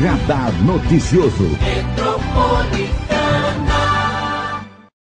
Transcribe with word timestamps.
Radar 0.00 0.50
Noticioso. 0.64 1.44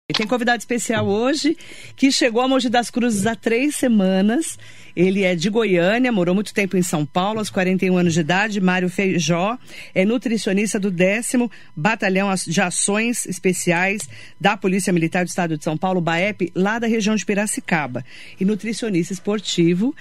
E 0.09 0.13
tem 0.13 0.25
convidado 0.25 0.59
especial 0.59 1.05
hoje 1.05 1.57
que 1.97 2.11
chegou 2.13 2.41
a 2.41 2.47
Mogi 2.47 2.69
das 2.69 2.89
Cruzes 2.89 3.25
há 3.25 3.35
três 3.35 3.75
semanas. 3.75 4.57
Ele 4.95 5.23
é 5.23 5.35
de 5.35 5.49
Goiânia, 5.49 6.13
morou 6.13 6.33
muito 6.33 6.53
tempo 6.53 6.77
em 6.77 6.81
São 6.81 7.05
Paulo, 7.05 7.39
aos 7.39 7.49
41 7.49 7.97
anos 7.97 8.13
de 8.13 8.21
idade. 8.21 8.61
Mário 8.61 8.89
Feijó 8.89 9.57
é 9.93 10.05
nutricionista 10.05 10.79
do 10.79 10.89
décimo 10.89 11.51
Batalhão 11.75 12.33
de 12.33 12.61
Ações 12.61 13.25
Especiais 13.25 14.07
da 14.39 14.55
Polícia 14.55 14.93
Militar 14.93 15.25
do 15.25 15.27
Estado 15.27 15.57
de 15.57 15.63
São 15.63 15.75
Paulo, 15.75 15.99
BAEP, 15.99 16.53
lá 16.55 16.79
da 16.79 16.87
região 16.87 17.17
de 17.17 17.25
Piracicaba. 17.25 18.05
E 18.39 18.45
nutricionista 18.45 19.11
esportivo. 19.11 19.93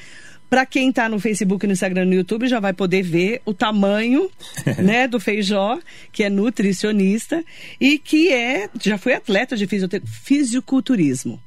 Para 0.55 0.65
quem 0.65 0.91
está 0.91 1.09
no 1.09 1.19
Facebook, 1.19 1.67
no 1.67 1.73
Instagram, 1.73 2.05
no 2.05 2.15
YouTube, 2.15 2.47
já 2.47 2.61
vai 2.61 2.73
poder 2.73 3.03
ver 3.03 3.43
o 3.45 3.53
tamanho, 3.53 4.31
né, 4.79 5.09
do 5.09 5.19
Feijó, 5.19 5.81
que 6.13 6.23
é 6.23 6.31
nutricionista 6.31 7.45
e 7.81 7.99
que 7.99 8.33
é 8.33 8.71
já 8.81 8.97
foi 8.97 9.15
atleta 9.15 9.57
de 9.57 9.67
fisiculturismo. 9.67 11.41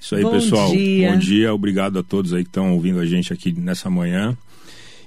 Isso 0.00 0.14
aí, 0.14 0.22
Bom 0.22 0.30
pessoal. 0.30 0.70
Dia. 0.70 1.12
Bom 1.12 1.18
dia, 1.18 1.52
obrigado 1.52 1.98
a 1.98 2.02
todos 2.02 2.32
aí 2.32 2.42
que 2.42 2.48
estão 2.48 2.72
ouvindo 2.72 3.00
a 3.00 3.04
gente 3.04 3.34
aqui 3.34 3.52
nessa 3.52 3.90
manhã. 3.90 4.34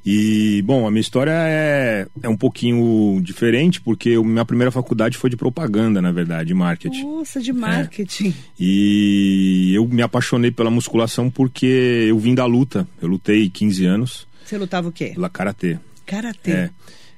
E, 0.10 0.62
bom, 0.62 0.88
a 0.88 0.90
minha 0.90 1.02
história 1.02 1.34
é, 1.34 2.08
é 2.24 2.30
um 2.30 2.38
pouquinho 2.38 3.20
diferente, 3.22 3.82
porque 3.82 4.08
eu, 4.12 4.24
minha 4.24 4.46
primeira 4.46 4.72
faculdade 4.72 5.18
foi 5.18 5.30
de 5.30 5.36
propaganda, 5.36 6.02
na 6.02 6.14
verdade, 6.14 6.48
de 6.48 6.54
marketing. 6.54 7.04
Nossa, 7.04 7.42
de 7.42 7.52
marketing. 7.52 8.30
É. 8.30 8.34
E 8.58 9.74
eu 9.76 9.86
me 9.86 10.02
apaixonei 10.02 10.50
pela 10.50 10.72
musculação 10.72 11.30
porque 11.30 12.06
eu 12.08 12.18
vim 12.18 12.34
da 12.34 12.46
luta. 12.46 12.88
Eu 13.02 13.10
lutei 13.10 13.50
15 13.50 13.86
anos. 13.86 14.28
Você 14.46 14.58
lutava 14.58 14.88
o 14.88 14.94
quê? 14.94 15.12
Pela 15.14 15.30
Karatê. 15.30 15.78
Karatê. 16.06 16.52
É. 16.52 16.70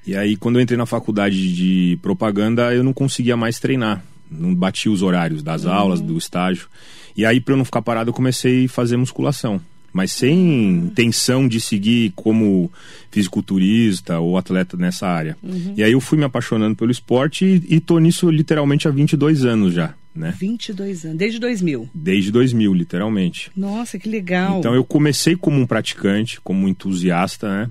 E 0.04 0.16
aí, 0.16 0.36
quando 0.36 0.58
eu 0.58 0.62
entrei 0.62 0.76
na 0.76 0.84
faculdade 0.84 1.54
de 1.54 1.96
propaganda, 2.02 2.74
eu 2.74 2.82
não 2.82 2.92
conseguia 2.92 3.36
mais 3.36 3.60
treinar. 3.60 4.02
Não 4.28 4.52
batia 4.52 4.90
os 4.90 5.00
horários 5.00 5.44
das 5.44 5.64
uhum. 5.64 5.70
aulas, 5.72 6.00
do 6.00 6.18
estágio. 6.18 6.68
E 7.16 7.24
aí, 7.24 7.40
para 7.40 7.54
eu 7.54 7.58
não 7.58 7.64
ficar 7.64 7.82
parado, 7.82 8.10
eu 8.10 8.14
comecei 8.14 8.64
a 8.64 8.68
fazer 8.68 8.96
musculação 8.96 9.60
mas 9.92 10.12
sem 10.12 10.78
intenção 10.86 11.48
de 11.48 11.60
seguir 11.60 12.12
como 12.14 12.70
fisiculturista 13.10 14.18
ou 14.18 14.38
atleta 14.38 14.76
nessa 14.76 15.06
área. 15.06 15.36
Uhum. 15.42 15.74
E 15.76 15.82
aí 15.82 15.92
eu 15.92 16.00
fui 16.00 16.18
me 16.18 16.24
apaixonando 16.24 16.76
pelo 16.76 16.90
esporte 16.90 17.44
e, 17.44 17.76
e 17.76 17.80
tô 17.80 17.98
nisso 17.98 18.30
literalmente 18.30 18.86
há 18.86 18.90
22 18.90 19.44
anos 19.44 19.74
já. 19.74 19.94
Né? 20.14 20.34
22 20.38 21.04
anos, 21.04 21.18
desde 21.18 21.38
2000? 21.38 21.88
Desde 21.94 22.32
2000, 22.32 22.74
literalmente. 22.74 23.50
Nossa, 23.56 23.98
que 23.98 24.08
legal. 24.08 24.58
Então 24.58 24.74
eu 24.74 24.84
comecei 24.84 25.36
como 25.36 25.60
um 25.60 25.66
praticante, 25.66 26.40
como 26.40 26.66
um 26.66 26.68
entusiasta, 26.68 27.48
né? 27.48 27.70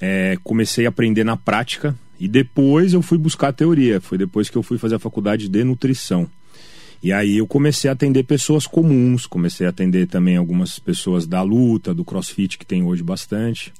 É, 0.00 0.38
comecei 0.44 0.86
a 0.86 0.90
aprender 0.90 1.24
na 1.24 1.36
prática 1.36 1.96
e 2.20 2.28
depois 2.28 2.92
eu 2.92 3.02
fui 3.02 3.16
buscar 3.16 3.48
a 3.48 3.52
teoria. 3.52 4.00
Foi 4.00 4.18
depois 4.18 4.50
que 4.50 4.56
eu 4.56 4.62
fui 4.62 4.78
fazer 4.78 4.96
a 4.96 4.98
faculdade 4.98 5.48
de 5.48 5.64
nutrição. 5.64 6.28
E 7.02 7.12
aí 7.12 7.38
eu 7.38 7.46
comecei 7.46 7.88
a 7.88 7.92
atender 7.92 8.24
pessoas 8.24 8.66
comuns, 8.66 9.26
comecei 9.26 9.66
a 9.66 9.70
atender 9.70 10.06
também 10.06 10.36
algumas 10.36 10.78
pessoas 10.78 11.26
da 11.26 11.42
luta, 11.42 11.94
do 11.94 12.04
crossfit, 12.04 12.58
que 12.58 12.66
tem 12.66 12.82
hoje 12.82 13.02
bastante. 13.02 13.72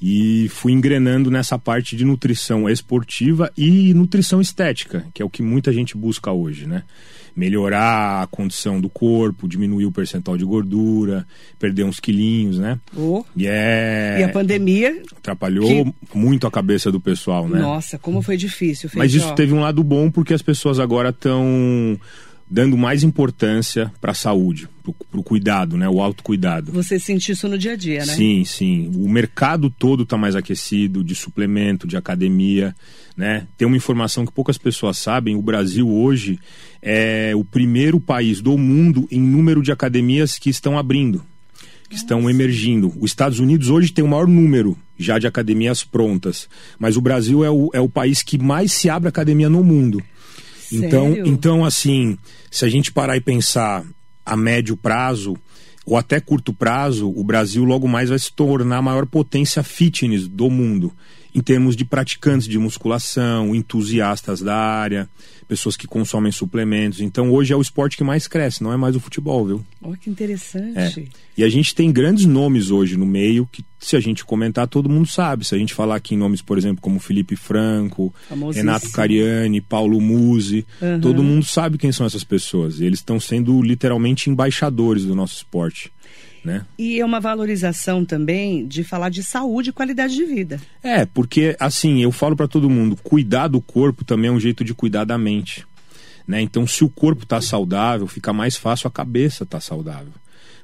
E 0.00 0.48
fui 0.48 0.72
engrenando 0.72 1.30
nessa 1.30 1.58
parte 1.58 1.96
de 1.96 2.04
nutrição 2.04 2.68
esportiva 2.68 3.50
e 3.56 3.92
nutrição 3.94 4.40
estética, 4.40 5.04
que 5.12 5.20
é 5.20 5.24
o 5.24 5.30
que 5.30 5.42
muita 5.42 5.72
gente 5.72 5.96
busca 5.96 6.30
hoje, 6.30 6.66
né? 6.66 6.84
Melhorar 7.34 8.22
a 8.22 8.26
condição 8.26 8.80
do 8.80 8.88
corpo, 8.88 9.48
diminuir 9.48 9.86
o 9.86 9.92
percentual 9.92 10.36
de 10.36 10.44
gordura, 10.44 11.26
perder 11.58 11.84
uns 11.84 12.00
quilinhos, 12.00 12.58
né? 12.58 12.78
Oh. 12.96 13.24
E, 13.36 13.46
é... 13.46 14.18
e 14.20 14.22
a 14.24 14.28
pandemia 14.28 15.02
atrapalhou 15.16 15.84
que... 15.84 15.94
muito 16.14 16.46
a 16.46 16.50
cabeça 16.50 16.90
do 16.92 17.00
pessoal, 17.00 17.48
né? 17.48 17.60
Nossa, 17.60 17.98
como 17.98 18.22
foi 18.22 18.36
difícil. 18.36 18.90
Mas 18.94 19.14
isso 19.14 19.34
teve 19.34 19.52
um 19.52 19.60
lado 19.60 19.82
bom 19.82 20.10
porque 20.10 20.34
as 20.34 20.42
pessoas 20.42 20.78
agora 20.78 21.10
estão 21.10 21.98
dando 22.50 22.76
mais 22.76 23.02
importância 23.02 23.92
para 24.00 24.12
a 24.12 24.14
saúde, 24.14 24.68
para 25.10 25.20
o 25.20 25.22
cuidado, 25.22 25.76
né? 25.76 25.88
O 25.88 26.00
autocuidado. 26.00 26.72
Você 26.72 26.98
sente 26.98 27.32
isso 27.32 27.46
no 27.48 27.58
dia 27.58 27.72
a 27.72 27.76
dia, 27.76 28.06
né? 28.06 28.14
Sim, 28.14 28.44
sim. 28.44 28.90
O 28.94 29.08
mercado 29.08 29.68
todo 29.68 30.04
está 30.04 30.16
mais 30.16 30.34
aquecido, 30.34 31.04
de 31.04 31.14
suplemento, 31.14 31.86
de 31.86 31.96
academia, 31.96 32.74
né? 33.16 33.46
Tem 33.56 33.66
uma 33.66 33.76
informação 33.76 34.24
que 34.24 34.32
poucas 34.32 34.56
pessoas 34.56 34.96
sabem, 34.96 35.36
o 35.36 35.42
Brasil 35.42 35.88
hoje 35.88 36.38
é 36.80 37.32
o 37.34 37.44
primeiro 37.44 38.00
país 38.00 38.40
do 38.40 38.56
mundo 38.56 39.06
em 39.10 39.20
número 39.20 39.62
de 39.62 39.70
academias 39.70 40.38
que 40.38 40.48
estão 40.48 40.78
abrindo, 40.78 41.18
que 41.88 41.94
Nossa. 41.94 42.04
estão 42.04 42.30
emergindo. 42.30 42.94
Os 42.98 43.10
Estados 43.10 43.40
Unidos 43.40 43.68
hoje 43.68 43.92
tem 43.92 44.04
o 44.04 44.08
maior 44.08 44.26
número 44.26 44.76
já 44.96 45.18
de 45.18 45.26
academias 45.26 45.84
prontas, 45.84 46.48
mas 46.78 46.96
o 46.96 47.00
Brasil 47.00 47.44
é 47.44 47.50
o, 47.50 47.70
é 47.74 47.80
o 47.80 47.88
país 47.88 48.22
que 48.22 48.38
mais 48.38 48.72
se 48.72 48.88
abre 48.88 49.08
academia 49.08 49.48
no 49.48 49.62
mundo. 49.62 50.02
Então, 50.72 51.16
então, 51.24 51.64
assim, 51.64 52.18
se 52.50 52.64
a 52.64 52.68
gente 52.68 52.92
parar 52.92 53.16
e 53.16 53.20
pensar 53.20 53.84
a 54.24 54.36
médio 54.36 54.76
prazo 54.76 55.36
ou 55.86 55.96
até 55.96 56.20
curto 56.20 56.52
prazo, 56.52 57.10
o 57.10 57.24
Brasil 57.24 57.64
logo 57.64 57.88
mais 57.88 58.10
vai 58.10 58.18
se 58.18 58.32
tornar 58.32 58.78
a 58.78 58.82
maior 58.82 59.06
potência 59.06 59.62
fitness 59.62 60.28
do 60.28 60.50
mundo 60.50 60.92
em 61.38 61.40
termos 61.40 61.76
de 61.76 61.84
praticantes 61.84 62.48
de 62.48 62.58
musculação, 62.58 63.54
entusiastas 63.54 64.40
da 64.40 64.56
área, 64.56 65.08
pessoas 65.46 65.76
que 65.76 65.86
consomem 65.86 66.32
suplementos. 66.32 67.00
Então 67.00 67.32
hoje 67.32 67.52
é 67.52 67.56
o 67.56 67.62
esporte 67.62 67.96
que 67.96 68.02
mais 68.02 68.26
cresce, 68.26 68.62
não 68.62 68.72
é 68.72 68.76
mais 68.76 68.96
o 68.96 69.00
futebol, 69.00 69.46
viu? 69.46 69.64
Olha 69.80 69.96
que 69.96 70.10
interessante. 70.10 70.76
É. 70.76 71.28
E 71.36 71.44
a 71.44 71.48
gente 71.48 71.76
tem 71.76 71.92
grandes 71.92 72.26
nomes 72.26 72.70
hoje 72.70 72.96
no 72.96 73.06
meio 73.06 73.48
que, 73.50 73.64
se 73.78 73.94
a 73.94 74.00
gente 74.00 74.24
comentar, 74.24 74.66
todo 74.66 74.88
mundo 74.88 75.06
sabe. 75.06 75.44
Se 75.44 75.54
a 75.54 75.58
gente 75.58 75.72
falar 75.72 75.94
aqui 75.94 76.16
em 76.16 76.18
nomes, 76.18 76.42
por 76.42 76.58
exemplo, 76.58 76.82
como 76.82 76.98
Felipe 76.98 77.36
Franco, 77.36 78.12
Renato 78.52 78.90
Cariani, 78.90 79.60
Paulo 79.60 80.00
Musi, 80.00 80.66
uhum. 80.82 81.00
todo 81.00 81.22
mundo 81.22 81.44
sabe 81.44 81.78
quem 81.78 81.92
são 81.92 82.04
essas 82.04 82.24
pessoas. 82.24 82.80
E 82.80 82.84
eles 82.84 82.98
estão 82.98 83.20
sendo 83.20 83.62
literalmente 83.62 84.28
embaixadores 84.28 85.04
do 85.04 85.14
nosso 85.14 85.36
esporte. 85.36 85.92
Né? 86.44 86.64
E 86.78 87.00
é 87.00 87.04
uma 87.04 87.20
valorização 87.20 88.04
também 88.04 88.66
de 88.66 88.84
falar 88.84 89.08
de 89.08 89.22
saúde 89.22 89.70
e 89.70 89.72
qualidade 89.72 90.14
de 90.14 90.24
vida. 90.24 90.60
É, 90.82 91.04
porque 91.04 91.56
assim, 91.58 92.02
eu 92.02 92.12
falo 92.12 92.36
para 92.36 92.48
todo 92.48 92.70
mundo, 92.70 92.96
cuidar 93.02 93.48
do 93.48 93.60
corpo 93.60 94.04
também 94.04 94.28
é 94.28 94.32
um 94.32 94.40
jeito 94.40 94.64
de 94.64 94.74
cuidar 94.74 95.04
da 95.04 95.18
mente. 95.18 95.66
Né? 96.26 96.42
Então, 96.42 96.66
se 96.66 96.84
o 96.84 96.90
corpo 96.90 97.22
está 97.22 97.40
saudável, 97.40 98.06
fica 98.06 98.32
mais 98.32 98.56
fácil 98.56 98.86
a 98.86 98.90
cabeça 98.90 99.44
estar 99.44 99.58
tá 99.58 99.60
saudável. 99.60 100.12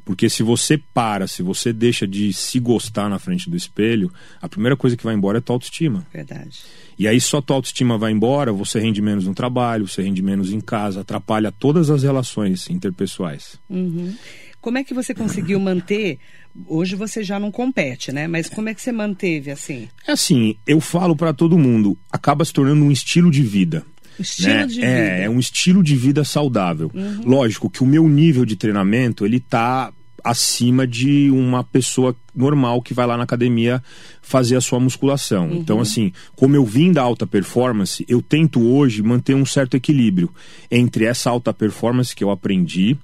Porque 0.05 0.29
se 0.29 0.43
você 0.43 0.77
para, 0.77 1.27
se 1.27 1.43
você 1.43 1.73
deixa 1.73 2.07
de 2.07 2.33
se 2.33 2.61
gostar 2.61 3.09
na 3.09 3.19
frente 3.19 3.49
do 3.49 3.57
espelho, 3.57 4.13
a 4.41 4.49
primeira 4.49 4.77
coisa 4.77 4.97
que 4.97 5.03
vai 5.03 5.15
embora 5.15 5.39
é 5.39 5.41
tua 5.41 5.57
autoestima. 5.57 6.07
Verdade. 6.13 6.59
E 6.99 7.09
aí 7.09 7.19
só 7.21 7.41
tua 7.41 7.57
autoestima 7.57 7.97
vai 7.97 8.13
embora, 8.13 8.53
você 8.53 8.79
rende 8.79 9.01
menos 9.01 9.27
no 9.27 9.35
trabalho, 9.35 9.89
você 9.89 10.03
rende 10.03 10.23
menos 10.23 10.53
em 10.53 10.61
casa, 10.61 11.01
atrapalha 11.01 11.51
todas 11.51 11.89
as 11.89 12.03
relações 12.03 12.69
interpessoais. 12.69 13.59
Uhum. 13.69 14.15
Como 14.65 14.79
é 14.79 14.83
que 14.83 14.95
você 14.95 15.13
conseguiu 15.13 15.61
manter? 15.61 16.19
Hoje 16.67 16.97
você 16.97 17.23
já 17.23 17.39
não 17.39 17.51
compete, 17.51 18.11
né? 18.11 18.27
Mas 18.27 18.49
como 18.49 18.71
é 18.71 18.73
que 18.73 18.81
você 18.81 18.91
manteve 18.91 19.51
assim? 19.51 19.91
É 20.09 20.13
assim, 20.13 20.57
eu 20.67 20.81
falo 20.81 21.15
para 21.15 21.35
todo 21.35 21.59
mundo, 21.59 21.99
acaba 22.11 22.43
se 22.47 22.51
tornando 22.51 22.83
um 22.83 22.91
estilo 22.91 23.31
de 23.31 23.43
vida. 23.43 23.85
Estilo 24.19 24.55
né? 24.55 24.67
de 24.67 24.83
é, 24.83 24.87
vida. 24.87 25.25
É 25.25 25.29
um 25.29 25.39
estilo 25.39 25.83
de 25.83 25.95
vida 25.95 26.25
saudável. 26.25 26.91
Uhum. 26.95 27.21
Lógico 27.27 27.69
que 27.69 27.83
o 27.83 27.87
meu 27.87 28.09
nível 28.09 28.47
de 28.47 28.57
treinamento, 28.57 29.27
ele 29.27 29.39
tá 29.39 29.93
acima 30.25 30.87
de 30.87 31.31
uma 31.31 31.63
pessoa 31.63 32.17
normal 32.35 32.81
que 32.81 32.95
vai 32.95 33.07
lá 33.07 33.17
na 33.17 33.25
academia 33.25 33.83
fazer 34.23 34.57
a 34.57 34.61
sua 34.61 34.81
musculação. 34.81 35.49
Uhum. 35.49 35.57
Então, 35.57 35.81
assim, 35.81 36.13
como 36.35 36.57
eu 36.57 36.65
vim 36.65 36.91
da 36.91 37.03
alta 37.03 37.27
performance, 37.27 38.05
eu 38.09 38.23
tento 38.23 38.61
hoje 38.67 39.03
manter 39.03 39.35
um 39.35 39.45
certo 39.45 39.77
equilíbrio 39.77 40.31
entre 40.71 41.05
essa 41.05 41.29
alta 41.29 41.53
performance 41.53 42.17
que 42.17 42.25
eu 42.25 42.31
aprendi 42.31 42.97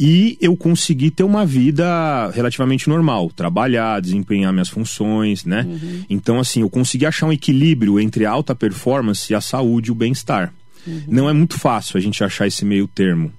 e 0.00 0.36
eu 0.40 0.56
consegui 0.56 1.10
ter 1.10 1.22
uma 1.22 1.44
vida 1.44 2.30
relativamente 2.30 2.88
normal, 2.88 3.30
trabalhar, 3.30 4.00
desempenhar 4.00 4.52
minhas 4.52 4.68
funções, 4.68 5.44
né? 5.44 5.64
Uhum. 5.68 6.04
Então, 6.08 6.40
assim, 6.40 6.62
eu 6.62 6.70
consegui 6.70 7.06
achar 7.06 7.26
um 7.26 7.32
equilíbrio 7.32 8.00
entre 8.00 8.24
a 8.24 8.30
alta 8.30 8.54
performance 8.54 9.32
e 9.32 9.36
a 9.36 9.40
saúde 9.40 9.90
e 9.90 9.92
o 9.92 9.94
bem-estar. 9.94 10.52
Uhum. 10.86 11.02
Não 11.06 11.28
é 11.28 11.32
muito 11.32 11.58
fácil 11.58 11.98
a 11.98 12.00
gente 12.00 12.24
achar 12.24 12.46
esse 12.46 12.64
meio 12.64 12.88
termo. 12.88 13.32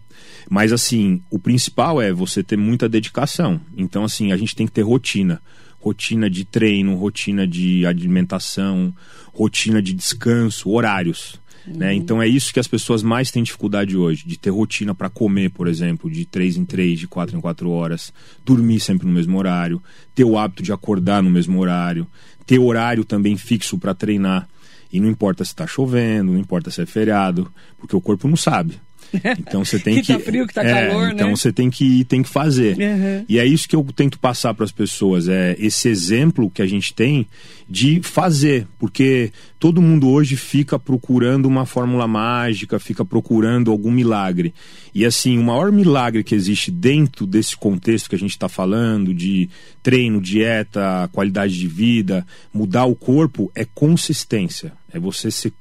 Mas, 0.54 0.72
assim, 0.72 1.20
o 1.32 1.40
principal 1.40 2.00
é 2.00 2.14
você 2.14 2.44
ter 2.44 2.58
muita 2.58 2.88
dedicação. 2.88 3.60
Então, 3.76 4.04
assim, 4.04 4.32
a 4.32 4.38
gente 4.38 4.56
tem 4.56 4.68
que 4.68 4.72
ter 4.72 4.84
rotina. 4.84 5.42
Rotina 5.80 6.30
de 6.30 6.46
treino, 6.46 6.96
rotina 6.96 7.48
de 7.48 7.84
alimentação, 7.88 8.94
rotina 9.34 9.82
de 9.82 9.96
descanso, 9.96 10.70
horários. 10.70 11.42
Né? 11.66 11.88
Uhum. 11.88 11.94
Então 11.94 12.22
é 12.22 12.28
isso 12.28 12.54
que 12.54 12.60
as 12.60 12.68
pessoas 12.68 13.02
mais 13.02 13.32
têm 13.32 13.42
dificuldade 13.42 13.98
hoje, 13.98 14.28
de 14.28 14.38
ter 14.38 14.52
rotina 14.52 14.94
para 14.94 15.10
comer, 15.10 15.50
por 15.50 15.68
exemplo, 15.68 16.08
de 16.08 16.24
três 16.24 16.56
em 16.56 16.66
três, 16.66 17.00
de 17.00 17.08
quatro 17.08 17.36
em 17.36 17.42
quatro 17.42 17.72
horas, 17.72 18.14
dormir 18.46 18.80
sempre 18.80 19.08
no 19.08 19.14
mesmo 19.14 19.36
horário, 19.40 19.82
ter 20.14 20.24
o 20.24 20.38
hábito 20.38 20.62
de 20.62 20.72
acordar 20.72 21.24
no 21.24 21.32
mesmo 21.32 21.60
horário, 21.60 22.06
ter 22.46 22.60
horário 22.60 23.04
também 23.04 23.36
fixo 23.38 23.80
para 23.80 23.96
treinar. 23.96 24.48
E 24.92 25.00
não 25.00 25.10
importa 25.10 25.44
se 25.44 25.50
está 25.50 25.66
chovendo, 25.66 26.32
não 26.32 26.40
importa 26.40 26.70
se 26.70 26.80
é 26.80 26.86
feriado, 26.86 27.52
porque 27.80 27.96
o 27.96 28.02
corpo 28.02 28.28
não 28.28 28.38
sabe. 28.38 28.80
Então 29.40 29.64
você 29.64 29.80
tem 29.80 29.96
que. 29.96 30.02
que 30.02 30.14
tá 30.14 30.20
frio, 30.20 30.48
que 30.48 30.54
tá 30.54 30.64
é, 30.64 30.88
calor, 30.88 31.12
então 31.12 31.28
né? 31.28 31.36
você 31.36 31.52
tem 31.52 31.70
que, 31.70 32.04
tem 32.06 32.24
que 32.24 32.30
fazer. 32.30 32.78
Uhum. 32.78 33.26
E 33.28 33.40
é 33.40 33.46
isso 33.46 33.68
que 33.68 33.76
eu 33.76 33.86
tento 33.96 34.20
passar 34.20 34.54
para 34.54 34.66
as 34.66 34.72
pessoas, 34.72 35.28
é 35.28 35.56
esse 35.60 35.88
exemplo 35.88 36.50
que 36.50 36.62
a 36.62 36.66
gente 36.66 36.94
tem 36.94 37.28
de 37.70 38.02
fazer, 38.02 38.68
porque 38.78 39.32
todo 39.60 39.82
mundo 39.82 40.10
hoje 40.10 40.36
fica 40.36 40.78
procurando 40.78 41.46
uma 41.46 41.66
fórmula 41.66 42.08
mágica, 42.08 42.80
fica 42.80 43.06
procurando 43.06 43.72
algum 43.72 43.92
milagre. 43.92 44.54
E 44.94 45.06
assim, 45.06 45.38
o 45.38 45.44
maior 45.44 45.72
milagre 45.72 46.24
que 46.24 46.36
existe 46.36 46.70
dentro 46.70 47.26
desse 47.26 47.56
contexto 47.56 48.10
que 48.10 48.16
a 48.16 48.20
gente 48.20 48.32
está 48.32 48.50
falando, 48.50 49.14
de 49.14 49.50
treino, 49.82 50.22
dieta, 50.22 51.10
qualidade 51.12 51.58
de 51.58 51.68
vida, 51.68 52.26
mudar 52.54 52.86
o 52.86 52.96
corpo, 52.96 53.52
é 53.56 53.66
consistência. 53.66 54.74
É 54.92 55.00
você 55.00 55.32
ser 55.32 55.54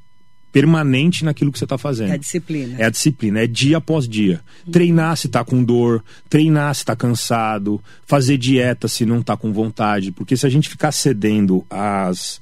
permanente 0.53 1.25
naquilo 1.25 1.51
que 1.51 1.59
você 1.59 1.65
está 1.65 1.79
fazendo. 1.79 2.11
É 2.11 2.15
a 2.15 2.19
disciplina. 2.19 2.77
É 2.79 2.85
a 2.85 2.91
disciplina, 2.91 3.41
é 3.41 3.47
dia 3.47 3.79
após 3.79 4.07
dia. 4.07 4.41
Treinar 4.71 5.17
se 5.17 5.27
está 5.27 5.43
com 5.43 5.65
dor, 5.65 6.05
treinar 6.29 6.75
se 6.75 6.83
está 6.83 6.95
cansado, 6.95 7.83
fazer 8.07 8.37
dieta 8.37 8.87
se 8.87 9.07
não 9.07 9.21
está 9.21 9.37
com 9.37 9.53
vontade, 9.53 10.13
porque 10.13 10.37
se 10.37 10.47
a 10.47 10.51
gente 10.51 10.69
ficar 10.69 10.93
cedendo 10.93 11.65
às, 11.71 12.41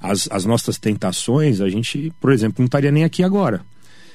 às, 0.00 0.28
às 0.30 0.44
nossas 0.44 0.76
tentações, 0.76 1.60
a 1.60 1.68
gente, 1.68 2.12
por 2.20 2.32
exemplo, 2.32 2.56
não 2.58 2.66
estaria 2.66 2.90
nem 2.90 3.04
aqui 3.04 3.22
agora 3.22 3.62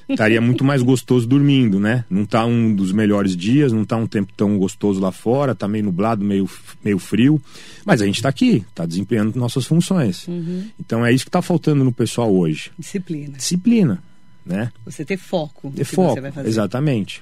estaria 0.09 0.39
muito 0.39 0.63
mais 0.63 0.81
gostoso 0.81 1.27
dormindo, 1.27 1.79
né? 1.79 2.05
Não 2.09 2.25
tá 2.25 2.45
um 2.45 2.73
dos 2.73 2.91
melhores 2.91 3.35
dias, 3.35 3.71
não 3.71 3.85
tá 3.85 3.97
um 3.97 4.07
tempo 4.07 4.31
tão 4.35 4.57
gostoso 4.57 4.99
lá 4.99 5.11
fora, 5.11 5.53
tá 5.53 5.67
meio 5.67 5.85
nublado, 5.85 6.23
meio, 6.23 6.49
meio 6.83 6.99
frio, 6.99 7.41
mas 7.85 8.01
a 8.01 8.05
gente 8.05 8.17
está 8.17 8.29
aqui, 8.29 8.65
está 8.69 8.85
desempenhando 8.85 9.37
nossas 9.37 9.65
funções. 9.65 10.27
Uhum. 10.27 10.67
Então 10.79 11.05
é 11.05 11.11
isso 11.11 11.25
que 11.25 11.29
está 11.29 11.41
faltando 11.41 11.83
no 11.83 11.91
pessoal 11.91 12.33
hoje. 12.33 12.71
Disciplina. 12.77 13.37
Disciplina, 13.37 14.01
né? 14.45 14.71
Você 14.85 15.03
ter 15.03 15.17
foco. 15.17 15.71
Ter 15.75 15.83
foco, 15.83 16.19
exatamente. 16.45 17.21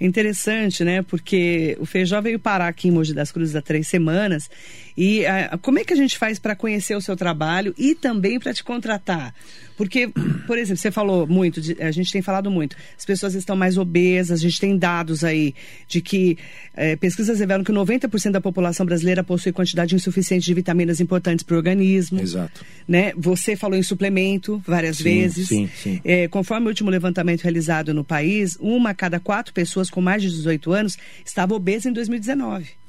Interessante, 0.00 0.82
né? 0.82 1.02
Porque 1.02 1.76
o 1.80 1.86
Feijó 1.86 2.20
veio 2.20 2.38
parar 2.38 2.68
aqui 2.68 2.88
em 2.88 2.90
Mogi 2.90 3.14
das 3.14 3.30
Cruzes 3.30 3.54
há 3.54 3.62
três 3.62 3.86
semanas. 3.86 4.50
E 4.96 5.24
a, 5.24 5.56
como 5.58 5.78
é 5.78 5.84
que 5.84 5.92
a 5.92 5.96
gente 5.96 6.18
faz 6.18 6.38
para 6.38 6.56
conhecer 6.56 6.96
o 6.96 7.00
seu 7.00 7.16
trabalho 7.16 7.74
e 7.78 7.94
também 7.94 8.40
para 8.40 8.52
te 8.52 8.64
contratar? 8.64 9.32
Porque, 9.76 10.08
por 10.46 10.58
exemplo, 10.58 10.76
você 10.76 10.90
falou 10.90 11.26
muito, 11.26 11.60
de, 11.60 11.76
a 11.82 11.90
gente 11.90 12.10
tem 12.12 12.22
falado 12.22 12.50
muito, 12.50 12.76
as 12.96 13.04
pessoas 13.04 13.34
estão 13.34 13.56
mais 13.56 13.76
obesas, 13.76 14.38
a 14.38 14.42
gente 14.42 14.60
tem 14.60 14.76
dados 14.76 15.24
aí 15.24 15.54
de 15.88 16.00
que 16.00 16.38
é, 16.74 16.96
pesquisas 16.96 17.38
revelam 17.38 17.64
que 17.64 17.72
90% 17.72 18.30
da 18.30 18.40
população 18.40 18.86
brasileira 18.86 19.22
possui 19.24 19.52
quantidade 19.52 19.94
insuficiente 19.94 20.46
de 20.46 20.54
vitaminas 20.54 21.00
importantes 21.00 21.44
para 21.44 21.54
o 21.54 21.56
organismo. 21.56 22.20
Exato. 22.20 22.64
Né? 22.86 23.12
Você 23.16 23.56
falou 23.56 23.78
em 23.78 23.82
suplemento 23.82 24.62
várias 24.66 24.98
sim, 24.98 25.04
vezes. 25.04 25.48
Sim, 25.48 25.68
sim. 25.74 26.00
É, 26.04 26.28
conforme 26.28 26.66
o 26.66 26.68
último 26.68 26.90
levantamento 26.90 27.42
realizado 27.42 27.92
no 27.92 28.04
país, 28.04 28.56
uma 28.60 28.90
a 28.90 28.94
cada 28.94 29.18
quatro 29.18 29.52
pessoas 29.52 29.90
com 29.90 30.00
mais 30.00 30.22
de 30.22 30.28
18 30.30 30.72
anos 30.72 30.98
estava 31.24 31.54
obesa 31.54 31.88
em 31.88 31.92
2019. 31.92 32.83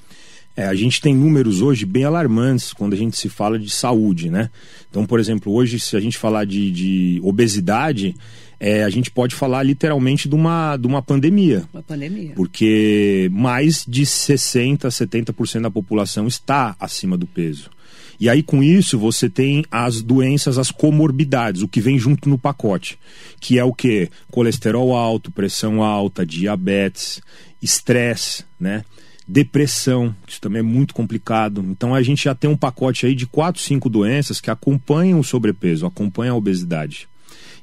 É, 0.56 0.66
a 0.66 0.74
gente 0.74 1.02
tem 1.02 1.14
números 1.14 1.62
hoje 1.62 1.86
bem 1.86 2.06
alarmantes 2.06 2.72
quando 2.72 2.94
a 2.94 2.98
gente 2.98 3.18
se 3.18 3.28
fala 3.28 3.60
de 3.60 3.70
saúde, 3.70 4.30
né? 4.30 4.50
Então, 4.90 5.06
por 5.06 5.20
exemplo, 5.20 5.52
hoje, 5.54 5.80
se 5.80 5.98
a 5.98 6.00
gente 6.00 6.18
falar 6.18 6.46
de, 6.46 6.72
de 6.72 7.20
obesidade, 7.22 8.16
é, 8.60 8.84
a 8.84 8.90
gente 8.90 9.12
pode 9.12 9.36
falar 9.36 9.64
literalmente 9.64 10.30
de 10.30 10.36
uma, 10.36 10.78
de 10.78 10.88
uma 10.88 11.02
pandemia. 11.02 11.66
Uma 11.74 11.84
pandemia. 11.84 12.32
Porque 12.36 13.30
mais 13.34 13.86
de 13.86 14.04
60%, 14.04 14.88
70% 14.88 15.62
da 15.62 15.72
população 15.72 16.26
está 16.26 16.76
acima 16.80 17.18
do 17.18 17.28
peso. 17.28 17.70
E 18.18 18.30
aí, 18.30 18.42
com 18.42 18.64
isso, 18.64 18.98
você 18.98 19.30
tem 19.30 19.66
as 19.70 20.02
doenças, 20.02 20.58
as 20.58 20.72
comorbidades, 20.72 21.62
o 21.62 21.68
que 21.68 21.82
vem 21.82 22.00
junto 22.00 22.30
no 22.30 22.38
pacote. 22.38 22.98
Que 23.42 23.60
é 23.60 23.64
o 23.64 23.74
que? 23.74 24.10
Colesterol 24.32 24.96
alto, 24.96 25.32
pressão 25.32 25.84
alta, 25.84 26.26
diabetes, 26.26 27.22
estresse, 27.62 28.46
né? 28.58 28.86
Depressão, 29.28 30.16
isso 30.28 30.40
também 30.40 30.60
é 30.60 30.64
muito 30.64 30.94
complicado. 30.94 31.66
Então 31.70 31.96
a 31.96 32.02
gente 32.02 32.26
já 32.26 32.36
tem 32.36 32.50
um 32.50 32.58
pacote 32.58 33.06
aí 33.06 33.16
de 33.16 33.26
quatro, 33.26 33.62
cinco 33.62 33.90
doenças 33.90 34.40
que 34.40 34.52
acompanham 34.52 35.20
o 35.20 35.24
sobrepeso, 35.24 35.86
acompanham 35.86 36.36
a 36.36 36.38
obesidade. 36.38 37.08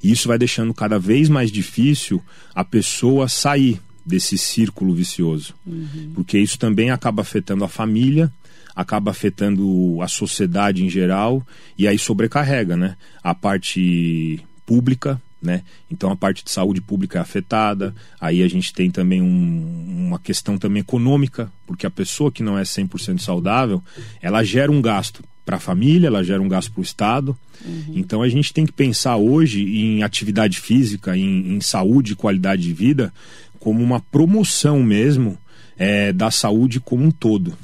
E 0.02 0.10
isso 0.10 0.26
vai 0.26 0.38
deixando 0.38 0.74
cada 0.74 0.98
vez 0.98 1.28
mais 1.28 1.50
difícil 1.50 2.20
a 2.54 2.64
pessoa 2.64 3.28
sair 3.28 3.80
desse 4.04 4.36
círculo 4.36 4.92
vicioso. 4.92 5.54
Uhum. 5.64 6.10
Porque 6.14 6.36
isso 6.38 6.58
também 6.58 6.90
acaba 6.90 7.22
afetando 7.22 7.64
a 7.64 7.68
família, 7.68 8.32
acaba 8.74 9.12
afetando 9.12 9.98
a 10.02 10.08
sociedade 10.08 10.84
em 10.84 10.90
geral 10.90 11.46
e 11.78 11.86
aí 11.86 11.98
sobrecarrega, 11.98 12.76
né? 12.76 12.96
A 13.22 13.34
parte 13.34 14.40
pública, 14.66 15.20
né? 15.42 15.62
Então 15.90 16.10
a 16.10 16.16
parte 16.16 16.44
de 16.44 16.50
saúde 16.50 16.80
pública 16.80 17.18
é 17.18 17.22
afetada, 17.22 17.94
aí 18.20 18.42
a 18.42 18.48
gente 18.48 18.72
tem 18.72 18.90
também 18.90 19.20
um, 19.20 20.06
uma 20.08 20.18
questão 20.18 20.56
também 20.56 20.80
econômica, 20.80 21.50
porque 21.66 21.86
a 21.86 21.90
pessoa 21.90 22.30
que 22.30 22.42
não 22.42 22.58
é 22.58 22.62
100% 22.62 23.18
saudável, 23.18 23.82
ela 24.20 24.44
gera 24.44 24.70
um 24.70 24.80
gasto 24.80 25.24
para 25.44 25.56
a 25.56 25.60
família, 25.60 26.06
ela 26.06 26.22
gera 26.22 26.40
um 26.40 26.48
gasto 26.48 26.70
para 26.70 26.80
o 26.80 26.84
Estado. 26.84 27.36
Uhum. 27.64 27.94
Então 27.96 28.22
a 28.22 28.28
gente 28.28 28.52
tem 28.52 28.64
que 28.64 28.72
pensar 28.72 29.16
hoje 29.16 29.62
em 29.62 30.02
atividade 30.02 30.60
física, 30.60 31.16
em, 31.16 31.54
em 31.54 31.60
saúde 31.60 32.12
e 32.12 32.16
qualidade 32.16 32.62
de 32.62 32.72
vida, 32.72 33.12
como 33.58 33.82
uma 33.82 34.00
promoção 34.00 34.82
mesmo 34.82 35.36
é, 35.76 36.12
da 36.12 36.30
saúde 36.30 36.78
como 36.78 37.04
um 37.04 37.10
todo 37.10 37.56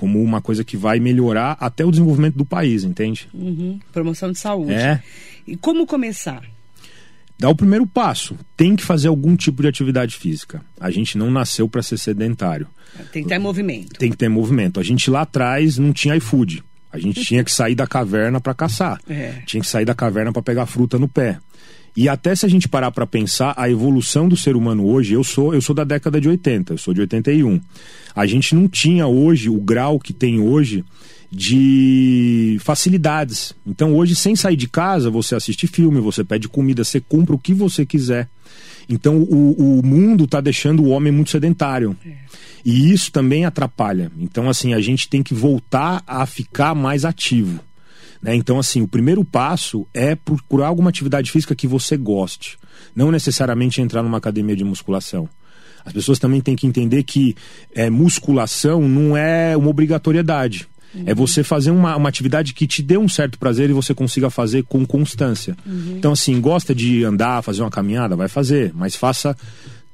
como 0.00 0.22
uma 0.22 0.40
coisa 0.40 0.64
que 0.64 0.78
vai 0.78 0.98
melhorar 0.98 1.58
até 1.60 1.84
o 1.84 1.90
desenvolvimento 1.90 2.34
do 2.34 2.44
país, 2.46 2.84
entende? 2.84 3.28
Uhum. 3.34 3.78
Promoção 3.92 4.32
de 4.32 4.38
saúde. 4.38 4.72
É. 4.72 5.02
E 5.46 5.58
como 5.58 5.86
começar? 5.86 6.42
Dá 7.40 7.48
o 7.48 7.54
primeiro 7.54 7.86
passo. 7.86 8.36
Tem 8.54 8.76
que 8.76 8.84
fazer 8.84 9.08
algum 9.08 9.34
tipo 9.34 9.62
de 9.62 9.68
atividade 9.68 10.14
física. 10.14 10.60
A 10.78 10.90
gente 10.90 11.16
não 11.16 11.30
nasceu 11.30 11.66
para 11.66 11.82
ser 11.82 11.96
sedentário. 11.96 12.66
Tem 13.10 13.22
que 13.22 13.30
ter 13.30 13.38
movimento. 13.38 13.98
Tem 13.98 14.10
que 14.10 14.16
ter 14.16 14.28
movimento. 14.28 14.78
A 14.78 14.82
gente 14.82 15.10
lá 15.10 15.22
atrás 15.22 15.78
não 15.78 15.90
tinha 15.90 16.14
iFood. 16.16 16.62
A 16.92 16.98
gente 16.98 17.24
tinha 17.24 17.42
que 17.42 17.50
sair 17.50 17.74
da 17.74 17.86
caverna 17.86 18.40
para 18.42 18.52
caçar. 18.52 19.00
É. 19.08 19.42
Tinha 19.46 19.62
que 19.62 19.66
sair 19.66 19.86
da 19.86 19.94
caverna 19.94 20.32
para 20.32 20.42
pegar 20.42 20.66
fruta 20.66 20.98
no 20.98 21.08
pé. 21.08 21.38
E 21.96 22.10
até 22.10 22.34
se 22.34 22.44
a 22.44 22.48
gente 22.48 22.68
parar 22.68 22.90
para 22.90 23.06
pensar, 23.06 23.54
a 23.56 23.70
evolução 23.70 24.28
do 24.28 24.36
ser 24.36 24.54
humano 24.54 24.86
hoje, 24.86 25.14
eu 25.14 25.24
sou, 25.24 25.54
eu 25.54 25.62
sou 25.62 25.74
da 25.74 25.82
década 25.82 26.20
de 26.20 26.28
80, 26.28 26.74
eu 26.74 26.78
sou 26.78 26.92
de 26.92 27.00
81. 27.00 27.58
A 28.14 28.26
gente 28.26 28.54
não 28.54 28.68
tinha 28.68 29.06
hoje 29.06 29.48
o 29.48 29.58
grau 29.58 29.98
que 29.98 30.12
tem 30.12 30.40
hoje 30.40 30.84
de 31.30 32.58
facilidades. 32.60 33.54
Então 33.66 33.94
hoje, 33.94 34.14
sem 34.16 34.34
sair 34.34 34.56
de 34.56 34.68
casa, 34.68 35.10
você 35.10 35.34
assiste 35.34 35.66
filme, 35.66 36.00
você 36.00 36.24
pede 36.24 36.48
comida, 36.48 36.82
você 36.82 37.00
compra 37.00 37.34
o 37.34 37.38
que 37.38 37.54
você 37.54 37.86
quiser. 37.86 38.28
Então 38.88 39.18
o, 39.18 39.78
o 39.78 39.86
mundo 39.86 40.24
está 40.24 40.40
deixando 40.40 40.82
o 40.82 40.88
homem 40.88 41.12
muito 41.12 41.30
sedentário. 41.30 41.96
É. 42.04 42.12
E 42.64 42.92
isso 42.92 43.10
também 43.10 43.44
atrapalha. 43.44 44.10
Então, 44.18 44.48
assim, 44.48 44.74
a 44.74 44.80
gente 44.80 45.08
tem 45.08 45.22
que 45.22 45.34
voltar 45.34 46.02
a 46.06 46.26
ficar 46.26 46.74
mais 46.74 47.04
ativo. 47.04 47.60
Né? 48.20 48.34
Então, 48.34 48.58
assim, 48.58 48.82
o 48.82 48.88
primeiro 48.88 49.24
passo 49.24 49.86
é 49.94 50.14
procurar 50.14 50.68
alguma 50.68 50.90
atividade 50.90 51.30
física 51.30 51.54
que 51.54 51.66
você 51.66 51.96
goste. 51.96 52.58
Não 52.94 53.10
necessariamente 53.10 53.80
entrar 53.80 54.02
numa 54.02 54.18
academia 54.18 54.56
de 54.56 54.64
musculação. 54.64 55.28
As 55.84 55.92
pessoas 55.92 56.18
também 56.18 56.40
têm 56.42 56.54
que 56.54 56.66
entender 56.66 57.02
que 57.02 57.34
é, 57.74 57.88
musculação 57.88 58.86
não 58.86 59.16
é 59.16 59.56
uma 59.56 59.70
obrigatoriedade. 59.70 60.68
Uhum. 60.94 61.04
É 61.06 61.14
você 61.14 61.42
fazer 61.42 61.70
uma, 61.70 61.96
uma 61.96 62.08
atividade 62.08 62.52
que 62.52 62.66
te 62.66 62.82
dê 62.82 62.98
um 62.98 63.08
certo 63.08 63.38
prazer 63.38 63.70
e 63.70 63.72
você 63.72 63.94
consiga 63.94 64.30
fazer 64.30 64.64
com 64.64 64.84
constância. 64.84 65.56
Uhum. 65.64 65.94
Então, 65.96 66.12
assim, 66.12 66.40
gosta 66.40 66.74
de 66.74 67.04
andar, 67.04 67.42
fazer 67.42 67.62
uma 67.62 67.70
caminhada? 67.70 68.16
Vai 68.16 68.28
fazer, 68.28 68.72
mas 68.74 68.96
faça. 68.96 69.36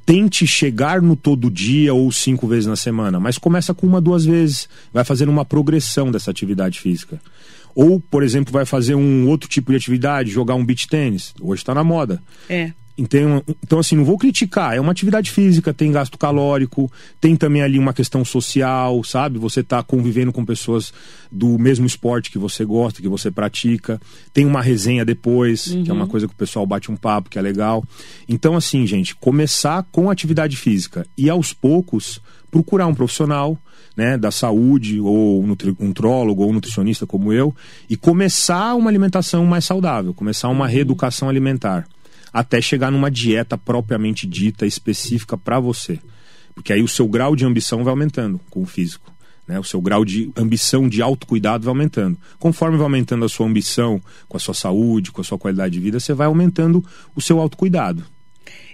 Tente 0.04 0.46
chegar 0.46 1.02
no 1.02 1.16
todo 1.16 1.50
dia 1.50 1.92
ou 1.92 2.12
cinco 2.12 2.46
vezes 2.46 2.66
na 2.66 2.76
semana, 2.76 3.18
mas 3.18 3.38
começa 3.38 3.74
com 3.74 3.88
uma, 3.88 4.00
duas 4.00 4.24
vezes. 4.24 4.68
Vai 4.92 5.02
fazendo 5.02 5.30
uma 5.30 5.44
progressão 5.44 6.12
dessa 6.12 6.30
atividade 6.30 6.78
física. 6.78 7.20
Ou, 7.74 8.00
por 8.00 8.22
exemplo, 8.22 8.52
vai 8.52 8.64
fazer 8.64 8.94
um 8.94 9.28
outro 9.28 9.48
tipo 9.48 9.72
de 9.72 9.76
atividade, 9.76 10.30
jogar 10.30 10.54
um 10.54 10.64
beach 10.64 10.88
tênis. 10.88 11.34
Hoje 11.40 11.60
está 11.60 11.74
na 11.74 11.82
moda. 11.82 12.22
É. 12.48 12.72
Então, 12.98 13.42
então, 13.62 13.78
assim, 13.78 13.94
não 13.94 14.04
vou 14.04 14.16
criticar. 14.16 14.74
É 14.74 14.80
uma 14.80 14.92
atividade 14.92 15.30
física, 15.30 15.74
tem 15.74 15.92
gasto 15.92 16.16
calórico, 16.16 16.90
tem 17.20 17.36
também 17.36 17.60
ali 17.62 17.78
uma 17.78 17.92
questão 17.92 18.24
social, 18.24 19.04
sabe? 19.04 19.38
Você 19.38 19.60
está 19.60 19.82
convivendo 19.82 20.32
com 20.32 20.44
pessoas 20.44 20.92
do 21.30 21.58
mesmo 21.58 21.84
esporte 21.86 22.30
que 22.30 22.38
você 22.38 22.64
gosta, 22.64 23.02
que 23.02 23.08
você 23.08 23.30
pratica. 23.30 24.00
Tem 24.32 24.46
uma 24.46 24.62
resenha 24.62 25.04
depois, 25.04 25.66
Uhum. 25.66 25.84
que 25.84 25.90
é 25.90 25.94
uma 25.94 26.06
coisa 26.06 26.26
que 26.26 26.32
o 26.32 26.36
pessoal 26.36 26.66
bate 26.66 26.90
um 26.90 26.96
papo, 26.96 27.28
que 27.28 27.38
é 27.38 27.42
legal. 27.42 27.84
Então, 28.26 28.56
assim, 28.56 28.86
gente, 28.86 29.14
começar 29.14 29.84
com 29.92 30.10
atividade 30.10 30.56
física 30.56 31.06
e 31.18 31.28
aos 31.28 31.52
poucos 31.52 32.20
procurar 32.50 32.86
um 32.86 32.94
profissional 32.94 33.58
né, 33.94 34.16
da 34.16 34.30
saúde, 34.30 35.00
ou 35.00 35.42
um 35.42 35.46
nutrólogo, 35.80 36.42
ou 36.42 36.50
um 36.50 36.52
nutricionista 36.52 37.06
como 37.06 37.32
eu, 37.32 37.54
e 37.88 37.96
começar 37.96 38.74
uma 38.74 38.90
alimentação 38.90 39.44
mais 39.46 39.64
saudável, 39.64 40.12
começar 40.12 40.48
uma 40.48 40.66
reeducação 40.66 41.28
alimentar 41.28 41.86
até 42.36 42.60
chegar 42.60 42.90
numa 42.90 43.10
dieta 43.10 43.56
propriamente 43.56 44.26
dita, 44.26 44.66
específica 44.66 45.38
para 45.38 45.58
você. 45.58 45.98
Porque 46.54 46.70
aí 46.70 46.82
o 46.82 46.88
seu 46.88 47.08
grau 47.08 47.34
de 47.34 47.46
ambição 47.46 47.82
vai 47.82 47.90
aumentando 47.90 48.38
com 48.50 48.60
o 48.60 48.66
físico. 48.66 49.10
Né? 49.48 49.58
O 49.58 49.64
seu 49.64 49.80
grau 49.80 50.04
de 50.04 50.30
ambição 50.36 50.86
de 50.86 51.00
autocuidado 51.00 51.64
vai 51.64 51.70
aumentando. 51.70 52.18
Conforme 52.38 52.76
vai 52.76 52.84
aumentando 52.84 53.24
a 53.24 53.28
sua 53.28 53.46
ambição 53.46 54.02
com 54.28 54.36
a 54.36 54.40
sua 54.40 54.52
saúde, 54.52 55.10
com 55.12 55.22
a 55.22 55.24
sua 55.24 55.38
qualidade 55.38 55.72
de 55.72 55.80
vida, 55.80 55.98
você 55.98 56.12
vai 56.12 56.26
aumentando 56.26 56.84
o 57.14 57.22
seu 57.22 57.40
autocuidado. 57.40 58.04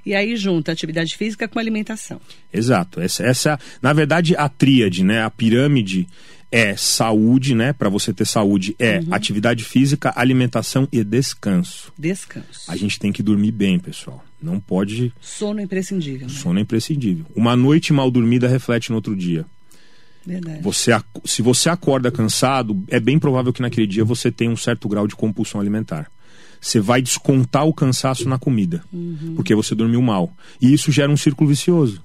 E 0.04 0.12
aí 0.12 0.34
junta 0.34 0.72
atividade 0.72 1.16
física 1.16 1.46
com 1.46 1.60
alimentação. 1.60 2.20
Exato. 2.52 3.00
Essa, 3.00 3.22
essa 3.22 3.60
na 3.80 3.92
verdade, 3.92 4.34
a 4.36 4.48
tríade, 4.48 5.04
né? 5.04 5.22
A 5.22 5.30
pirâmide 5.30 6.08
é 6.52 6.76
saúde, 6.76 7.54
né? 7.54 7.72
Para 7.72 7.88
você 7.88 8.12
ter 8.12 8.26
saúde 8.26 8.76
é 8.78 8.98
uhum. 8.98 9.06
atividade 9.10 9.64
física, 9.64 10.12
alimentação 10.14 10.86
e 10.92 11.02
descanso. 11.02 11.92
Descanso. 11.98 12.70
A 12.70 12.76
gente 12.76 13.00
tem 13.00 13.10
que 13.10 13.22
dormir 13.22 13.50
bem, 13.50 13.78
pessoal. 13.78 14.22
Não 14.40 14.60
pode. 14.60 15.12
Sono 15.20 15.60
é 15.60 15.62
imprescindível. 15.62 16.28
Né? 16.28 16.32
Sono 16.32 16.58
é 16.58 16.62
imprescindível. 16.62 17.24
Uma 17.34 17.56
noite 17.56 17.92
mal 17.92 18.10
dormida 18.10 18.46
reflete 18.46 18.90
no 18.90 18.96
outro 18.96 19.16
dia. 19.16 19.46
Verdade. 20.24 20.62
Você, 20.62 20.92
se 21.24 21.40
você 21.42 21.68
acorda 21.68 22.10
cansado, 22.10 22.84
é 22.88 23.00
bem 23.00 23.18
provável 23.18 23.52
que 23.52 23.62
naquele 23.62 23.86
dia 23.86 24.04
você 24.04 24.30
tenha 24.30 24.50
um 24.50 24.56
certo 24.56 24.88
grau 24.88 25.08
de 25.08 25.16
compulsão 25.16 25.60
alimentar 25.60 26.08
você 26.62 26.78
vai 26.78 27.02
descontar 27.02 27.66
o 27.66 27.74
cansaço 27.74 28.28
na 28.28 28.38
comida, 28.38 28.84
uhum. 28.92 29.32
porque 29.34 29.52
você 29.52 29.74
dormiu 29.74 30.00
mal. 30.00 30.32
E 30.60 30.72
isso 30.72 30.92
gera 30.92 31.10
um 31.10 31.16
círculo 31.16 31.50
vicioso. 31.50 32.00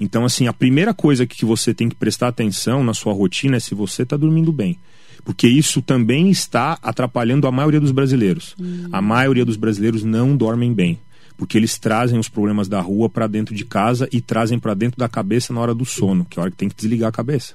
Então, 0.00 0.24
assim, 0.24 0.46
a 0.46 0.52
primeira 0.52 0.92
coisa 0.92 1.26
que 1.26 1.44
você 1.44 1.72
tem 1.72 1.88
que 1.88 1.94
prestar 1.94 2.28
atenção 2.28 2.82
na 2.82 2.94
sua 2.94 3.12
rotina 3.12 3.56
é 3.56 3.60
se 3.60 3.74
você 3.74 4.02
está 4.02 4.16
dormindo 4.16 4.52
bem. 4.52 4.78
Porque 5.24 5.48
isso 5.48 5.80
também 5.80 6.30
está 6.30 6.78
atrapalhando 6.82 7.46
a 7.46 7.52
maioria 7.52 7.80
dos 7.80 7.92
brasileiros. 7.92 8.54
A 8.92 9.00
maioria 9.00 9.44
dos 9.44 9.56
brasileiros 9.56 10.02
não 10.02 10.36
dormem 10.36 10.72
bem. 10.72 10.98
Porque 11.36 11.56
eles 11.56 11.78
trazem 11.78 12.18
os 12.18 12.28
problemas 12.28 12.68
da 12.68 12.80
rua 12.80 13.08
para 13.08 13.26
dentro 13.26 13.54
de 13.54 13.64
casa 13.64 14.08
e 14.12 14.20
trazem 14.20 14.58
para 14.58 14.74
dentro 14.74 14.98
da 14.98 15.08
cabeça 15.08 15.52
na 15.52 15.60
hora 15.60 15.74
do 15.74 15.84
sono, 15.84 16.24
que 16.24 16.38
é 16.38 16.40
a 16.40 16.42
hora 16.42 16.50
que 16.50 16.56
tem 16.56 16.68
que 16.68 16.76
desligar 16.76 17.08
a 17.08 17.12
cabeça. 17.12 17.54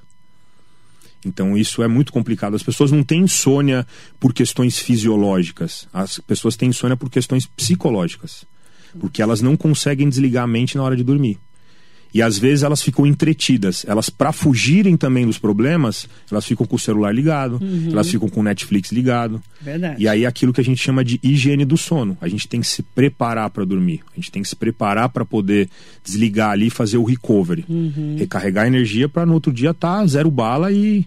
Então 1.25 1.57
isso 1.57 1.83
é 1.83 1.87
muito 1.87 2.11
complicado. 2.11 2.55
As 2.55 2.63
pessoas 2.63 2.91
não 2.91 3.03
têm 3.03 3.21
insônia 3.21 3.85
por 4.19 4.33
questões 4.33 4.79
fisiológicas. 4.79 5.87
As 5.93 6.19
pessoas 6.19 6.55
têm 6.55 6.69
insônia 6.69 6.97
por 6.97 7.09
questões 7.09 7.45
psicológicas. 7.45 8.45
Porque 8.99 9.21
elas 9.21 9.41
não 9.41 9.55
conseguem 9.55 10.09
desligar 10.09 10.43
a 10.43 10.47
mente 10.47 10.75
na 10.75 10.83
hora 10.83 10.95
de 10.95 11.03
dormir. 11.03 11.37
E 12.13 12.21
às 12.21 12.37
vezes 12.37 12.63
elas 12.63 12.81
ficam 12.81 13.05
entretidas. 13.05 13.85
Elas, 13.87 14.09
para 14.09 14.31
fugirem 14.31 14.97
também 14.97 15.25
dos 15.25 15.37
problemas, 15.37 16.07
elas 16.31 16.45
ficam 16.45 16.65
com 16.65 16.75
o 16.75 16.79
celular 16.79 17.13
ligado, 17.13 17.59
uhum. 17.61 17.89
elas 17.91 18.09
ficam 18.09 18.27
com 18.27 18.39
o 18.39 18.43
Netflix 18.43 18.91
ligado. 18.91 19.41
Verdade. 19.61 20.01
E 20.01 20.07
aí 20.07 20.25
aquilo 20.25 20.51
que 20.51 20.61
a 20.61 20.63
gente 20.63 20.81
chama 20.81 21.03
de 21.03 21.19
higiene 21.21 21.65
do 21.65 21.77
sono. 21.77 22.17
A 22.19 22.27
gente 22.27 22.47
tem 22.47 22.61
que 22.61 22.67
se 22.67 22.81
preparar 22.81 23.49
para 23.51 23.63
dormir. 23.63 24.01
A 24.11 24.15
gente 24.15 24.31
tem 24.31 24.41
que 24.41 24.49
se 24.49 24.55
preparar 24.55 25.09
para 25.09 25.23
poder 25.23 25.69
desligar 26.03 26.51
ali 26.51 26.67
e 26.67 26.71
fazer 26.71 26.97
o 26.97 27.03
recovery. 27.03 27.63
Uhum. 27.69 28.15
Recarregar 28.17 28.65
a 28.65 28.67
energia 28.67 29.07
para 29.07 29.25
no 29.25 29.33
outro 29.33 29.53
dia 29.53 29.71
estar 29.71 29.99
tá 29.99 30.05
zero 30.07 30.31
bala 30.31 30.71
e, 30.71 31.05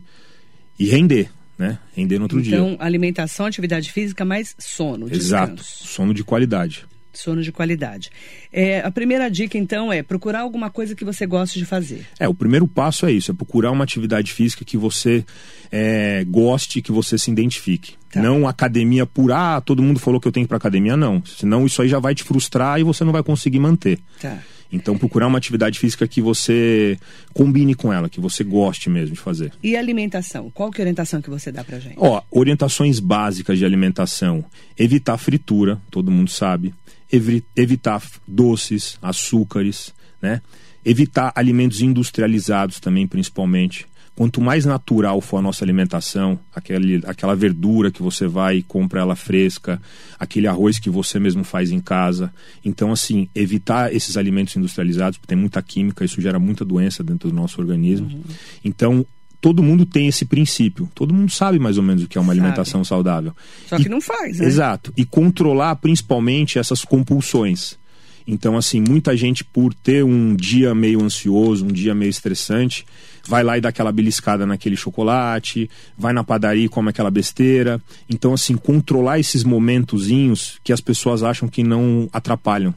e 0.78 0.87
render. 0.87 1.28
Né? 1.59 1.78
Render 1.97 2.18
no 2.18 2.25
outro 2.25 2.40
então, 2.40 2.50
dia. 2.50 2.75
Então, 2.75 2.87
alimentação, 2.87 3.47
atividade 3.47 3.90
física, 3.90 4.25
mais 4.25 4.54
sono. 4.59 5.12
Exato. 5.12 5.56
Descanso. 5.56 5.87
Sono 5.88 6.14
de 6.14 6.23
qualidade 6.23 6.87
sono 7.12 7.42
de 7.42 7.52
qualidade. 7.52 8.11
É, 8.52 8.81
a 8.81 8.90
primeira 8.90 9.31
dica, 9.31 9.59
então, 9.59 9.92
é 9.92 10.02
procurar 10.02 10.40
alguma 10.40 10.71
coisa 10.71 10.95
que 10.95 11.04
você 11.04 11.26
goste 11.26 11.59
de 11.59 11.64
fazer. 11.64 12.07
É, 12.19 12.28
o 12.28 12.35
primeiro 12.35 12.66
passo 12.66 13.07
é 13.07 13.12
isso, 13.12 13.31
é 13.31 13.35
procurar 13.35 13.71
uma 13.71 13.85
atividade 13.85 14.33
física 14.33 14.64
que 14.64 14.76
você 14.76 15.25
é, 15.71 16.25
goste, 16.25 16.83
que 16.83 16.92
você 16.92 17.16
se 17.19 17.31
identifique. 17.31 17.95
Tá. 18.11 18.21
Não 18.21 18.47
academia 18.47 19.07
por, 19.07 19.33
ah, 19.33 19.61
todo 19.61 19.83
mundo 19.83 19.99
falou 19.99 20.21
que 20.21 20.28
eu 20.28 20.33
tenho 20.33 20.45
que 20.45 20.49
ir 20.49 20.50
pra 20.50 20.59
academia, 20.59 20.97
não. 20.97 21.23
Senão 21.25 21.64
isso 21.64 21.81
aí 21.81 21.88
já 21.88 21.99
vai 21.99 22.14
te 22.14 22.23
frustrar 22.23 22.78
e 22.78 22.83
você 22.83 23.04
não 23.04 23.12
vai 23.12 23.23
conseguir 23.23 23.59
manter. 23.59 23.99
Tá. 24.21 24.38
Então, 24.73 24.97
procurar 24.97 25.26
uma 25.26 25.37
atividade 25.37 25.78
física 25.78 26.09
que 26.09 26.23
você 26.23 26.99
combine 27.35 27.75
com 27.75 27.92
ela, 27.92 28.09
que 28.09 28.19
você 28.19 28.42
goste 28.42 28.88
mesmo 28.88 29.14
de 29.14 29.21
fazer. 29.21 29.52
E 29.62 29.76
alimentação? 29.76 30.50
Qual 30.50 30.71
que 30.71 30.81
é 30.81 30.83
a 30.83 30.85
orientação 30.85 31.21
que 31.21 31.28
você 31.28 31.52
dá 31.52 31.62
pra 31.62 31.78
gente? 31.78 31.97
Ó, 31.99 32.23
orientações 32.31 32.99
básicas 32.99 33.59
de 33.59 33.66
alimentação. 33.66 34.42
Evitar 34.78 35.19
fritura, 35.19 35.78
todo 35.90 36.11
mundo 36.11 36.31
sabe 36.31 36.73
evitar 37.12 38.02
doces, 38.26 38.99
açúcares, 39.02 39.92
né? 40.21 40.40
Evitar 40.85 41.33
alimentos 41.35 41.81
industrializados 41.81 42.81
também, 42.81 43.07
principalmente. 43.07 43.87
Quanto 44.14 44.40
mais 44.42 44.66
natural 44.66 45.21
for 45.21 45.38
a 45.38 45.42
nossa 45.42 45.64
alimentação, 45.64 46.38
aquele, 46.54 47.02
aquela 47.07 47.35
verdura 47.35 47.90
que 47.90 48.02
você 48.02 48.26
vai 48.26 48.59
e 48.59 48.62
compra 48.62 49.00
ela 49.00 49.16
fresca, 49.16 49.81
aquele 50.19 50.47
arroz 50.47 50.78
que 50.78 50.90
você 50.90 51.19
mesmo 51.19 51.45
faz 51.45 51.71
em 51.71 51.81
casa. 51.81 52.33
Então, 52.62 52.92
assim, 52.92 53.28
evitar 53.35 53.95
esses 53.95 54.16
alimentos 54.19 54.54
industrializados, 54.54 55.16
porque 55.16 55.28
tem 55.28 55.38
muita 55.38 55.62
química, 55.62 56.04
isso 56.04 56.21
gera 56.21 56.38
muita 56.38 56.62
doença 56.62 57.02
dentro 57.02 57.31
do 57.31 57.35
nosso 57.35 57.61
organismo. 57.61 58.09
Uhum. 58.09 58.23
Então, 58.62 59.07
todo 59.42 59.62
mundo 59.62 59.84
tem 59.84 60.06
esse 60.06 60.25
princípio. 60.25 60.88
Todo 60.94 61.12
mundo 61.12 61.30
sabe 61.30 61.58
mais 61.58 61.76
ou 61.76 61.82
menos 61.82 62.04
o 62.04 62.08
que 62.08 62.16
é 62.16 62.20
uma 62.20 62.32
sabe. 62.32 62.40
alimentação 62.40 62.84
saudável. 62.84 63.34
Só 63.66 63.76
que 63.76 63.87
e, 63.87 63.88
não 63.88 64.00
faz, 64.00 64.38
né? 64.38 64.46
Exato. 64.46 64.92
E 64.96 65.04
controlar 65.04 65.75
principalmente 65.76 66.61
essas 66.61 66.84
compulsões. 66.84 67.76
Então, 68.25 68.56
assim, 68.56 68.80
muita 68.80 69.16
gente, 69.16 69.44
por 69.44 69.75
ter 69.75 70.04
um 70.04 70.37
dia 70.37 70.72
meio 70.76 71.02
ansioso, 71.02 71.64
um 71.64 71.72
dia 71.72 71.92
meio 71.92 72.08
estressante, 72.08 72.87
vai 73.26 73.42
lá 73.42 73.58
e 73.58 73.61
dá 73.61 73.70
aquela 73.70 73.90
beliscada 73.90 74.46
naquele 74.46 74.76
chocolate, 74.76 75.68
vai 75.99 76.12
na 76.12 76.22
padaria 76.22 76.64
e 76.64 76.68
come 76.68 76.90
aquela 76.90 77.11
besteira. 77.11 77.82
Então, 78.08 78.32
assim, 78.32 78.56
controlar 78.56 79.18
esses 79.18 79.42
momentozinhos 79.42 80.61
que 80.62 80.72
as 80.72 80.80
pessoas 80.80 81.25
acham 81.25 81.49
que 81.49 81.64
não 81.64 82.08
atrapalham 82.12 82.72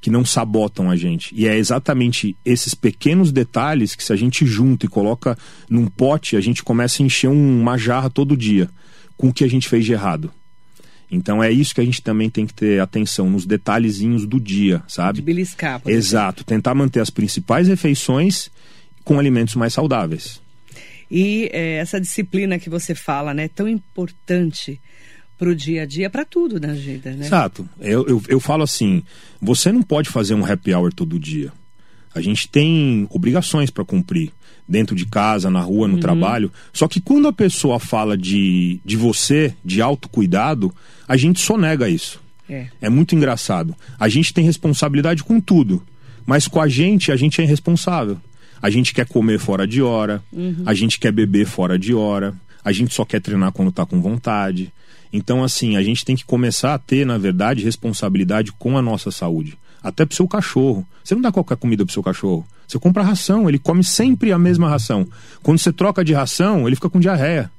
que 0.00 0.10
não 0.10 0.24
sabotam 0.24 0.90
a 0.90 0.96
gente. 0.96 1.34
E 1.34 1.46
é 1.46 1.56
exatamente 1.56 2.36
esses 2.44 2.74
pequenos 2.74 3.32
detalhes 3.32 3.94
que 3.94 4.04
se 4.04 4.12
a 4.12 4.16
gente 4.16 4.46
junta 4.46 4.86
e 4.86 4.88
coloca 4.88 5.36
num 5.68 5.86
pote, 5.86 6.36
a 6.36 6.40
gente 6.40 6.62
começa 6.62 7.02
a 7.02 7.06
encher 7.06 7.28
uma 7.28 7.76
jarra 7.76 8.08
todo 8.08 8.36
dia 8.36 8.68
com 9.16 9.28
o 9.28 9.32
que 9.32 9.44
a 9.44 9.48
gente 9.48 9.68
fez 9.68 9.84
de 9.84 9.92
errado. 9.92 10.30
Então 11.10 11.42
é 11.42 11.50
isso 11.50 11.74
que 11.74 11.80
a 11.80 11.84
gente 11.84 12.02
também 12.02 12.28
tem 12.28 12.46
que 12.46 12.54
ter 12.54 12.80
atenção 12.80 13.30
nos 13.30 13.46
detalhezinhos 13.46 14.26
do 14.26 14.38
dia, 14.38 14.82
sabe? 14.86 15.16
De 15.16 15.22
beliscar. 15.24 15.80
Por 15.80 15.90
Exato, 15.90 16.40
exemplo. 16.40 16.44
tentar 16.44 16.74
manter 16.74 17.00
as 17.00 17.10
principais 17.10 17.66
refeições 17.66 18.50
com 19.04 19.18
alimentos 19.18 19.54
mais 19.54 19.72
saudáveis. 19.72 20.40
E 21.10 21.48
é, 21.52 21.76
essa 21.76 21.98
disciplina 21.98 22.58
que 22.58 22.68
você 22.68 22.94
fala, 22.94 23.32
né, 23.32 23.48
tão 23.48 23.66
importante 23.66 24.78
para 25.38 25.48
o 25.48 25.54
dia 25.54 25.82
a 25.82 25.86
dia, 25.86 26.10
para 26.10 26.24
tudo 26.24 26.58
na 26.60 26.72
vida, 26.72 27.12
né? 27.12 27.26
Exato. 27.26 27.66
Eu, 27.80 28.06
eu, 28.06 28.22
eu 28.28 28.40
falo 28.40 28.64
assim: 28.64 29.02
você 29.40 29.70
não 29.70 29.82
pode 29.82 30.10
fazer 30.10 30.34
um 30.34 30.44
happy 30.44 30.74
hour 30.74 30.92
todo 30.92 31.18
dia. 31.18 31.52
A 32.14 32.20
gente 32.20 32.48
tem 32.48 33.06
obrigações 33.10 33.70
para 33.70 33.84
cumprir 33.84 34.32
dentro 34.68 34.94
de 34.96 35.06
casa, 35.06 35.50
na 35.50 35.60
rua, 35.60 35.86
no 35.86 35.94
uhum. 35.94 36.00
trabalho. 36.00 36.52
Só 36.72 36.88
que 36.88 37.00
quando 37.00 37.28
a 37.28 37.32
pessoa 37.32 37.78
fala 37.78 38.18
de, 38.18 38.80
de 38.84 38.96
você, 38.96 39.54
de 39.64 39.80
autocuidado, 39.80 40.74
a 41.06 41.16
gente 41.16 41.40
só 41.40 41.56
nega 41.56 41.88
isso. 41.88 42.20
É. 42.50 42.66
é 42.80 42.88
muito 42.88 43.14
engraçado. 43.14 43.74
A 43.98 44.08
gente 44.08 44.34
tem 44.34 44.44
responsabilidade 44.44 45.22
com 45.22 45.40
tudo, 45.40 45.82
mas 46.26 46.48
com 46.48 46.60
a 46.60 46.68
gente, 46.68 47.12
a 47.12 47.16
gente 47.16 47.40
é 47.40 47.44
irresponsável. 47.44 48.18
A 48.60 48.70
gente 48.70 48.92
quer 48.92 49.06
comer 49.06 49.38
fora 49.38 49.66
de 49.66 49.80
hora, 49.80 50.22
uhum. 50.32 50.64
a 50.66 50.74
gente 50.74 50.98
quer 50.98 51.12
beber 51.12 51.46
fora 51.46 51.78
de 51.78 51.94
hora, 51.94 52.34
a 52.64 52.72
gente 52.72 52.92
só 52.92 53.04
quer 53.04 53.20
treinar 53.20 53.52
quando 53.52 53.70
tá 53.70 53.86
com 53.86 54.00
vontade. 54.00 54.72
Então, 55.12 55.42
assim, 55.42 55.76
a 55.76 55.82
gente 55.82 56.04
tem 56.04 56.16
que 56.16 56.24
começar 56.24 56.74
a 56.74 56.78
ter, 56.78 57.06
na 57.06 57.18
verdade, 57.18 57.64
responsabilidade 57.64 58.52
com 58.52 58.76
a 58.76 58.82
nossa 58.82 59.10
saúde. 59.10 59.56
Até 59.82 60.04
pro 60.04 60.16
seu 60.16 60.28
cachorro. 60.28 60.86
Você 61.02 61.14
não 61.14 61.22
dá 61.22 61.32
qualquer 61.32 61.56
comida 61.56 61.84
pro 61.84 61.92
seu 61.92 62.02
cachorro. 62.02 62.46
Você 62.66 62.78
compra 62.78 63.02
ração, 63.02 63.48
ele 63.48 63.58
come 63.58 63.82
sempre 63.82 64.32
a 64.32 64.38
mesma 64.38 64.68
ração. 64.68 65.06
Quando 65.42 65.58
você 65.58 65.72
troca 65.72 66.04
de 66.04 66.12
ração, 66.12 66.66
ele 66.66 66.76
fica 66.76 66.90
com 66.90 67.00
diarreia. 67.00 67.50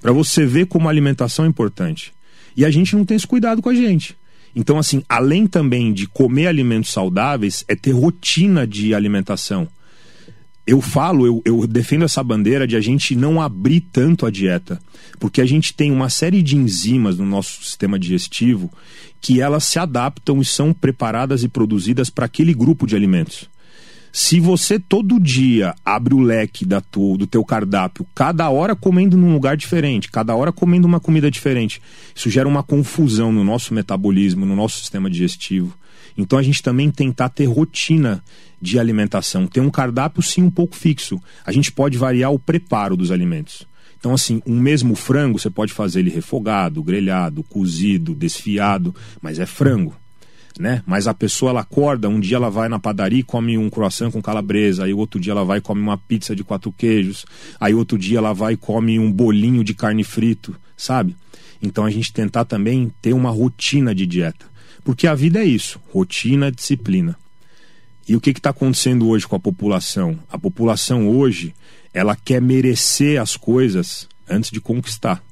Para 0.00 0.12
você 0.12 0.46
ver 0.46 0.66
como 0.66 0.88
a 0.88 0.90
alimentação 0.90 1.44
é 1.44 1.48
importante. 1.48 2.12
E 2.56 2.64
a 2.64 2.70
gente 2.70 2.96
não 2.96 3.04
tem 3.04 3.16
esse 3.16 3.26
cuidado 3.26 3.60
com 3.60 3.68
a 3.68 3.74
gente. 3.74 4.16
Então, 4.56 4.78
assim, 4.78 5.02
além 5.08 5.46
também 5.46 5.92
de 5.92 6.06
comer 6.06 6.46
alimentos 6.46 6.90
saudáveis, 6.90 7.64
é 7.68 7.76
ter 7.76 7.92
rotina 7.92 8.66
de 8.66 8.94
alimentação 8.94 9.68
eu 10.70 10.80
falo, 10.80 11.26
eu, 11.26 11.42
eu 11.44 11.66
defendo 11.66 12.04
essa 12.04 12.22
bandeira 12.22 12.64
de 12.64 12.76
a 12.76 12.80
gente 12.80 13.16
não 13.16 13.42
abrir 13.42 13.80
tanto 13.80 14.24
a 14.24 14.30
dieta, 14.30 14.80
porque 15.18 15.40
a 15.40 15.46
gente 15.46 15.74
tem 15.74 15.90
uma 15.90 16.08
série 16.08 16.40
de 16.42 16.56
enzimas 16.56 17.18
no 17.18 17.26
nosso 17.26 17.64
sistema 17.64 17.98
digestivo 17.98 18.70
que 19.20 19.40
elas 19.40 19.64
se 19.64 19.80
adaptam 19.80 20.40
e 20.40 20.44
são 20.44 20.72
preparadas 20.72 21.42
e 21.42 21.48
produzidas 21.48 22.08
para 22.08 22.26
aquele 22.26 22.54
grupo 22.54 22.86
de 22.86 22.94
alimentos. 22.94 23.50
Se 24.12 24.38
você 24.38 24.78
todo 24.78 25.18
dia 25.18 25.74
abre 25.84 26.14
o 26.14 26.20
leque 26.20 26.64
da 26.64 26.80
do 26.92 27.26
teu 27.26 27.44
cardápio, 27.44 28.06
cada 28.14 28.48
hora 28.48 28.76
comendo 28.76 29.16
num 29.16 29.32
lugar 29.32 29.56
diferente, 29.56 30.08
cada 30.08 30.36
hora 30.36 30.52
comendo 30.52 30.86
uma 30.86 31.00
comida 31.00 31.28
diferente, 31.28 31.82
isso 32.14 32.30
gera 32.30 32.48
uma 32.48 32.62
confusão 32.62 33.32
no 33.32 33.42
nosso 33.42 33.74
metabolismo, 33.74 34.46
no 34.46 34.54
nosso 34.54 34.78
sistema 34.78 35.10
digestivo. 35.10 35.76
Então 36.20 36.38
a 36.38 36.42
gente 36.42 36.62
também 36.62 36.90
tentar 36.90 37.28
ter 37.30 37.46
rotina 37.46 38.22
de 38.60 38.78
alimentação, 38.78 39.46
ter 39.46 39.60
um 39.60 39.70
cardápio 39.70 40.22
sim 40.22 40.42
um 40.42 40.50
pouco 40.50 40.76
fixo. 40.76 41.20
A 41.44 41.52
gente 41.52 41.72
pode 41.72 41.96
variar 41.96 42.32
o 42.32 42.38
preparo 42.38 42.96
dos 42.96 43.10
alimentos. 43.10 43.66
Então, 43.98 44.14
assim, 44.14 44.42
um 44.46 44.58
mesmo 44.58 44.94
frango 44.94 45.38
você 45.38 45.50
pode 45.50 45.72
fazer 45.72 46.00
ele 46.00 46.10
refogado, 46.10 46.82
grelhado, 46.82 47.42
cozido, 47.42 48.14
desfiado, 48.14 48.94
mas 49.20 49.38
é 49.38 49.46
frango. 49.46 49.94
Né? 50.58 50.82
Mas 50.86 51.06
a 51.06 51.14
pessoa 51.14 51.50
ela 51.50 51.60
acorda, 51.60 52.08
um 52.08 52.20
dia 52.20 52.36
ela 52.36 52.50
vai 52.50 52.68
na 52.68 52.78
padaria 52.78 53.20
e 53.20 53.22
come 53.22 53.56
um 53.56 53.70
croissant 53.70 54.10
com 54.10 54.20
calabresa, 54.20 54.84
aí 54.84 54.92
outro 54.92 55.18
dia 55.20 55.32
ela 55.32 55.44
vai 55.44 55.58
e 55.58 55.60
come 55.60 55.80
uma 55.80 55.96
pizza 55.96 56.34
de 56.34 56.44
quatro 56.44 56.72
queijos, 56.72 57.24
aí 57.58 57.72
outro 57.72 57.96
dia 57.96 58.18
ela 58.18 58.34
vai 58.34 58.54
e 58.54 58.56
come 58.56 58.98
um 58.98 59.10
bolinho 59.10 59.64
de 59.64 59.72
carne 59.72 60.04
frito, 60.04 60.54
sabe? 60.76 61.16
Então 61.62 61.84
a 61.84 61.90
gente 61.90 62.12
tentar 62.12 62.44
também 62.44 62.92
ter 63.00 63.12
uma 63.12 63.30
rotina 63.30 63.94
de 63.94 64.06
dieta. 64.06 64.49
Porque 64.84 65.06
a 65.06 65.14
vida 65.14 65.40
é 65.40 65.44
isso: 65.44 65.80
rotina, 65.92 66.50
disciplina. 66.50 67.16
E 68.08 68.16
o 68.16 68.20
que 68.20 68.30
está 68.30 68.50
acontecendo 68.50 69.08
hoje 69.08 69.26
com 69.26 69.36
a 69.36 69.40
população? 69.40 70.18
A 70.30 70.38
população 70.38 71.08
hoje 71.08 71.54
ela 71.92 72.16
quer 72.16 72.40
merecer 72.40 73.20
as 73.20 73.36
coisas 73.36 74.08
antes 74.28 74.50
de 74.50 74.60
conquistar. 74.60 75.22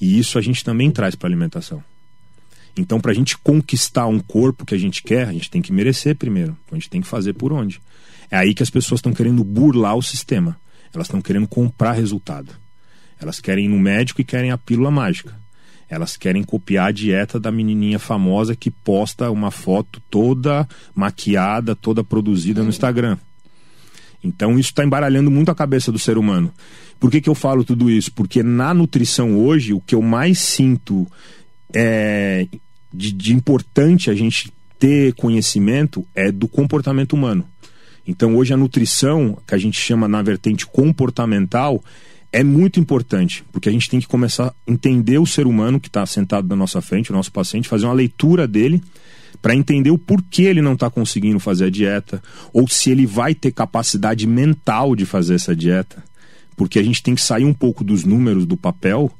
E 0.00 0.18
isso 0.18 0.38
a 0.38 0.42
gente 0.42 0.64
também 0.64 0.90
traz 0.90 1.14
para 1.14 1.28
alimentação. 1.28 1.82
Então, 2.76 3.00
para 3.00 3.12
a 3.12 3.14
gente 3.14 3.38
conquistar 3.38 4.06
um 4.06 4.18
corpo 4.18 4.66
que 4.66 4.74
a 4.74 4.78
gente 4.78 5.02
quer, 5.02 5.28
a 5.28 5.32
gente 5.32 5.50
tem 5.50 5.62
que 5.62 5.72
merecer 5.72 6.14
primeiro. 6.14 6.56
Então, 6.64 6.76
a 6.76 6.78
gente 6.78 6.90
tem 6.90 7.00
que 7.00 7.08
fazer 7.08 7.32
por 7.32 7.52
onde. 7.52 7.80
É 8.30 8.36
aí 8.36 8.54
que 8.54 8.62
as 8.62 8.68
pessoas 8.68 8.98
estão 8.98 9.14
querendo 9.14 9.42
burlar 9.42 9.96
o 9.96 10.02
sistema. 10.02 10.58
Elas 10.92 11.06
estão 11.06 11.22
querendo 11.22 11.48
comprar 11.48 11.92
resultado. 11.92 12.52
Elas 13.18 13.40
querem 13.40 13.64
ir 13.64 13.68
no 13.68 13.78
médico 13.78 14.20
e 14.20 14.24
querem 14.24 14.50
a 14.50 14.58
pílula 14.58 14.90
mágica. 14.90 15.34
Elas 15.88 16.16
querem 16.16 16.42
copiar 16.42 16.88
a 16.88 16.92
dieta 16.92 17.38
da 17.38 17.50
menininha 17.50 17.98
famosa 17.98 18.56
que 18.56 18.70
posta 18.70 19.30
uma 19.30 19.50
foto 19.50 20.02
toda 20.10 20.68
maquiada, 20.94 21.76
toda 21.76 22.02
produzida 22.02 22.62
no 22.62 22.70
Instagram. 22.70 23.16
Então 24.22 24.58
isso 24.58 24.70
está 24.70 24.84
embaralhando 24.84 25.30
muito 25.30 25.50
a 25.50 25.54
cabeça 25.54 25.92
do 25.92 25.98
ser 25.98 26.18
humano. 26.18 26.52
Por 26.98 27.10
que, 27.10 27.20
que 27.20 27.28
eu 27.28 27.34
falo 27.34 27.62
tudo 27.62 27.90
isso? 27.90 28.10
Porque 28.12 28.42
na 28.42 28.74
nutrição 28.74 29.38
hoje, 29.38 29.72
o 29.72 29.80
que 29.80 29.94
eu 29.94 30.02
mais 30.02 30.38
sinto 30.38 31.06
é, 31.72 32.48
de, 32.92 33.12
de 33.12 33.34
importante 33.34 34.10
a 34.10 34.14
gente 34.14 34.52
ter 34.78 35.14
conhecimento 35.14 36.06
é 36.14 36.32
do 36.32 36.48
comportamento 36.48 37.12
humano. 37.12 37.46
Então 38.06 38.36
hoje 38.36 38.54
a 38.54 38.56
nutrição, 38.56 39.38
que 39.46 39.54
a 39.54 39.58
gente 39.58 39.78
chama 39.78 40.08
na 40.08 40.22
vertente 40.22 40.66
comportamental, 40.66 41.82
é 42.36 42.44
muito 42.44 42.78
importante, 42.78 43.42
porque 43.50 43.66
a 43.66 43.72
gente 43.72 43.88
tem 43.88 43.98
que 43.98 44.06
começar 44.06 44.48
a 44.48 44.54
entender 44.70 45.16
o 45.16 45.24
ser 45.24 45.46
humano 45.46 45.80
que 45.80 45.88
está 45.88 46.04
sentado 46.04 46.46
na 46.46 46.54
nossa 46.54 46.82
frente, 46.82 47.10
o 47.10 47.14
nosso 47.14 47.32
paciente, 47.32 47.66
fazer 47.66 47.86
uma 47.86 47.94
leitura 47.94 48.46
dele 48.46 48.82
para 49.40 49.54
entender 49.54 49.90
o 49.90 49.96
porquê 49.96 50.42
ele 50.42 50.60
não 50.60 50.74
está 50.74 50.90
conseguindo 50.90 51.40
fazer 51.40 51.64
a 51.64 51.70
dieta, 51.70 52.22
ou 52.52 52.68
se 52.68 52.90
ele 52.90 53.06
vai 53.06 53.34
ter 53.34 53.52
capacidade 53.52 54.26
mental 54.26 54.94
de 54.94 55.06
fazer 55.06 55.36
essa 55.36 55.56
dieta. 55.56 56.04
Porque 56.54 56.78
a 56.78 56.82
gente 56.82 57.02
tem 57.02 57.14
que 57.14 57.22
sair 57.22 57.46
um 57.46 57.54
pouco 57.54 57.82
dos 57.82 58.04
números 58.04 58.44
do 58.44 58.56
papel 58.56 59.10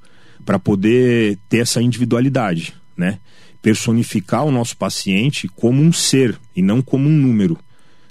para 0.44 0.58
poder 0.58 1.38
ter 1.48 1.60
essa 1.60 1.80
individualidade, 1.80 2.74
né? 2.94 3.18
Personificar 3.62 4.44
o 4.44 4.50
nosso 4.50 4.76
paciente 4.76 5.48
como 5.56 5.80
um 5.80 5.90
ser 5.90 6.38
e 6.54 6.60
não 6.60 6.82
como 6.82 7.08
um 7.08 7.16
número 7.16 7.58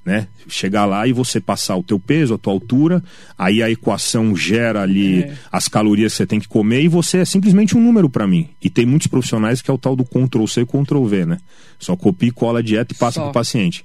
né? 0.05 0.27
Chegar 0.47 0.85
lá 0.85 1.07
e 1.07 1.11
você 1.11 1.41
passar 1.41 1.75
o 1.75 1.83
teu 1.83 1.99
peso, 1.99 2.35
a 2.35 2.37
tua 2.37 2.53
altura, 2.53 3.03
aí 3.35 3.63
a 3.63 3.71
equação 3.71 4.35
gera 4.35 4.83
ali 4.83 5.23
é. 5.23 5.33
as 5.51 5.67
calorias 5.67 6.13
que 6.13 6.17
você 6.17 6.27
tem 6.27 6.39
que 6.39 6.47
comer 6.47 6.83
e 6.83 6.87
você 6.87 7.17
é 7.17 7.25
simplesmente 7.25 7.75
um 7.75 7.81
número 7.81 8.07
para 8.07 8.27
mim. 8.27 8.49
E 8.61 8.69
tem 8.69 8.85
muitos 8.85 9.07
profissionais 9.07 9.63
que 9.63 9.71
é 9.71 9.73
o 9.73 9.77
tal 9.77 9.95
do 9.95 10.05
Ctrl 10.05 10.45
C, 10.45 10.63
Ctrl 10.63 11.03
V, 11.05 11.25
né? 11.25 11.37
Só 11.79 11.95
copia 11.95 12.29
e 12.29 12.31
cola 12.31 12.59
a 12.59 12.61
dieta 12.61 12.93
e 12.93 12.97
passa 12.97 13.19
para 13.19 13.29
o 13.31 13.33
paciente. 13.33 13.83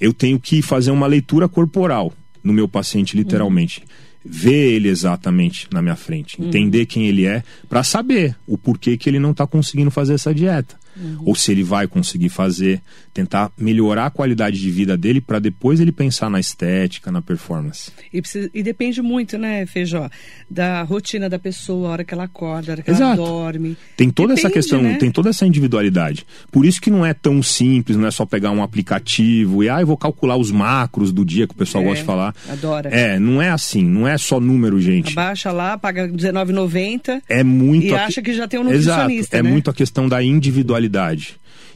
Eu 0.00 0.14
tenho 0.14 0.40
que 0.40 0.62
fazer 0.62 0.90
uma 0.90 1.06
leitura 1.06 1.48
corporal 1.48 2.12
no 2.42 2.52
meu 2.52 2.66
paciente, 2.66 3.14
literalmente. 3.14 3.80
Uhum. 3.80 3.86
Ver 4.24 4.72
ele 4.72 4.88
exatamente 4.88 5.68
na 5.70 5.82
minha 5.82 5.96
frente, 5.96 6.40
uhum. 6.40 6.48
entender 6.48 6.86
quem 6.86 7.06
ele 7.06 7.26
é, 7.26 7.42
para 7.68 7.82
saber 7.82 8.34
o 8.46 8.56
porquê 8.56 8.96
que 8.96 9.08
ele 9.08 9.18
não 9.18 9.32
está 9.32 9.46
conseguindo 9.46 9.90
fazer 9.90 10.14
essa 10.14 10.34
dieta 10.34 10.76
uhum. 11.00 11.22
ou 11.26 11.34
se 11.34 11.52
ele 11.52 11.62
vai 11.62 11.86
conseguir 11.86 12.28
fazer, 12.28 12.80
tentar 13.12 13.50
melhorar 13.56 14.06
a 14.06 14.10
qualidade 14.10 14.60
de 14.60 14.70
vida 14.70 14.96
dele 14.96 15.20
para 15.20 15.38
depois 15.38 15.80
ele 15.80 15.92
pensar 15.92 16.30
na 16.30 16.40
estética, 16.40 17.10
na 17.10 17.22
performance. 17.22 17.90
E, 18.12 18.20
precisa, 18.20 18.50
e, 18.52 18.62
depende 18.62 19.00
muito, 19.00 19.38
né, 19.38 19.64
Feijó, 19.66 20.08
da 20.50 20.82
rotina 20.82 21.28
da 21.28 21.38
pessoa, 21.38 21.88
a 21.88 21.92
hora 21.92 22.04
que 22.04 22.14
ela 22.14 22.24
acorda, 22.24 22.70
a 22.70 22.74
hora 22.74 22.82
que 22.82 22.90
Exato. 22.90 23.20
ela 23.20 23.28
dorme. 23.28 23.76
Tem 23.96 24.10
toda 24.10 24.34
depende, 24.34 24.46
essa 24.46 24.54
questão, 24.54 24.82
né? 24.82 24.96
tem 24.96 25.10
toda 25.10 25.30
essa 25.30 25.46
individualidade. 25.46 26.26
Por 26.50 26.64
isso 26.64 26.80
que 26.80 26.90
não 26.90 27.04
é 27.04 27.14
tão 27.14 27.42
simples, 27.42 27.96
não 27.96 28.06
é 28.06 28.10
só 28.10 28.26
pegar 28.26 28.50
um 28.50 28.62
aplicativo 28.62 29.62
e 29.62 29.68
ah, 29.68 29.80
eu 29.80 29.86
vou 29.86 29.96
calcular 29.96 30.36
os 30.36 30.50
macros 30.50 31.12
do 31.12 31.24
dia 31.24 31.46
que 31.46 31.54
o 31.54 31.56
pessoal 31.56 31.82
é, 31.84 31.86
gosta 31.86 32.00
de 32.00 32.06
falar. 32.06 32.34
Adora. 32.48 32.88
É, 32.90 33.18
não 33.18 33.40
é 33.40 33.50
assim, 33.50 33.84
não 33.84 34.06
é 34.06 34.16
só 34.18 34.40
número, 34.40 34.80
gente. 34.80 35.12
Abaixa 35.12 35.52
lá, 35.52 35.76
paga 35.76 36.06
R$19,90 36.06 37.22
é 37.28 37.44
muito 37.44 37.86
e 37.86 37.94
a... 37.94 38.06
acha 38.06 38.22
que 38.22 38.32
já 38.32 38.48
tem 38.48 38.60
um 38.60 38.64
nutricionista. 38.64 39.36
Exato, 39.36 39.36
é 39.36 39.42
né? 39.42 39.50
muito 39.50 39.70
a 39.70 39.74
questão 39.74 40.08
da 40.08 40.22
individualidade 40.22 40.87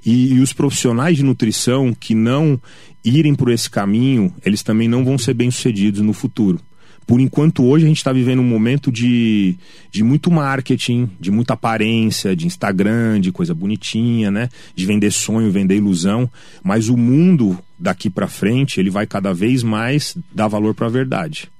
e, 0.04 0.34
e 0.34 0.40
os 0.40 0.52
profissionais 0.52 1.16
de 1.16 1.22
nutrição 1.22 1.94
que 1.94 2.14
não 2.14 2.60
irem 3.04 3.34
por 3.34 3.50
esse 3.50 3.68
caminho, 3.68 4.32
eles 4.44 4.62
também 4.62 4.88
não 4.88 5.04
vão 5.04 5.18
ser 5.18 5.34
bem-sucedidos 5.34 6.00
no 6.00 6.12
futuro. 6.12 6.60
Por 7.06 7.20
enquanto, 7.20 7.64
hoje 7.64 7.84
a 7.84 7.88
gente 7.88 7.98
está 7.98 8.12
vivendo 8.12 8.40
um 8.40 8.48
momento 8.48 8.90
de, 8.90 9.56
de 9.90 10.04
muito 10.04 10.30
marketing, 10.30 11.10
de 11.18 11.32
muita 11.32 11.54
aparência, 11.54 12.34
de 12.34 12.46
Instagram, 12.46 13.20
de 13.20 13.32
coisa 13.32 13.52
bonitinha, 13.52 14.30
né? 14.30 14.48
De 14.74 14.86
vender 14.86 15.10
sonho, 15.10 15.50
vender 15.50 15.76
ilusão. 15.76 16.30
Mas 16.62 16.88
o 16.88 16.96
mundo 16.96 17.58
daqui 17.76 18.08
para 18.08 18.28
frente, 18.28 18.78
ele 18.78 18.88
vai 18.88 19.04
cada 19.04 19.34
vez 19.34 19.64
mais 19.64 20.16
dar 20.32 20.46
valor 20.46 20.74
para 20.74 20.86
a 20.86 20.90
verdade. 20.90 21.50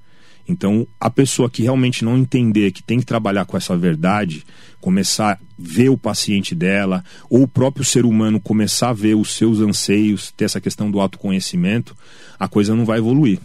Então, 0.49 0.87
a 1.01 1.09
pessoa 1.09 1.49
que 1.49 1.63
realmente 1.63 2.05
não 2.05 2.19
entender 2.19 2.73
que 2.73 2.83
tem 2.83 2.99
que 2.99 3.07
trabalhar 3.07 3.45
com 3.45 3.57
essa 3.57 3.77
verdade, 3.77 4.45
começar 4.81 5.35
a 5.35 5.39
ver 5.59 5.89
o 5.89 5.97
paciente 5.97 6.55
dela, 6.55 7.05
ou 7.31 7.43
o 7.43 7.49
próprio 7.49 7.85
ser 7.85 8.05
humano 8.05 8.41
começar 8.41 8.91
a 8.91 8.95
ver 8.95 9.15
os 9.15 9.35
seus 9.35 9.61
anseios, 9.61 10.33
ter 10.37 10.45
essa 10.45 10.61
questão 10.61 10.91
do 10.91 11.01
autoconhecimento, 11.01 11.97
a 12.39 12.49
coisa 12.49 12.75
não 12.75 12.85
vai 12.85 12.99
evoluir. 12.99 13.39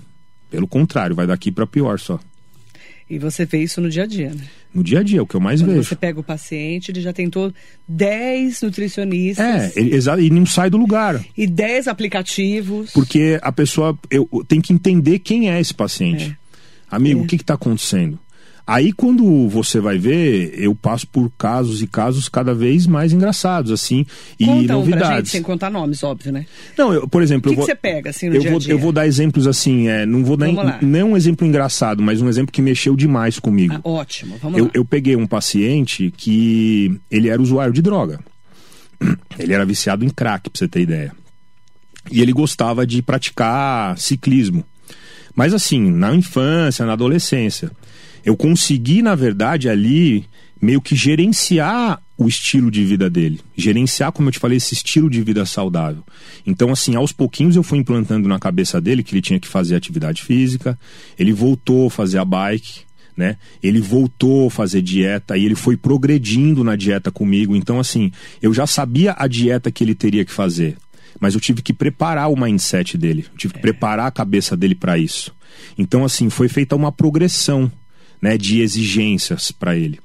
Pelo 0.49 0.67
contrário, 0.67 1.15
vai 1.15 1.27
daqui 1.27 1.51
para 1.51 1.67
pior 1.67 1.99
só. 1.99 2.19
E 3.10 3.17
você 3.17 3.45
vê 3.45 3.63
isso 3.63 3.79
no 3.79 3.89
dia 3.89 4.03
a 4.03 4.05
dia, 4.05 4.33
né? 4.33 4.43
No 4.73 4.83
dia 4.83 4.99
a 4.99 5.03
dia, 5.03 5.19
é 5.19 5.21
o 5.21 5.25
que 5.25 5.36
eu 5.36 5.39
mais 5.39 5.62
Quando 5.62 5.71
vejo. 5.71 5.83
Você 5.88 5.95
pega 5.95 6.19
o 6.19 6.23
paciente, 6.23 6.91
ele 6.91 6.99
já 6.99 7.13
tentou 7.13 7.53
10 7.88 8.62
nutricionistas. 8.62 9.45
É, 9.45 9.79
ele, 9.79 10.25
e 10.25 10.29
não 10.29 10.45
sai 10.45 10.69
do 10.69 10.77
lugar. 10.77 11.23
E 11.38 11.47
10 11.47 11.88
aplicativos. 11.88 12.91
Porque 12.91 13.39
a 13.41 13.51
pessoa 13.51 13.97
eu, 14.12 14.27
tem 14.45 14.60
que 14.60 14.73
entender 14.73 15.19
quem 15.19 15.49
é 15.49 15.60
esse 15.60 15.73
paciente. 15.73 16.38
É. 16.43 16.46
Amigo, 16.89 17.21
é. 17.21 17.23
o 17.23 17.28
que 17.28 17.36
está 17.36 17.56
acontecendo? 17.56 18.19
Aí 18.67 18.91
quando 18.91 19.47
você 19.47 19.80
vai 19.80 19.97
ver, 19.97 20.54
eu 20.62 20.76
passo 20.76 21.08
por 21.08 21.32
casos 21.38 21.82
e 21.82 21.88
casos 21.88 22.28
cada 22.28 22.54
vez 22.54 22.86
mais 22.86 23.13
engraçados, 23.13 23.71
assim, 23.71 24.06
e 24.38 24.45
Conta 24.45 24.73
novidades. 24.73 25.08
Um 25.10 25.15
gente, 25.15 25.30
sem 25.30 25.41
contar 25.41 25.69
nomes, 25.69 26.04
óbvio, 26.04 26.34
né? 26.34 26.45
Não, 26.78 26.93
eu, 26.93 27.08
por 27.08 27.23
exemplo, 27.23 27.50
o 27.50 27.54
que, 27.54 27.62
eu 27.62 27.65
vou, 27.65 27.65
que 27.65 27.71
você 27.71 27.76
pega 27.78 28.10
assim 28.10 28.28
no 28.28 28.36
eu 28.36 28.41
dia 28.41 28.52
vou, 28.52 28.60
dia? 28.60 28.73
eu 28.73 28.78
vou 28.78 28.91
dar 28.91 29.08
exemplos 29.08 29.47
assim, 29.47 29.88
é, 29.88 30.06
não 30.06 30.21
vou 30.21 30.36
dar 30.36 30.50
nem 30.82 31.02
um 31.02 31.15
exemplo 31.15 31.47
engraçado, 31.47 32.04
mas 32.04 32.21
um 32.21 32.28
exemplo 32.28 32.52
que 32.52 32.62
mexeu 32.62 32.93
demais 32.97 33.39
comigo. 33.39 33.73
Ah, 33.76 33.89
ótimo, 33.89 34.36
vamos 34.41 34.60
eu, 34.60 34.65
lá. 34.65 34.71
Eu 34.73 34.84
peguei 34.84 35.15
um 35.15 35.26
paciente 35.26 36.13
que 36.17 37.00
ele 37.10 37.30
era 37.30 37.41
usuário 37.41 37.71
de 37.71 37.82
droga. 37.82 38.19
Ele 39.38 39.54
era 39.54 39.63
viciado 39.63 40.04
em 40.04 40.10
crack, 40.10 40.50
pra 40.50 40.58
você 40.58 40.67
ter 40.67 40.82
ideia. 40.82 41.13
E 42.12 42.19
ele 42.19 42.34
gostava 42.34 42.88
de 42.88 43.00
praticar 43.04 43.95
ciclismo. 43.95 44.65
Mas 45.38 45.54
assim, 45.54 45.91
na 45.91 46.15
infância, 46.15 46.84
na 46.84 46.93
adolescência, 46.93 47.71
eu 48.26 48.36
consegui, 48.36 49.04
na 49.04 49.13
verdade, 49.13 49.69
ali 49.69 50.26
meio 50.60 50.82
que 50.82 50.95
gerenciar 50.95 52.02
o 52.17 52.28
estilo 52.28 52.71
de 52.71 52.84
vida 52.84 53.08
dele, 53.08 53.39
gerenciar, 53.56 54.12
como 54.12 54.30
eu 54.30 54.32
te 54.32 54.39
falei, 54.39 54.58
esse 54.58 54.73
estilo 54.73 55.08
de 55.08 55.21
vida 55.21 55.45
saudável. 55.45 56.04
Então, 56.43 56.71
assim, 56.71 56.95
aos 56.95 57.12
pouquinhos 57.12 57.56
eu 57.56 57.62
fui 57.62 57.78
implantando 57.78 58.28
na 58.28 58.39
cabeça 58.39 58.82
dele 58.82 59.04
que 59.04 59.13
ele 59.13 59.21
tinha 59.21 59.39
que 59.39 59.47
fazer 59.47 59.76
atividade 59.76 60.23
física, 60.23 60.78
ele 61.19 61.32
voltou 61.32 61.86
a 61.86 61.91
fazer 61.91 62.17
a 62.17 62.26
bike, 62.26 62.80
né? 63.15 63.38
Ele 63.62 63.80
voltou 63.80 64.47
a 64.47 64.52
fazer 64.52 64.82
dieta 64.82 65.38
e 65.38 65.45
ele 65.45 65.54
foi 65.54 65.78
progredindo 65.78 66.63
na 66.63 66.76
dieta 66.76 67.12
comigo. 67.12 67.56
Então, 67.56 67.80
assim, 67.80 68.12
eu 68.41 68.52
já 68.52 68.65
sabia 68.65 69.15
a 69.15 69.28
dieta 69.28 69.69
que 69.69 69.84
ele 69.84 69.93
teria 69.93 70.26
que 70.26 70.32
fazer 70.32 70.78
mas 71.19 71.34
eu 71.34 71.39
tive 71.39 71.62
que 71.62 71.73
preparar 71.73 72.32
o 72.32 72.39
mindset 72.39 72.97
dele, 72.97 73.25
eu 73.32 73.38
tive 73.38 73.53
que 73.53 73.60
é. 73.60 73.62
preparar 73.62 74.08
a 74.08 74.12
cabeça 74.12 74.56
dele 74.56 74.75
para 74.75 74.97
isso. 74.97 75.36
Então, 75.77 76.03
assim, 76.03 76.30
foi 76.30 76.47
feita 76.47 76.75
uma 76.75 76.91
progressão 76.91 77.71
né, 78.21 78.38
de 78.38 78.62
exigências 78.62 79.51
para 79.51 79.75
ele. 79.75 79.99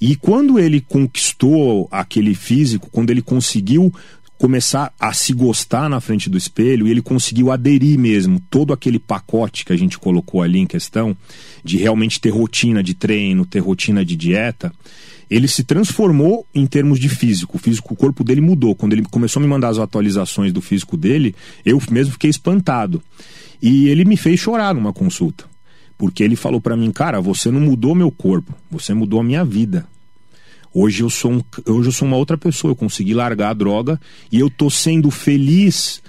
E 0.00 0.14
quando 0.14 0.58
ele 0.58 0.80
conquistou 0.80 1.88
aquele 1.90 2.34
físico, 2.34 2.90
quando 2.90 3.10
ele 3.10 3.22
conseguiu 3.22 3.92
começar 4.38 4.92
a 5.00 5.12
se 5.14 5.32
gostar 5.32 5.88
na 5.88 6.00
frente 6.00 6.28
do 6.28 6.36
espelho 6.36 6.86
e 6.86 6.90
ele 6.90 7.00
conseguiu 7.00 7.50
aderir 7.50 7.98
mesmo 7.98 8.38
todo 8.50 8.72
aquele 8.72 8.98
pacote 8.98 9.64
que 9.64 9.72
a 9.72 9.76
gente 9.76 9.98
colocou 9.98 10.42
ali 10.42 10.58
em 10.58 10.66
questão 10.66 11.16
de 11.64 11.78
realmente 11.78 12.20
ter 12.20 12.30
rotina 12.30 12.82
de 12.82 12.92
treino, 12.92 13.46
ter 13.46 13.60
rotina 13.60 14.04
de 14.04 14.14
dieta, 14.14 14.70
ele 15.30 15.48
se 15.48 15.64
transformou 15.64 16.46
em 16.54 16.66
termos 16.66 16.98
de 16.98 17.08
físico. 17.08 17.56
O 17.56 17.60
físico, 17.60 17.94
o 17.94 17.96
corpo 17.96 18.22
dele 18.22 18.40
mudou. 18.40 18.74
Quando 18.74 18.92
ele 18.92 19.02
começou 19.02 19.40
a 19.40 19.42
me 19.42 19.48
mandar 19.48 19.68
as 19.68 19.78
atualizações 19.78 20.52
do 20.52 20.60
físico 20.60 20.96
dele, 20.96 21.34
eu 21.64 21.80
mesmo 21.90 22.12
fiquei 22.12 22.30
espantado. 22.30 23.02
E 23.60 23.88
ele 23.88 24.04
me 24.04 24.16
fez 24.16 24.38
chorar 24.38 24.74
numa 24.74 24.92
consulta. 24.92 25.44
Porque 25.98 26.22
ele 26.22 26.36
falou 26.36 26.60
para 26.60 26.76
mim, 26.76 26.92
cara, 26.92 27.20
você 27.20 27.50
não 27.50 27.60
mudou 27.60 27.94
meu 27.94 28.10
corpo, 28.10 28.54
você 28.70 28.92
mudou 28.92 29.20
a 29.20 29.24
minha 29.24 29.44
vida. 29.44 29.86
Hoje 30.72 31.02
eu 31.02 31.08
sou 31.08 31.32
um, 31.32 31.42
hoje 31.66 31.88
eu 31.88 31.92
sou 31.92 32.06
uma 32.06 32.18
outra 32.18 32.36
pessoa, 32.36 32.70
eu 32.70 32.76
consegui 32.76 33.14
largar 33.14 33.50
a 33.50 33.54
droga 33.54 33.98
e 34.30 34.38
eu 34.38 34.50
tô 34.50 34.68
sendo 34.68 35.10
feliz 35.10 36.02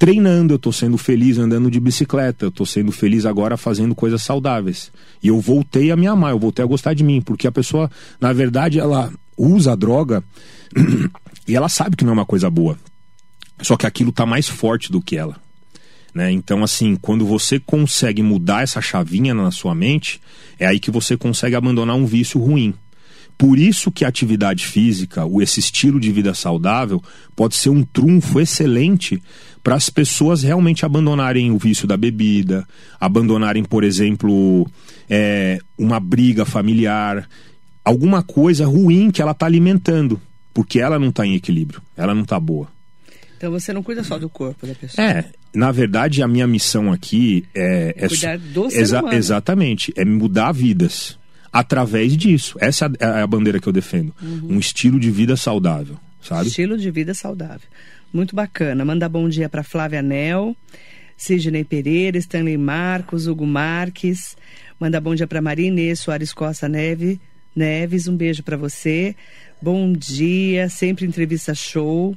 treinando, 0.00 0.54
eu 0.54 0.58
tô 0.58 0.72
sendo 0.72 0.96
feliz 0.96 1.36
andando 1.36 1.70
de 1.70 1.78
bicicleta, 1.78 2.46
eu 2.46 2.50
tô 2.50 2.64
sendo 2.64 2.90
feliz 2.90 3.26
agora 3.26 3.58
fazendo 3.58 3.94
coisas 3.94 4.22
saudáveis. 4.22 4.90
E 5.22 5.28
eu 5.28 5.38
voltei 5.38 5.90
a 5.90 5.96
me 5.96 6.06
amar, 6.06 6.32
eu 6.32 6.38
voltei 6.38 6.64
a 6.64 6.66
gostar 6.66 6.94
de 6.94 7.04
mim, 7.04 7.20
porque 7.20 7.46
a 7.46 7.52
pessoa, 7.52 7.90
na 8.18 8.32
verdade, 8.32 8.80
ela 8.80 9.12
usa 9.36 9.72
a 9.72 9.76
droga 9.76 10.24
e 11.46 11.54
ela 11.54 11.68
sabe 11.68 11.96
que 11.96 12.04
não 12.04 12.12
é 12.12 12.14
uma 12.14 12.24
coisa 12.24 12.48
boa. 12.48 12.78
Só 13.60 13.76
que 13.76 13.86
aquilo 13.86 14.10
tá 14.10 14.24
mais 14.24 14.48
forte 14.48 14.90
do 14.90 15.02
que 15.02 15.18
ela. 15.18 15.36
Né? 16.14 16.32
Então, 16.32 16.64
assim, 16.64 16.96
quando 16.96 17.26
você 17.26 17.60
consegue 17.60 18.22
mudar 18.22 18.62
essa 18.62 18.80
chavinha 18.80 19.34
na 19.34 19.50
sua 19.50 19.74
mente, 19.74 20.18
é 20.58 20.66
aí 20.66 20.80
que 20.80 20.90
você 20.90 21.14
consegue 21.14 21.56
abandonar 21.56 21.94
um 21.94 22.06
vício 22.06 22.40
ruim. 22.40 22.72
Por 23.36 23.58
isso 23.58 23.90
que 23.90 24.04
a 24.04 24.08
atividade 24.08 24.66
física, 24.66 25.24
esse 25.40 25.60
estilo 25.60 26.00
de 26.00 26.12
vida 26.12 26.32
saudável, 26.32 27.02
pode 27.36 27.54
ser 27.54 27.70
um 27.70 27.82
trunfo 27.82 28.38
excelente 28.38 29.22
para 29.62 29.74
as 29.74 29.90
pessoas 29.90 30.42
realmente 30.42 30.84
abandonarem 30.84 31.50
o 31.50 31.58
vício 31.58 31.86
da 31.86 31.96
bebida, 31.96 32.66
abandonarem, 32.98 33.62
por 33.62 33.84
exemplo, 33.84 34.66
é, 35.08 35.58
uma 35.76 36.00
briga 36.00 36.44
familiar, 36.44 37.28
alguma 37.84 38.22
coisa 38.22 38.66
ruim 38.66 39.10
que 39.10 39.20
ela 39.20 39.32
está 39.32 39.46
alimentando, 39.46 40.20
porque 40.54 40.80
ela 40.80 40.98
não 40.98 41.08
está 41.08 41.26
em 41.26 41.34
equilíbrio, 41.34 41.82
ela 41.96 42.14
não 42.14 42.22
está 42.22 42.38
boa. 42.38 42.68
Então 43.36 43.50
você 43.50 43.72
não 43.72 43.82
cuida 43.82 44.04
só 44.04 44.18
do 44.18 44.28
corpo 44.28 44.66
da 44.66 44.74
pessoa. 44.74 45.06
É, 45.06 45.24
na 45.54 45.72
verdade 45.72 46.22
a 46.22 46.28
minha 46.28 46.46
missão 46.46 46.92
aqui 46.92 47.44
é, 47.54 47.94
é 47.96 48.08
cuidar 48.08 48.38
do 48.38 48.70
ser 48.70 48.80
exa 48.80 49.00
humano. 49.00 49.16
exatamente, 49.16 49.92
é 49.96 50.04
mudar 50.04 50.52
vidas 50.52 51.18
através 51.52 52.16
disso. 52.16 52.56
Essa 52.60 52.86
é, 52.98 53.04
é 53.04 53.22
a 53.22 53.26
bandeira 53.26 53.58
que 53.58 53.66
eu 53.66 53.72
defendo. 53.72 54.14
Uhum. 54.22 54.56
Um 54.56 54.58
estilo 54.58 55.00
de 55.00 55.10
vida 55.10 55.36
saudável, 55.36 55.96
sabe? 56.22 56.48
Estilo 56.48 56.76
de 56.76 56.90
vida 56.90 57.14
saudável. 57.14 57.66
Muito 58.12 58.34
bacana. 58.34 58.84
Manda 58.84 59.08
bom 59.08 59.28
dia 59.28 59.48
para 59.48 59.62
Flávia 59.62 60.02
Nel, 60.02 60.56
Sidney 61.16 61.64
Pereira, 61.64 62.18
Stanley 62.18 62.58
Marcos, 62.58 63.26
Hugo 63.26 63.46
Marques. 63.46 64.36
Manda 64.80 65.00
bom 65.00 65.14
dia 65.14 65.26
para 65.26 65.40
Maria 65.40 65.68
Inês 65.68 66.00
Soares 66.00 66.32
Costa 66.32 66.68
Neve, 66.68 67.20
Neves. 67.54 68.08
Um 68.08 68.16
beijo 68.16 68.42
para 68.42 68.56
você. 68.56 69.14
Bom 69.62 69.92
dia, 69.92 70.68
sempre 70.68 71.06
entrevista 71.06 71.54
show. 71.54 72.16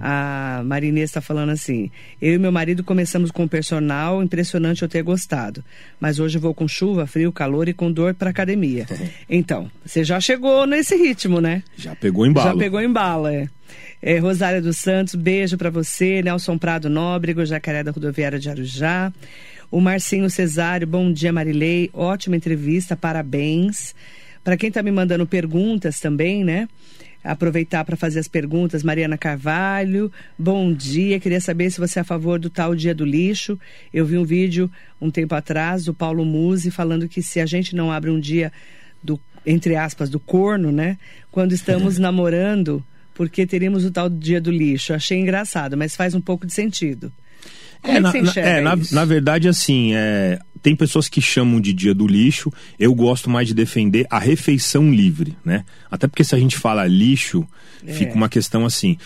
A 0.00 0.62
Marinês 0.64 1.10
está 1.10 1.20
falando 1.20 1.50
assim: 1.50 1.90
eu 2.22 2.34
e 2.34 2.38
meu 2.38 2.52
marido 2.52 2.84
começamos 2.84 3.30
com 3.30 3.44
o 3.44 3.48
personal, 3.48 4.22
impressionante 4.22 4.82
eu 4.82 4.88
ter 4.88 5.02
gostado. 5.02 5.64
Mas 5.98 6.18
hoje 6.18 6.38
vou 6.38 6.54
com 6.54 6.68
chuva, 6.68 7.06
frio, 7.06 7.32
calor 7.32 7.68
e 7.68 7.74
com 7.74 7.90
dor 7.90 8.14
para 8.14 8.30
academia. 8.30 8.86
Então, 9.28 9.70
você 9.84 10.04
já 10.04 10.20
chegou 10.20 10.66
nesse 10.66 10.94
ritmo, 10.96 11.40
né? 11.40 11.62
Já 11.76 11.96
pegou 11.96 12.24
em 12.24 12.32
bala. 12.32 12.52
Já 12.52 12.56
pegou 12.56 12.80
em 12.80 12.92
bala, 12.92 13.34
é. 13.34 13.48
É 14.02 14.18
Rosária 14.18 14.60
dos 14.60 14.78
Santos, 14.78 15.14
beijo 15.14 15.56
para 15.56 15.70
você. 15.70 16.22
Nelson 16.22 16.58
Prado 16.58 16.88
Nóbrego, 16.88 17.44
Jacaré 17.44 17.82
da 17.82 17.90
Rodoviária 17.90 18.38
de 18.38 18.48
Arujá. 18.48 19.12
O 19.70 19.80
Marcinho 19.80 20.28
Cesário, 20.30 20.86
bom 20.86 21.12
dia, 21.12 21.32
Marilei. 21.32 21.90
Ótima 21.92 22.36
entrevista, 22.36 22.96
parabéns. 22.96 23.94
Para 24.44 24.56
quem 24.56 24.68
está 24.68 24.82
me 24.82 24.92
mandando 24.92 25.26
perguntas 25.26 25.98
também, 25.98 26.44
né? 26.44 26.68
aproveitar 27.26 27.84
para 27.84 27.96
fazer 27.96 28.20
as 28.20 28.28
perguntas. 28.28 28.82
Mariana 28.82 29.18
Carvalho, 29.18 30.12
bom 30.38 30.72
dia. 30.72 31.18
Queria 31.18 31.40
saber 31.40 31.70
se 31.70 31.80
você 31.80 31.98
é 31.98 32.02
a 32.02 32.04
favor 32.04 32.38
do 32.38 32.48
tal 32.48 32.74
dia 32.74 32.94
do 32.94 33.04
lixo. 33.04 33.58
Eu 33.92 34.06
vi 34.06 34.16
um 34.16 34.24
vídeo 34.24 34.70
um 35.00 35.10
tempo 35.10 35.34
atrás 35.34 35.84
do 35.84 35.92
Paulo 35.92 36.24
Musi 36.24 36.70
falando 36.70 37.08
que 37.08 37.22
se 37.22 37.40
a 37.40 37.46
gente 37.46 37.74
não 37.74 37.90
abre 37.90 38.10
um 38.10 38.20
dia 38.20 38.52
do, 39.02 39.20
entre 39.44 39.74
aspas, 39.74 40.08
do 40.08 40.20
corno, 40.20 40.70
né? 40.70 40.96
Quando 41.30 41.52
estamos 41.52 41.98
namorando, 41.98 42.84
porque 43.16 43.46
teríamos 43.46 43.84
o 43.84 43.90
tal 43.90 44.08
dia 44.08 44.40
do 44.40 44.50
lixo. 44.50 44.92
Achei 44.92 45.18
engraçado, 45.18 45.76
mas 45.76 45.96
faz 45.96 46.14
um 46.14 46.20
pouco 46.20 46.46
de 46.46 46.52
sentido. 46.52 47.10
Como 47.82 47.94
é, 47.94 47.98
é 47.98 48.00
na, 48.00 48.12
é, 48.36 48.60
na, 48.60 48.78
na, 48.92 49.04
verdade, 49.04 49.48
assim, 49.48 49.94
é, 49.94 50.38
tem 50.62 50.76
pessoas 50.76 51.08
que 51.08 51.20
chamam 51.20 51.60
de 51.60 51.72
dia 51.72 51.94
do 51.94 52.06
lixo, 52.06 52.52
eu 52.78 52.94
gosto 52.94 53.30
mais 53.30 53.48
de 53.48 53.54
defender 53.54 54.06
a 54.10 54.18
refeição 54.18 54.90
livre, 54.90 55.36
né? 55.44 55.64
Até 55.90 56.06
porque 56.06 56.24
se 56.24 56.34
a 56.34 56.38
gente 56.38 56.56
fala 56.56 56.86
lixo, 56.86 57.46
é. 57.86 57.92
fica 57.92 58.14
uma 58.14 58.28
questão 58.28 58.66
assim. 58.66 58.98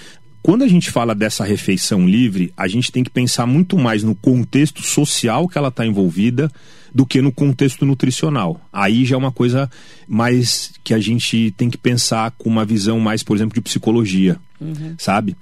Quando 0.43 0.65
a 0.65 0.69
gente 0.69 0.91
fala 0.91 1.15
dessa 1.15 1.45
refeição 1.45 2.09
livre, 2.09 2.53
a 2.57 2.67
gente 2.67 2.91
tem 2.91 3.05
que 3.05 3.11
pensar 3.11 3.47
muito 3.47 3.77
mais 3.79 4.03
no 4.03 4.15
contexto 4.15 4.83
social 4.83 5.47
que 5.47 5.59
ela 5.59 5.69
está 5.69 5.87
envolvida 5.87 6.51
do 6.95 7.07
que 7.07 7.23
no 7.23 7.33
contexto 7.33 7.87
nutricional. 7.87 8.61
Aí 8.73 9.05
já 9.05 9.15
é 9.15 9.19
uma 9.19 9.33
coisa 9.33 9.71
mais 10.07 10.73
que 10.83 10.93
a 10.93 10.99
gente 10.99 11.53
tem 11.57 11.71
que 11.71 11.79
pensar 11.79 12.31
com 12.33 12.49
uma 12.49 12.65
visão 12.65 12.99
mais, 12.99 13.23
por 13.23 13.37
exemplo, 13.37 13.55
de 13.55 13.61
psicologia. 13.61 14.39
Uhum. 14.61 14.95
Sabe? 14.99 15.37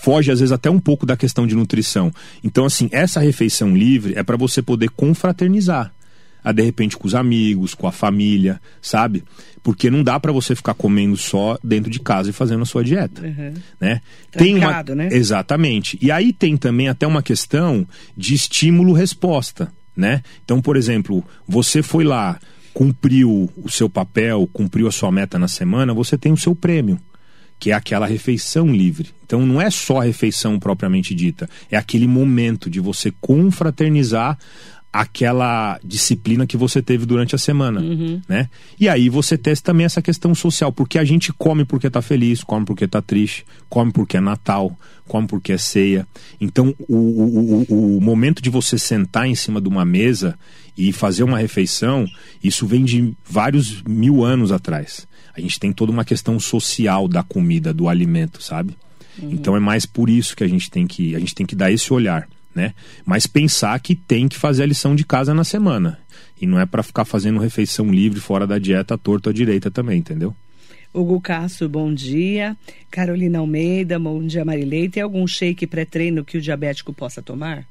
Foge 0.00 0.32
às 0.32 0.40
vezes 0.40 0.52
até 0.52 0.68
um 0.68 0.80
pouco 0.80 1.06
da 1.06 1.16
questão 1.16 1.46
de 1.46 1.54
nutrição. 1.54 2.12
Então, 2.42 2.64
assim, 2.64 2.88
essa 2.90 3.20
refeição 3.20 3.76
livre 3.76 4.14
é 4.16 4.22
para 4.22 4.36
você 4.36 4.60
poder 4.60 4.90
confraternizar. 4.90 5.92
A, 6.42 6.52
de 6.52 6.62
repente 6.62 6.96
com 6.96 7.08
os 7.08 7.14
amigos, 7.16 7.74
com 7.74 7.88
a 7.88 7.92
família, 7.92 8.60
sabe? 8.80 9.24
Porque 9.64 9.90
não 9.90 10.04
dá 10.04 10.20
para 10.20 10.30
você 10.30 10.54
ficar 10.54 10.74
comendo 10.74 11.16
só 11.16 11.58
dentro 11.62 11.90
de 11.90 11.98
casa 11.98 12.30
e 12.30 12.32
fazendo 12.32 12.62
a 12.62 12.64
sua 12.64 12.84
dieta, 12.84 13.20
uhum. 13.20 13.54
né? 13.80 14.00
tem 14.30 14.54
uma 14.54 14.80
né? 14.94 15.08
Exatamente. 15.10 15.98
E 16.00 16.08
aí 16.12 16.32
tem 16.32 16.56
também 16.56 16.88
até 16.88 17.04
uma 17.04 17.20
questão 17.20 17.84
de 18.16 18.34
estímulo-resposta, 18.34 19.72
né? 19.96 20.22
Então, 20.44 20.60
por 20.60 20.76
exemplo, 20.76 21.24
você 21.48 21.82
foi 21.82 22.04
lá, 22.04 22.38
cumpriu 22.74 23.50
o 23.56 23.70
seu 23.70 23.88
papel, 23.88 24.48
cumpriu 24.52 24.86
a 24.86 24.92
sua 24.92 25.10
meta 25.10 25.38
na 25.38 25.48
semana, 25.48 25.94
você 25.94 26.18
tem 26.18 26.32
o 26.32 26.36
seu 26.36 26.54
prêmio 26.54 27.00
que 27.58 27.70
é 27.70 27.74
aquela 27.74 28.06
refeição 28.06 28.70
livre. 28.72 29.10
Então 29.24 29.44
não 29.44 29.60
é 29.60 29.70
só 29.70 30.00
a 30.00 30.04
refeição 30.04 30.58
propriamente 30.58 31.14
dita, 31.14 31.48
é 31.70 31.76
aquele 31.76 32.06
momento 32.06 32.70
de 32.70 32.80
você 32.80 33.12
confraternizar 33.20 34.38
aquela 34.92 35.78
disciplina 35.84 36.46
que 36.46 36.56
você 36.56 36.80
teve 36.80 37.04
durante 37.04 37.34
a 37.34 37.38
semana, 37.38 37.80
uhum. 37.80 38.20
né? 38.28 38.48
E 38.80 38.88
aí 38.88 39.08
você 39.08 39.36
testa 39.36 39.72
também 39.72 39.84
essa 39.84 40.00
questão 40.00 40.34
social, 40.34 40.72
porque 40.72 40.98
a 40.98 41.04
gente 41.04 41.32
come 41.32 41.64
porque 41.64 41.90
tá 41.90 42.00
feliz, 42.00 42.42
come 42.42 42.64
porque 42.64 42.88
tá 42.88 43.02
triste, 43.02 43.44
come 43.68 43.92
porque 43.92 44.16
é 44.16 44.20
Natal, 44.20 44.76
come 45.06 45.26
porque 45.26 45.52
é 45.52 45.58
ceia. 45.58 46.06
Então 46.40 46.74
o, 46.88 46.96
o, 46.96 47.66
o, 47.68 47.96
o 47.98 48.00
momento 48.00 48.40
de 48.40 48.48
você 48.48 48.78
sentar 48.78 49.26
em 49.26 49.34
cima 49.34 49.60
de 49.60 49.68
uma 49.68 49.84
mesa 49.84 50.38
e 50.76 50.92
fazer 50.92 51.24
uma 51.24 51.38
refeição, 51.38 52.06
isso 52.42 52.66
vem 52.66 52.84
de 52.84 53.14
vários 53.28 53.82
mil 53.82 54.24
anos 54.24 54.50
atrás 54.50 55.06
a 55.36 55.40
gente 55.40 55.60
tem 55.60 55.70
toda 55.70 55.92
uma 55.92 56.04
questão 56.04 56.40
social 56.40 57.06
da 57.06 57.22
comida, 57.22 57.72
do 57.74 57.88
alimento, 57.88 58.42
sabe? 58.42 58.74
Uhum. 59.18 59.32
Então 59.32 59.54
é 59.54 59.60
mais 59.60 59.84
por 59.84 60.08
isso 60.08 60.34
que 60.34 60.42
a 60.42 60.48
gente 60.48 60.70
tem 60.70 60.86
que 60.86 61.14
a 61.14 61.18
gente 61.18 61.34
tem 61.34 61.44
que 61.44 61.54
dar 61.54 61.70
esse 61.70 61.92
olhar, 61.92 62.26
né? 62.56 62.74
Mas 63.04 63.26
pensar 63.26 63.78
que 63.78 63.94
tem 63.94 64.26
que 64.26 64.36
fazer 64.36 64.62
a 64.62 64.66
lição 64.66 64.96
de 64.96 65.04
casa 65.04 65.34
na 65.34 65.44
semana 65.44 65.98
e 66.40 66.46
não 66.46 66.58
é 66.58 66.64
para 66.64 66.82
ficar 66.82 67.04
fazendo 67.04 67.38
refeição 67.38 67.92
livre 67.92 68.18
fora 68.18 68.46
da 68.46 68.58
dieta 68.58 68.96
torto 68.96 69.28
à 69.28 69.32
direita 69.32 69.70
também, 69.70 69.98
entendeu? 69.98 70.34
Hugo 70.92 71.20
Castro, 71.20 71.68
bom 71.68 71.92
dia. 71.92 72.56
Carolina 72.90 73.40
Almeida, 73.40 73.98
bom 73.98 74.26
dia, 74.26 74.44
Marilei. 74.44 74.88
Tem 74.88 75.02
algum 75.02 75.26
shake 75.26 75.66
pré-treino 75.66 76.24
que 76.24 76.38
o 76.38 76.40
diabético 76.40 76.92
possa 76.92 77.20
tomar? 77.20 77.66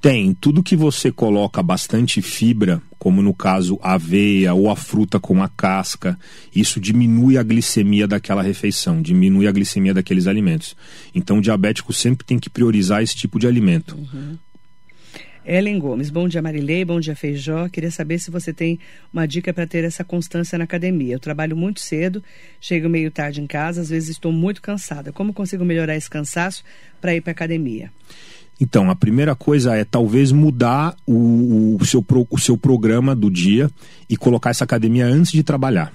Tem. 0.00 0.34
Tudo 0.34 0.62
que 0.62 0.76
você 0.76 1.10
coloca 1.10 1.62
bastante 1.62 2.22
fibra, 2.22 2.80
como 2.98 3.22
no 3.22 3.34
caso 3.34 3.78
a 3.82 3.94
aveia 3.94 4.54
ou 4.54 4.70
a 4.70 4.76
fruta 4.76 5.18
com 5.18 5.42
a 5.42 5.48
casca, 5.48 6.18
isso 6.54 6.80
diminui 6.80 7.38
a 7.38 7.42
glicemia 7.42 8.06
daquela 8.06 8.42
refeição, 8.42 9.02
diminui 9.02 9.46
a 9.46 9.52
glicemia 9.52 9.94
daqueles 9.94 10.26
alimentos. 10.26 10.76
Então 11.14 11.38
o 11.38 11.42
diabético 11.42 11.92
sempre 11.92 12.24
tem 12.24 12.38
que 12.38 12.50
priorizar 12.50 13.02
esse 13.02 13.16
tipo 13.16 13.38
de 13.38 13.46
alimento. 13.46 13.96
Uhum. 13.96 14.36
Ellen 15.48 15.78
Gomes, 15.78 16.10
bom 16.10 16.26
dia 16.26 16.42
Marilei, 16.42 16.84
bom 16.84 16.98
dia 16.98 17.14
Feijó. 17.14 17.68
Queria 17.68 17.90
saber 17.92 18.18
se 18.18 18.32
você 18.32 18.52
tem 18.52 18.80
uma 19.12 19.28
dica 19.28 19.54
para 19.54 19.64
ter 19.64 19.84
essa 19.84 20.02
constância 20.02 20.58
na 20.58 20.64
academia. 20.64 21.14
Eu 21.14 21.20
trabalho 21.20 21.56
muito 21.56 21.78
cedo, 21.78 22.22
chego 22.60 22.88
meio 22.88 23.12
tarde 23.12 23.40
em 23.40 23.46
casa, 23.46 23.80
às 23.80 23.88
vezes 23.88 24.08
estou 24.08 24.32
muito 24.32 24.60
cansada. 24.60 25.12
Como 25.12 25.32
consigo 25.32 25.64
melhorar 25.64 25.94
esse 25.94 26.10
cansaço 26.10 26.64
para 27.00 27.14
ir 27.14 27.20
para 27.20 27.30
academia? 27.30 27.92
Então, 28.60 28.90
a 28.90 28.96
primeira 28.96 29.34
coisa 29.34 29.76
é 29.76 29.84
talvez 29.84 30.32
mudar 30.32 30.96
o, 31.06 31.76
o, 31.78 31.84
seu, 31.84 32.04
o 32.30 32.38
seu 32.38 32.56
programa 32.56 33.14
do 33.14 33.30
dia 33.30 33.70
e 34.08 34.16
colocar 34.16 34.50
essa 34.50 34.64
academia 34.64 35.06
antes 35.06 35.32
de 35.32 35.42
trabalhar. 35.42 35.92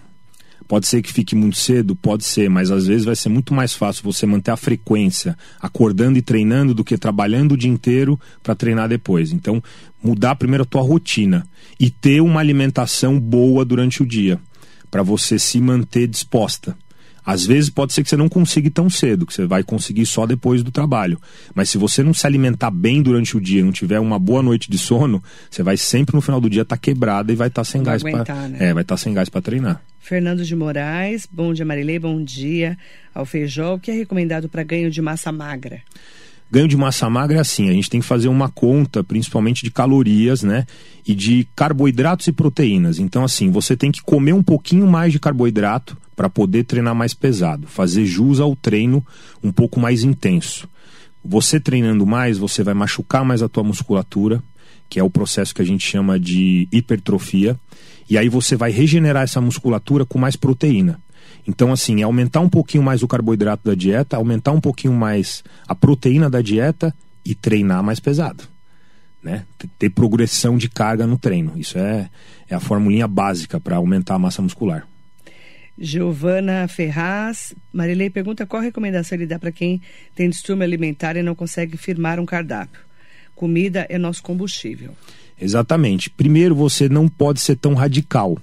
Pode 0.67 0.87
ser 0.87 1.01
que 1.01 1.11
fique 1.11 1.35
muito 1.35 1.57
cedo, 1.57 1.95
pode 1.95 2.23
ser, 2.23 2.49
mas 2.49 2.71
às 2.71 2.87
vezes 2.87 3.03
vai 3.03 3.15
ser 3.15 3.29
muito 3.29 3.53
mais 3.53 3.73
fácil 3.73 4.03
você 4.03 4.25
manter 4.25 4.51
a 4.51 4.55
frequência, 4.55 5.37
acordando 5.59 6.17
e 6.17 6.21
treinando, 6.21 6.73
do 6.73 6.83
que 6.83 6.97
trabalhando 6.97 7.53
o 7.53 7.57
dia 7.57 7.69
inteiro 7.69 8.17
para 8.41 8.55
treinar 8.55 8.87
depois. 8.87 9.33
Então, 9.33 9.61
mudar 10.01 10.35
primeiro 10.35 10.63
a 10.63 10.65
tua 10.65 10.81
rotina 10.81 11.45
e 11.79 11.89
ter 11.89 12.21
uma 12.21 12.39
alimentação 12.39 13.19
boa 13.19 13.65
durante 13.65 14.01
o 14.01 14.05
dia, 14.05 14.39
para 14.89 15.03
você 15.03 15.37
se 15.37 15.59
manter 15.59 16.07
disposta. 16.07 16.77
Às 17.25 17.45
vezes 17.45 17.69
pode 17.69 17.93
ser 17.93 18.03
que 18.03 18.09
você 18.09 18.17
não 18.17 18.27
consiga 18.27 18.69
tão 18.69 18.89
cedo, 18.89 19.25
que 19.25 19.33
você 19.33 19.45
vai 19.45 19.63
conseguir 19.63 20.05
só 20.05 20.25
depois 20.25 20.63
do 20.63 20.71
trabalho. 20.71 21.19
Mas 21.53 21.69
se 21.69 21.77
você 21.77 22.03
não 22.03 22.13
se 22.13 22.25
alimentar 22.25 22.71
bem 22.71 23.01
durante 23.01 23.37
o 23.37 23.41
dia, 23.41 23.63
não 23.63 23.71
tiver 23.71 23.99
uma 23.99 24.17
boa 24.17 24.41
noite 24.41 24.69
de 24.69 24.77
sono, 24.77 25.23
você 25.49 25.61
vai 25.61 25.77
sempre 25.77 26.15
no 26.15 26.21
final 26.21 26.41
do 26.41 26.49
dia 26.49 26.63
estar 26.63 26.75
tá 26.75 26.81
quebrada 26.81 27.31
e 27.31 27.35
vai 27.35 27.47
estar 27.47 27.61
tá 27.61 27.65
sem 27.65 27.83
gás 27.83 28.01
para 28.01 28.47
né? 28.49 28.57
é, 28.59 28.73
vai 28.73 28.81
estar 28.81 28.95
tá 28.95 28.97
sem 28.97 29.13
gás 29.13 29.29
para 29.29 29.41
treinar. 29.41 29.81
Fernando 29.99 30.43
de 30.43 30.55
Moraes, 30.55 31.27
bom 31.31 31.53
dia 31.53 31.63
Marilei, 31.63 31.99
bom 31.99 32.23
dia 32.23 32.75
ao 33.13 33.23
feijão, 33.23 33.75
o 33.75 33.79
que 33.79 33.91
é 33.91 33.93
recomendado 33.93 34.49
para 34.49 34.63
ganho 34.63 34.89
de 34.89 34.99
massa 34.99 35.31
magra? 35.31 35.81
Ganho 36.51 36.67
de 36.67 36.75
massa 36.75 37.09
magra 37.09 37.37
é 37.37 37.39
assim, 37.39 37.69
a 37.69 37.73
gente 37.73 37.89
tem 37.89 38.01
que 38.01 38.05
fazer 38.05 38.27
uma 38.27 38.49
conta, 38.49 39.03
principalmente 39.03 39.63
de 39.63 39.71
calorias, 39.71 40.43
né? 40.43 40.65
E 41.07 41.15
de 41.15 41.47
carboidratos 41.55 42.27
e 42.27 42.33
proteínas. 42.33 42.99
Então, 42.99 43.23
assim, 43.23 43.49
você 43.49 43.77
tem 43.77 43.89
que 43.89 44.01
comer 44.01 44.33
um 44.33 44.43
pouquinho 44.43 44.85
mais 44.85 45.13
de 45.13 45.19
carboidrato 45.19 45.95
para 46.21 46.29
poder 46.29 46.65
treinar 46.65 46.93
mais 46.93 47.15
pesado, 47.15 47.65
fazer 47.65 48.05
jus 48.05 48.39
ao 48.39 48.55
treino 48.55 49.03
um 49.43 49.51
pouco 49.51 49.79
mais 49.79 50.03
intenso. 50.03 50.69
Você 51.25 51.59
treinando 51.59 52.05
mais, 52.05 52.37
você 52.37 52.61
vai 52.61 52.75
machucar 52.75 53.25
mais 53.25 53.41
a 53.41 53.49
tua 53.49 53.63
musculatura, 53.63 54.39
que 54.87 54.99
é 54.99 55.03
o 55.03 55.09
processo 55.09 55.55
que 55.55 55.63
a 55.63 55.65
gente 55.65 55.83
chama 55.83 56.19
de 56.19 56.67
hipertrofia, 56.71 57.59
e 58.07 58.19
aí 58.19 58.29
você 58.29 58.55
vai 58.55 58.69
regenerar 58.69 59.23
essa 59.23 59.41
musculatura 59.41 60.05
com 60.05 60.19
mais 60.19 60.35
proteína. 60.35 60.99
Então, 61.47 61.73
assim, 61.73 62.01
é 62.01 62.03
aumentar 62.03 62.41
um 62.41 62.49
pouquinho 62.49 62.83
mais 62.83 63.01
o 63.01 63.07
carboidrato 63.07 63.67
da 63.67 63.73
dieta, 63.73 64.15
aumentar 64.15 64.51
um 64.51 64.61
pouquinho 64.61 64.93
mais 64.93 65.43
a 65.67 65.73
proteína 65.73 66.29
da 66.29 66.39
dieta 66.39 66.93
e 67.25 67.33
treinar 67.33 67.81
mais 67.81 67.99
pesado. 67.99 68.43
Né? 69.23 69.43
Ter 69.79 69.89
progressão 69.89 70.55
de 70.55 70.69
carga 70.69 71.07
no 71.07 71.17
treino. 71.17 71.53
Isso 71.55 71.79
é, 71.79 72.11
é 72.47 72.53
a 72.53 72.59
formulinha 72.59 73.07
básica 73.07 73.59
para 73.59 73.77
aumentar 73.77 74.13
a 74.13 74.19
massa 74.19 74.39
muscular. 74.39 74.85
Giovana 75.77 76.67
Ferraz, 76.67 77.55
Marilei 77.73 78.09
pergunta 78.09 78.45
qual 78.45 78.61
recomendação 78.61 79.17
ele 79.17 79.25
dá 79.25 79.39
para 79.39 79.51
quem 79.51 79.81
tem 80.15 80.29
distúrbio 80.29 80.63
alimentar 80.63 81.15
e 81.15 81.23
não 81.23 81.33
consegue 81.33 81.77
firmar 81.77 82.19
um 82.19 82.25
cardápio. 82.25 82.81
Comida 83.33 83.87
é 83.89 83.97
nosso 83.97 84.21
combustível. 84.21 84.91
Exatamente. 85.39 86.09
Primeiro, 86.09 86.53
você 86.53 86.87
não 86.87 87.07
pode 87.07 87.41
ser 87.41 87.55
tão 87.55 87.73
radical. 87.73 88.37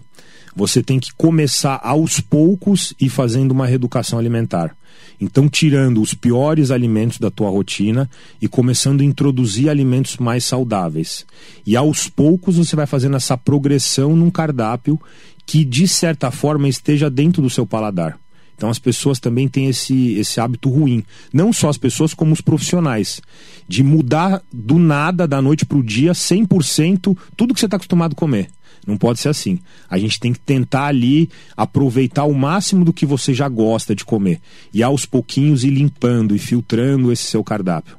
Você 0.56 0.82
tem 0.82 0.98
que 0.98 1.12
começar 1.14 1.78
aos 1.84 2.18
poucos 2.18 2.92
e 3.00 3.08
fazendo 3.08 3.52
uma 3.52 3.66
reeducação 3.66 4.18
alimentar. 4.18 4.76
Então, 5.20 5.48
tirando 5.48 6.00
os 6.00 6.14
piores 6.14 6.72
alimentos 6.72 7.18
da 7.18 7.30
tua 7.30 7.48
rotina 7.48 8.10
e 8.42 8.48
começando 8.48 9.00
a 9.00 9.04
introduzir 9.04 9.68
alimentos 9.68 10.16
mais 10.16 10.44
saudáveis. 10.44 11.24
E 11.64 11.76
aos 11.76 12.08
poucos 12.08 12.56
você 12.56 12.74
vai 12.74 12.86
fazendo 12.86 13.16
essa 13.16 13.36
progressão 13.36 14.16
num 14.16 14.30
cardápio 14.30 15.00
que, 15.48 15.64
de 15.64 15.88
certa 15.88 16.30
forma, 16.30 16.68
esteja 16.68 17.08
dentro 17.08 17.40
do 17.40 17.48
seu 17.48 17.66
paladar. 17.66 18.20
Então 18.54 18.68
as 18.68 18.78
pessoas 18.78 19.18
também 19.18 19.48
têm 19.48 19.66
esse, 19.66 20.12
esse 20.18 20.38
hábito 20.38 20.68
ruim. 20.68 21.02
Não 21.32 21.54
só 21.54 21.70
as 21.70 21.78
pessoas, 21.78 22.12
como 22.12 22.34
os 22.34 22.42
profissionais. 22.42 23.22
De 23.66 23.82
mudar 23.82 24.42
do 24.52 24.78
nada, 24.78 25.26
da 25.26 25.40
noite 25.40 25.64
para 25.64 25.78
o 25.78 25.82
dia, 25.82 26.12
100%, 26.12 27.16
tudo 27.34 27.54
que 27.54 27.60
você 27.60 27.66
está 27.66 27.78
acostumado 27.78 28.12
a 28.12 28.14
comer. 28.16 28.50
Não 28.86 28.98
pode 28.98 29.20
ser 29.20 29.30
assim. 29.30 29.58
A 29.88 29.96
gente 29.96 30.20
tem 30.20 30.34
que 30.34 30.40
tentar 30.40 30.84
ali 30.84 31.30
aproveitar 31.56 32.24
o 32.24 32.34
máximo 32.34 32.84
do 32.84 32.92
que 32.92 33.06
você 33.06 33.32
já 33.32 33.48
gosta 33.48 33.94
de 33.94 34.04
comer. 34.04 34.42
E 34.74 34.82
aos 34.82 35.06
pouquinhos 35.06 35.64
ir 35.64 35.70
limpando 35.70 36.36
e 36.36 36.38
filtrando 36.38 37.10
esse 37.10 37.22
seu 37.22 37.42
cardápio. 37.42 37.96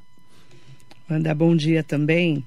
Mandar 1.10 1.34
bom 1.34 1.56
dia 1.56 1.84
também 1.84 2.44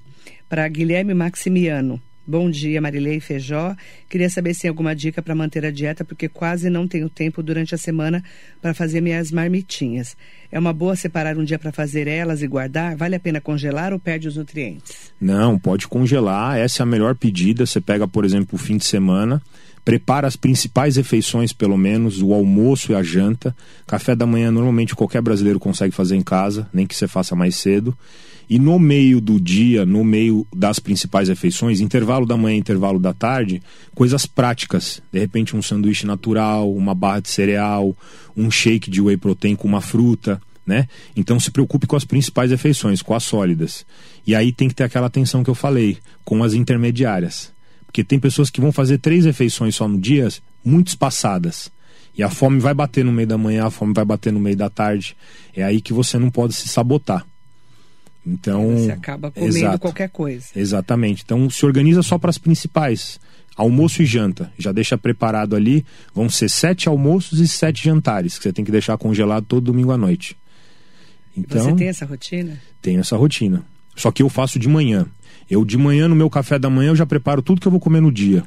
para 0.47 0.65
Guilherme 0.69 1.13
Maximiano. 1.13 2.01
Bom 2.25 2.49
dia, 2.49 2.81
Marilei 2.81 3.19
Feijó. 3.19 3.75
Queria 4.09 4.29
saber 4.29 4.53
se 4.53 4.61
tem 4.61 4.69
alguma 4.69 4.95
dica 4.95 5.21
para 5.21 5.35
manter 5.35 5.65
a 5.65 5.71
dieta, 5.71 6.05
porque 6.05 6.29
quase 6.29 6.69
não 6.69 6.87
tenho 6.87 7.09
tempo 7.09 7.43
durante 7.43 7.75
a 7.75 7.77
semana 7.77 8.23
para 8.61 8.73
fazer 8.73 9.01
minhas 9.01 9.29
marmitinhas. 9.29 10.15
É 10.49 10.57
uma 10.57 10.71
boa 10.71 10.95
separar 10.95 11.37
um 11.37 11.43
dia 11.43 11.59
para 11.59 11.73
fazer 11.73 12.07
elas 12.07 12.41
e 12.41 12.47
guardar? 12.47 12.95
Vale 12.95 13.15
a 13.15 13.19
pena 13.19 13.41
congelar 13.41 13.91
ou 13.91 13.99
perde 13.99 14.29
os 14.29 14.37
nutrientes? 14.37 15.11
Não, 15.19 15.59
pode 15.59 15.85
congelar. 15.85 16.57
Essa 16.57 16.81
é 16.81 16.83
a 16.83 16.87
melhor 16.87 17.13
pedida. 17.13 17.65
Você 17.65 17.81
pega, 17.81 18.07
por 18.07 18.23
exemplo, 18.23 18.49
o 18.53 18.57
fim 18.57 18.77
de 18.77 18.85
semana, 18.85 19.41
prepara 19.83 20.27
as 20.27 20.35
principais 20.35 20.95
refeições, 20.95 21.51
pelo 21.51 21.77
menos, 21.77 22.21
o 22.21 22.33
almoço 22.33 22.91
e 22.91 22.95
a 22.95 23.03
janta. 23.03 23.55
Café 23.85 24.15
da 24.15 24.25
manhã, 24.25 24.51
normalmente 24.51 24.95
qualquer 24.95 25.21
brasileiro 25.21 25.59
consegue 25.59 25.93
fazer 25.93 26.15
em 26.15 26.21
casa, 26.21 26.69
nem 26.73 26.87
que 26.87 26.95
você 26.95 27.07
faça 27.07 27.35
mais 27.35 27.55
cedo. 27.55 27.95
E 28.49 28.59
no 28.59 28.77
meio 28.77 29.21
do 29.21 29.39
dia, 29.39 29.85
no 29.85 30.03
meio 30.03 30.45
das 30.53 30.79
principais 30.79 31.29
refeições, 31.29 31.79
intervalo 31.79 32.25
da 32.25 32.37
manhã, 32.37 32.57
intervalo 32.57 32.99
da 32.99 33.13
tarde, 33.13 33.61
coisas 33.95 34.25
práticas. 34.25 35.01
De 35.11 35.19
repente, 35.19 35.55
um 35.55 35.61
sanduíche 35.61 36.05
natural, 36.05 36.73
uma 36.73 36.93
barra 36.93 37.21
de 37.21 37.29
cereal, 37.29 37.95
um 38.35 38.51
shake 38.51 38.89
de 38.89 39.01
whey 39.01 39.17
protein 39.17 39.55
com 39.55 39.67
uma 39.67 39.81
fruta. 39.81 40.41
Né? 40.65 40.87
Então 41.13 41.39
se 41.41 41.51
preocupe 41.51 41.85
com 41.85 41.95
as 41.95 42.05
principais 42.05 42.51
refeições, 42.51 43.01
com 43.01 43.13
as 43.13 43.23
sólidas. 43.23 43.85
E 44.25 44.33
aí 44.33 44.51
tem 44.51 44.69
que 44.69 44.75
ter 44.75 44.85
aquela 44.85 45.07
atenção 45.07 45.43
que 45.43 45.49
eu 45.49 45.55
falei, 45.55 45.97
com 46.23 46.41
as 46.41 46.53
intermediárias. 46.53 47.51
Porque 47.93 48.03
tem 48.03 48.19
pessoas 48.19 48.49
que 48.49 48.59
vão 48.59 48.71
fazer 48.71 48.97
três 48.97 49.23
refeições 49.23 49.75
só 49.75 49.87
no 49.87 49.99
dia, 49.99 50.27
muito 50.65 50.87
espaçadas. 50.87 51.71
E 52.17 52.23
a 52.23 52.29
fome 52.29 52.59
vai 52.59 52.73
bater 52.73 53.05
no 53.05 53.11
meio 53.11 53.27
da 53.27 53.37
manhã, 53.37 53.67
a 53.67 53.69
fome 53.69 53.93
vai 53.93 54.03
bater 54.03 54.33
no 54.33 54.39
meio 54.39 54.55
da 54.55 54.67
tarde. 54.67 55.15
É 55.55 55.63
aí 55.63 55.79
que 55.79 55.93
você 55.93 56.17
não 56.17 56.31
pode 56.31 56.55
se 56.55 56.67
sabotar. 56.67 57.23
Então, 58.25 58.75
você 58.75 58.91
acaba 58.91 59.29
comendo 59.29 59.55
exato, 59.55 59.77
qualquer 59.77 60.09
coisa. 60.09 60.47
Exatamente. 60.55 61.21
Então, 61.23 61.47
se 61.51 61.63
organiza 61.67 62.01
só 62.01 62.17
para 62.17 62.31
as 62.31 62.39
principais. 62.39 63.19
Almoço 63.55 64.01
e 64.01 64.07
janta. 64.07 64.51
Já 64.57 64.71
deixa 64.71 64.97
preparado 64.97 65.55
ali. 65.55 65.85
Vão 66.15 66.27
ser 66.31 66.49
sete 66.49 66.89
almoços 66.89 67.39
e 67.39 67.47
sete 67.47 67.83
jantares, 67.83 68.39
que 68.39 68.43
você 68.43 68.53
tem 68.53 68.65
que 68.65 68.71
deixar 68.71 68.97
congelado 68.97 69.45
todo 69.45 69.65
domingo 69.65 69.91
à 69.91 69.97
noite. 69.99 70.35
Então, 71.37 71.63
você 71.63 71.75
tem 71.75 71.89
essa 71.89 72.07
rotina? 72.07 72.59
Tenho 72.81 73.01
essa 73.01 73.15
rotina. 73.15 73.63
Só 73.95 74.11
que 74.11 74.23
eu 74.23 74.29
faço 74.29 74.57
de 74.57 74.67
manhã. 74.67 75.05
Eu, 75.53 75.63
de 75.63 75.77
manhã, 75.77 76.07
no 76.07 76.15
meu 76.15 76.29
café 76.29 76.57
da 76.57 76.69
manhã, 76.69 76.89
eu 76.89 76.95
já 76.95 77.05
preparo 77.05 77.41
tudo 77.41 77.61
que 77.61 77.67
eu 77.67 77.71
vou 77.71 77.79
comer 77.79 78.01
no 78.01 78.11
dia. 78.11 78.43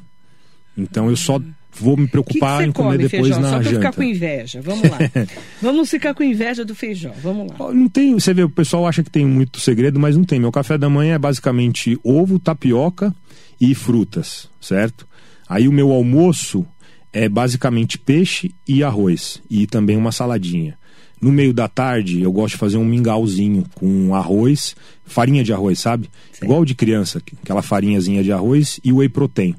Então, 0.77 1.09
eu 1.09 1.15
só 1.15 1.41
vou 1.79 1.95
me 1.97 2.07
preocupar 2.07 2.57
que 2.57 2.63
que 2.65 2.69
em 2.69 2.71
comer 2.71 2.97
come, 2.97 3.09
depois 3.09 3.21
feijão? 3.23 3.41
na 3.41 3.49
Só 3.49 3.55
pra 3.55 3.63
janta. 3.63 3.77
ficar 3.77 3.93
com 3.93 4.03
inveja. 4.03 4.61
Vamos 4.61 4.89
lá. 4.89 4.97
Vamos 5.61 5.89
ficar 5.89 6.13
com 6.13 6.23
inveja 6.23 6.65
do 6.65 6.75
feijão. 6.75 7.13
Vamos 7.21 7.47
lá. 7.51 7.73
Não 7.73 7.87
tem, 7.87 8.13
você 8.13 8.33
vê, 8.33 8.43
o 8.43 8.49
pessoal 8.49 8.85
acha 8.87 9.03
que 9.03 9.09
tem 9.09 9.25
muito 9.25 9.59
segredo, 9.59 9.99
mas 9.99 10.17
não 10.17 10.23
tem. 10.23 10.39
Meu 10.39 10.51
café 10.51 10.77
da 10.77 10.89
manhã 10.89 11.15
é 11.15 11.19
basicamente 11.19 11.97
ovo, 12.03 12.37
tapioca 12.39 13.13
e 13.59 13.73
frutas, 13.73 14.49
certo? 14.59 15.07
Aí 15.47 15.67
o 15.67 15.71
meu 15.71 15.91
almoço 15.91 16.65
é 17.13 17.27
basicamente 17.29 17.97
peixe 17.97 18.51
e 18.67 18.83
arroz 18.83 19.41
e 19.49 19.65
também 19.65 19.97
uma 19.97 20.11
saladinha. 20.11 20.77
No 21.19 21.31
meio 21.31 21.53
da 21.53 21.67
tarde, 21.67 22.21
eu 22.21 22.31
gosto 22.31 22.53
de 22.53 22.59
fazer 22.59 22.77
um 22.77 22.85
mingauzinho 22.85 23.65
com 23.73 24.13
arroz, 24.13 24.75
farinha 25.05 25.43
de 25.43 25.51
arroz, 25.51 25.79
sabe? 25.79 26.09
Sim. 26.31 26.45
Igual 26.45 26.63
de 26.63 26.75
criança, 26.75 27.21
aquela 27.41 27.61
farinhazinha 27.61 28.23
de 28.23 28.31
arroz 28.31 28.79
e 28.83 28.93
whey 28.93 29.09
protein. 29.09 29.55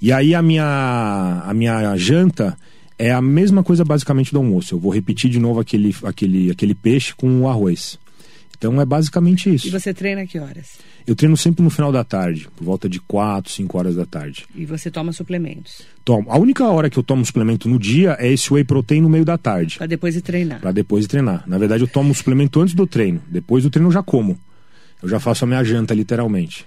E 0.00 0.12
aí 0.12 0.34
a 0.34 0.42
minha, 0.42 1.42
a 1.46 1.54
minha 1.54 1.96
janta 1.96 2.56
é 2.98 3.10
a 3.10 3.22
mesma 3.22 3.62
coisa 3.62 3.84
basicamente 3.84 4.32
do 4.32 4.38
almoço. 4.38 4.74
Eu 4.74 4.78
vou 4.78 4.92
repetir 4.92 5.30
de 5.30 5.38
novo 5.38 5.60
aquele, 5.60 5.94
aquele, 6.04 6.50
aquele 6.50 6.74
peixe 6.74 7.14
com 7.14 7.40
o 7.40 7.48
arroz. 7.48 7.98
Então 8.56 8.80
é 8.80 8.84
basicamente 8.84 9.54
isso. 9.54 9.66
E 9.66 9.70
você 9.70 9.92
treina 9.92 10.26
que 10.26 10.38
horas? 10.38 10.78
Eu 11.06 11.14
treino 11.14 11.36
sempre 11.36 11.62
no 11.62 11.70
final 11.70 11.92
da 11.92 12.02
tarde, 12.02 12.48
por 12.56 12.64
volta 12.64 12.88
de 12.88 12.98
4, 13.00 13.52
5 13.52 13.78
horas 13.78 13.94
da 13.94 14.06
tarde. 14.06 14.46
E 14.54 14.64
você 14.64 14.90
toma 14.90 15.12
suplementos? 15.12 15.82
Tomo. 16.04 16.30
A 16.30 16.38
única 16.38 16.66
hora 16.66 16.90
que 16.90 16.98
eu 16.98 17.02
tomo 17.02 17.24
suplemento 17.24 17.68
no 17.68 17.78
dia 17.78 18.16
é 18.18 18.32
esse 18.32 18.52
whey 18.52 18.64
protein 18.64 19.02
no 19.02 19.08
meio 19.08 19.24
da 19.24 19.38
tarde. 19.38 19.78
Para 19.78 19.86
depois 19.86 20.14
de 20.14 20.22
treinar. 20.22 20.60
Para 20.60 20.72
depois 20.72 21.04
de 21.04 21.08
treinar. 21.08 21.44
Na 21.46 21.58
verdade, 21.58 21.84
eu 21.84 21.88
tomo 21.88 22.14
suplemento 22.14 22.60
antes 22.60 22.74
do 22.74 22.86
treino. 22.86 23.22
Depois 23.28 23.62
do 23.62 23.70
treino 23.70 23.88
eu 23.88 23.92
já 23.92 24.02
como. 24.02 24.38
Eu 25.02 25.08
já 25.08 25.20
faço 25.20 25.44
a 25.44 25.46
minha 25.46 25.62
janta, 25.62 25.94
literalmente. 25.94 26.66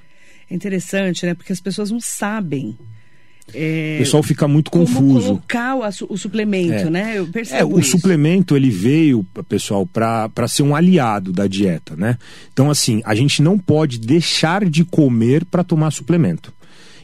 É 0.49 0.55
interessante, 0.55 1.25
né? 1.25 1.33
Porque 1.33 1.51
as 1.51 1.59
pessoas 1.59 1.91
não 1.91 1.99
sabem. 1.99 2.77
É, 3.53 3.95
o 3.95 4.03
pessoal 4.03 4.23
fica 4.23 4.47
muito 4.47 4.69
confuso. 4.71 5.27
colocar 5.27 5.75
o, 5.75 5.83
o 6.13 6.17
suplemento, 6.17 6.87
É. 6.87 6.89
né? 6.89 7.13
Eu 7.17 7.23
É, 7.25 7.27
percebo 7.27 7.75
o 7.75 7.79
isso. 7.79 7.91
suplemento 7.91 8.55
ele 8.55 8.69
veio, 8.69 9.23
pessoal, 9.47 9.85
para 9.85 10.47
ser 10.47 10.63
um 10.63 10.75
aliado 10.75 11.31
da 11.31 11.47
dieta, 11.47 11.95
né? 11.95 12.17
Então, 12.53 12.69
assim, 12.69 13.01
a 13.05 13.15
gente 13.15 13.41
não 13.41 13.57
pode 13.57 13.99
deixar 13.99 14.65
de 14.65 14.83
comer 14.85 15.45
para 15.45 15.63
tomar 15.63 15.91
suplemento. 15.91 16.53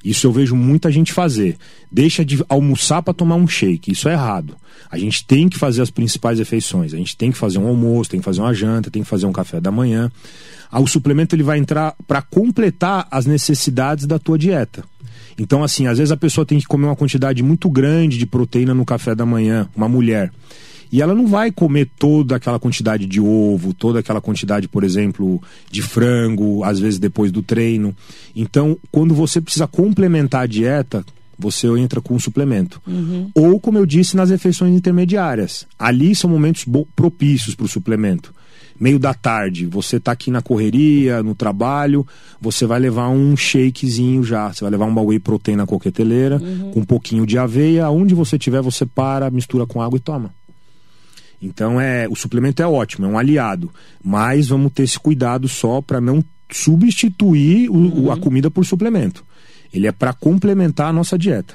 Isso 0.03 0.27
eu 0.27 0.31
vejo 0.31 0.55
muita 0.55 0.91
gente 0.91 1.11
fazer. 1.11 1.57
Deixa 1.91 2.23
de 2.23 2.43
almoçar 2.47 3.01
para 3.01 3.13
tomar 3.13 3.35
um 3.37 3.47
shake. 3.47 3.91
Isso 3.91 4.07
é 4.07 4.13
errado. 4.13 4.55
A 4.91 4.99
gente 4.99 5.25
tem 5.25 5.49
que 5.49 5.57
fazer 5.57 5.81
as 5.81 5.89
principais 5.89 6.37
refeições. 6.37 6.93
A 6.93 6.97
gente 6.97 7.17
tem 7.17 7.31
que 7.31 7.37
fazer 7.37 7.57
um 7.57 7.65
almoço, 7.67 8.11
tem 8.11 8.19
que 8.19 8.25
fazer 8.25 8.39
uma 8.41 8.53
janta, 8.53 8.91
tem 8.91 9.01
que 9.01 9.09
fazer 9.09 9.25
um 9.25 9.31
café 9.33 9.59
da 9.59 9.71
manhã. 9.71 10.11
Ah, 10.71 10.79
O 10.79 10.85
suplemento 10.85 11.35
ele 11.35 11.41
vai 11.41 11.57
entrar 11.57 11.95
para 12.07 12.21
completar 12.21 13.07
as 13.09 13.25
necessidades 13.25 14.05
da 14.05 14.19
tua 14.19 14.37
dieta. 14.37 14.83
Então, 15.37 15.63
assim, 15.63 15.87
às 15.87 15.97
vezes 15.97 16.11
a 16.11 16.17
pessoa 16.17 16.45
tem 16.45 16.59
que 16.59 16.65
comer 16.65 16.85
uma 16.85 16.95
quantidade 16.95 17.43
muito 17.43 17.69
grande 17.69 18.17
de 18.17 18.25
proteína 18.25 18.73
no 18.73 18.85
café 18.85 19.13
da 19.13 19.25
manhã, 19.25 19.69
uma 19.75 19.89
mulher. 19.89 20.31
E 20.91 21.01
ela 21.01 21.13
não 21.13 21.27
vai 21.27 21.51
comer 21.51 21.89
toda 21.99 22.35
aquela 22.35 22.59
quantidade 22.59 23.05
de 23.05 23.19
ovo, 23.19 23.73
toda 23.73 23.99
aquela 23.99 24.21
quantidade, 24.21 24.67
por 24.67 24.83
exemplo, 24.83 25.41
de 25.69 25.81
frango, 25.81 26.63
às 26.63 26.79
vezes 26.79 26.99
depois 26.99 27.31
do 27.31 27.41
treino. 27.41 27.93
Então, 28.35 28.77
quando 28.91 29.13
você 29.13 29.41
precisa 29.41 29.67
complementar 29.67 30.43
a 30.43 30.47
dieta, 30.47 31.03
você 31.37 31.67
entra 31.77 31.99
com 31.99 32.13
um 32.13 32.19
suplemento. 32.19 32.81
Ou, 33.33 33.59
como 33.59 33.77
eu 33.77 33.85
disse, 33.85 34.15
nas 34.15 34.29
refeições 34.29 34.73
intermediárias. 34.73 35.67
Ali 35.77 36.15
são 36.15 36.29
momentos 36.29 36.65
propícios 36.95 37.55
para 37.55 37.65
o 37.65 37.69
suplemento. 37.69 38.33
Meio 38.77 38.99
da 38.99 39.13
tarde, 39.13 39.65
você 39.65 39.99
tá 39.99 40.11
aqui 40.11 40.29
na 40.29 40.41
correria, 40.41 41.23
no 41.23 41.33
trabalho, 41.33 42.05
você 42.41 42.65
vai 42.65 42.77
levar 42.79 43.07
um 43.09 43.35
shakezinho 43.37 44.21
já. 44.23 44.51
Você 44.51 44.61
vai 44.65 44.71
levar 44.71 44.85
uma 44.85 45.01
whey 45.01 45.17
protein 45.19 45.55
na 45.55 45.65
coqueteleira, 45.65 46.39
com 46.73 46.81
um 46.81 46.85
pouquinho 46.85 47.25
de 47.25 47.37
aveia. 47.37 47.89
Onde 47.89 48.13
você 48.13 48.37
tiver, 48.37 48.61
você 48.61 48.85
para, 48.85 49.29
mistura 49.29 49.65
com 49.65 49.81
água 49.81 49.95
e 49.97 50.01
toma. 50.01 50.33
Então 51.41 51.79
é, 51.79 52.07
o 52.09 52.15
suplemento 52.15 52.61
é 52.61 52.67
ótimo, 52.67 53.05
é 53.05 53.09
um 53.09 53.17
aliado, 53.17 53.69
mas 54.03 54.47
vamos 54.47 54.71
ter 54.73 54.83
esse 54.83 54.99
cuidado 54.99 55.47
só 55.47 55.81
para 55.81 56.01
não 56.01 56.23
substituir 56.51 57.69
o- 57.69 58.05
o- 58.05 58.11
a 58.11 58.17
comida 58.17 58.49
por 58.51 58.65
suplemento. 58.65 59.23
Ele 59.73 59.87
é 59.87 59.91
para 59.91 60.13
complementar 60.13 60.87
a 60.89 60.93
nossa 60.93 61.17
dieta. 61.17 61.53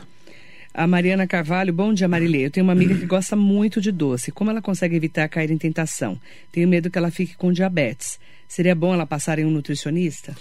A 0.73 0.87
Mariana 0.87 1.27
Carvalho, 1.27 1.73
bom 1.73 1.93
dia 1.93 2.07
Marilê. 2.07 2.47
Eu 2.47 2.51
tenho 2.51 2.65
uma 2.65 2.73
amiga 2.73 2.95
que 2.95 3.05
gosta 3.05 3.35
muito 3.35 3.81
de 3.81 3.91
doce. 3.91 4.31
Como 4.31 4.51
ela 4.51 4.63
consegue 4.63 4.95
evitar 4.95 5.29
cair 5.29 5.51
em 5.51 5.59
tentação? 5.59 6.19
Tenho 6.53 6.69
medo 6.69 6.89
que 6.89 6.97
ela 6.97 7.11
fique 7.11 7.37
com 7.37 7.53
diabetes. 7.53 8.21
Seria 8.49 8.75
bom 8.75 8.95
ela 8.95 9.05
passar 9.05 9.41
em 9.41 9.45
um 9.45 9.51
nutricionista? 9.51 10.37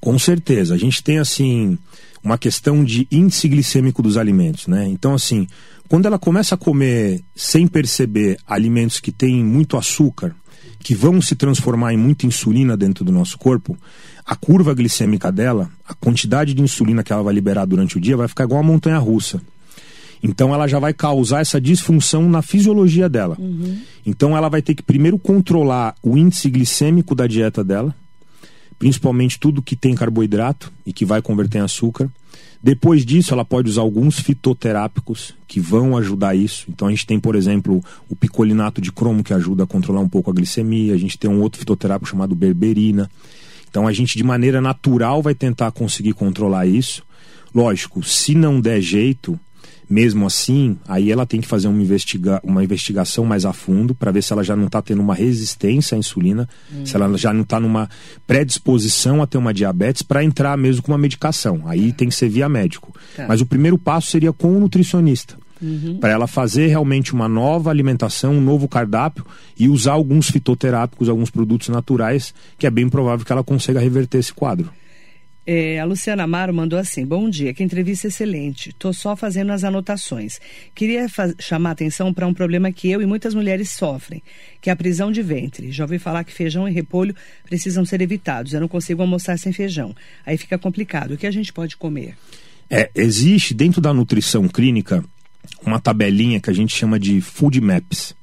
Com 0.00 0.18
certeza. 0.18 0.74
A 0.74 0.78
gente 0.78 1.02
tem, 1.02 1.18
assim, 1.18 1.78
uma 2.22 2.38
questão 2.38 2.82
de 2.82 3.06
índice 3.10 3.46
glicêmico 3.46 4.02
dos 4.02 4.16
alimentos, 4.16 4.66
né? 4.66 4.86
Então, 4.86 5.14
assim, 5.14 5.46
quando 5.86 6.06
ela 6.06 6.18
começa 6.18 6.54
a 6.54 6.58
comer 6.58 7.22
sem 7.36 7.66
perceber 7.66 8.38
alimentos 8.46 9.00
que 9.00 9.12
têm 9.12 9.44
muito 9.44 9.76
açúcar, 9.76 10.34
que 10.78 10.94
vão 10.94 11.20
se 11.20 11.34
transformar 11.34 11.92
em 11.92 11.98
muita 11.98 12.26
insulina 12.26 12.76
dentro 12.76 13.04
do 13.04 13.12
nosso 13.12 13.38
corpo, 13.38 13.76
a 14.24 14.34
curva 14.34 14.74
glicêmica 14.74 15.30
dela, 15.30 15.70
a 15.86 15.94
quantidade 15.94 16.54
de 16.54 16.62
insulina 16.62 17.02
que 17.02 17.12
ela 17.12 17.22
vai 17.22 17.34
liberar 17.34 17.66
durante 17.66 17.98
o 17.98 18.00
dia 18.00 18.16
vai 18.16 18.28
ficar 18.28 18.44
igual 18.44 18.60
uma 18.60 18.72
montanha 18.72 18.98
russa. 18.98 19.40
Então 20.24 20.54
ela 20.54 20.66
já 20.66 20.78
vai 20.78 20.94
causar 20.94 21.42
essa 21.42 21.60
disfunção 21.60 22.30
na 22.30 22.40
fisiologia 22.40 23.10
dela. 23.10 23.36
Uhum. 23.38 23.78
Então 24.06 24.34
ela 24.34 24.48
vai 24.48 24.62
ter 24.62 24.74
que 24.74 24.82
primeiro 24.82 25.18
controlar 25.18 25.94
o 26.02 26.16
índice 26.16 26.48
glicêmico 26.48 27.14
da 27.14 27.26
dieta 27.26 27.62
dela, 27.62 27.94
principalmente 28.78 29.38
tudo 29.38 29.60
que 29.60 29.76
tem 29.76 29.94
carboidrato 29.94 30.72
e 30.86 30.94
que 30.94 31.04
vai 31.04 31.20
converter 31.20 31.58
em 31.58 31.60
açúcar. 31.60 32.10
Depois 32.62 33.04
disso, 33.04 33.34
ela 33.34 33.44
pode 33.44 33.68
usar 33.68 33.82
alguns 33.82 34.18
fitoterápicos 34.18 35.34
que 35.46 35.60
vão 35.60 35.94
ajudar 35.98 36.34
isso. 36.34 36.64
Então 36.70 36.88
a 36.88 36.90
gente 36.90 37.06
tem, 37.06 37.20
por 37.20 37.36
exemplo, 37.36 37.84
o 38.08 38.16
picolinato 38.16 38.80
de 38.80 38.90
cromo 38.90 39.22
que 39.22 39.34
ajuda 39.34 39.64
a 39.64 39.66
controlar 39.66 40.00
um 40.00 40.08
pouco 40.08 40.30
a 40.30 40.34
glicemia. 40.34 40.94
A 40.94 40.98
gente 40.98 41.18
tem 41.18 41.30
um 41.30 41.42
outro 41.42 41.58
fitoterápico 41.58 42.08
chamado 42.08 42.34
berberina. 42.34 43.10
Então 43.68 43.86
a 43.86 43.92
gente 43.92 44.16
de 44.16 44.24
maneira 44.24 44.62
natural 44.62 45.20
vai 45.20 45.34
tentar 45.34 45.70
conseguir 45.72 46.14
controlar 46.14 46.64
isso. 46.64 47.02
Lógico, 47.54 48.02
se 48.02 48.34
não 48.34 48.58
der 48.58 48.80
jeito, 48.80 49.38
mesmo 49.88 50.26
assim, 50.26 50.76
aí 50.88 51.10
ela 51.10 51.26
tem 51.26 51.40
que 51.40 51.46
fazer 51.46 51.68
uma, 51.68 51.80
investiga 51.80 52.40
uma 52.42 52.62
investigação 52.64 53.24
mais 53.24 53.44
a 53.44 53.52
fundo 53.52 53.94
para 53.94 54.10
ver 54.10 54.22
se 54.22 54.32
ela 54.32 54.42
já 54.42 54.56
não 54.56 54.66
está 54.66 54.80
tendo 54.80 55.02
uma 55.02 55.14
resistência 55.14 55.96
à 55.96 55.98
insulina, 55.98 56.48
hum. 56.72 56.86
se 56.86 56.96
ela 56.96 57.16
já 57.16 57.32
não 57.32 57.42
está 57.42 57.60
numa 57.60 57.88
predisposição 58.26 59.22
a 59.22 59.26
ter 59.26 59.38
uma 59.38 59.52
diabetes 59.52 60.02
para 60.02 60.24
entrar 60.24 60.56
mesmo 60.56 60.82
com 60.82 60.92
uma 60.92 60.98
medicação. 60.98 61.62
Aí 61.66 61.90
tá. 61.90 61.98
tem 61.98 62.08
que 62.08 62.14
ser 62.14 62.28
via 62.28 62.48
médico. 62.48 62.94
Tá. 63.16 63.26
Mas 63.28 63.40
o 63.40 63.46
primeiro 63.46 63.78
passo 63.78 64.10
seria 64.10 64.32
com 64.32 64.56
o 64.56 64.60
nutricionista. 64.60 65.36
Uhum. 65.62 65.98
Para 65.98 66.12
ela 66.12 66.26
fazer 66.26 66.66
realmente 66.66 67.12
uma 67.12 67.28
nova 67.28 67.70
alimentação, 67.70 68.34
um 68.34 68.40
novo 68.40 68.68
cardápio 68.68 69.24
e 69.58 69.68
usar 69.68 69.92
alguns 69.92 70.28
fitoterápicos, 70.28 71.08
alguns 71.08 71.30
produtos 71.30 71.68
naturais, 71.68 72.34
que 72.58 72.66
é 72.66 72.70
bem 72.70 72.88
provável 72.88 73.24
que 73.24 73.32
ela 73.32 73.44
consiga 73.44 73.80
reverter 73.80 74.18
esse 74.18 74.32
quadro. 74.32 74.70
É, 75.46 75.78
a 75.78 75.84
Luciana 75.84 76.22
Amaro 76.22 76.54
mandou 76.54 76.78
assim: 76.78 77.04
Bom 77.04 77.28
dia, 77.28 77.52
que 77.52 77.62
entrevista 77.62 78.08
excelente. 78.08 78.70
Estou 78.70 78.92
só 78.92 79.14
fazendo 79.14 79.52
as 79.52 79.62
anotações. 79.62 80.40
Queria 80.74 81.06
chamar 81.38 81.72
atenção 81.72 82.14
para 82.14 82.26
um 82.26 82.32
problema 82.32 82.72
que 82.72 82.90
eu 82.90 83.02
e 83.02 83.06
muitas 83.06 83.34
mulheres 83.34 83.70
sofrem, 83.70 84.22
que 84.60 84.70
é 84.70 84.72
a 84.72 84.76
prisão 84.76 85.12
de 85.12 85.22
ventre. 85.22 85.70
Já 85.70 85.84
ouvi 85.84 85.98
falar 85.98 86.24
que 86.24 86.32
feijão 86.32 86.66
e 86.66 86.72
repolho 86.72 87.14
precisam 87.44 87.84
ser 87.84 88.00
evitados. 88.00 88.54
Eu 88.54 88.60
não 88.60 88.68
consigo 88.68 89.02
almoçar 89.02 89.38
sem 89.38 89.52
feijão. 89.52 89.94
Aí 90.24 90.38
fica 90.38 90.58
complicado. 90.58 91.12
O 91.12 91.16
que 91.18 91.26
a 91.26 91.30
gente 91.30 91.52
pode 91.52 91.76
comer? 91.76 92.16
É, 92.70 92.90
existe 92.94 93.52
dentro 93.52 93.80
da 93.80 93.92
nutrição 93.92 94.48
clínica 94.48 95.04
uma 95.64 95.78
tabelinha 95.78 96.40
que 96.40 96.48
a 96.48 96.54
gente 96.54 96.74
chama 96.74 96.98
de 96.98 97.20
food 97.20 97.60
maps. 97.60 98.14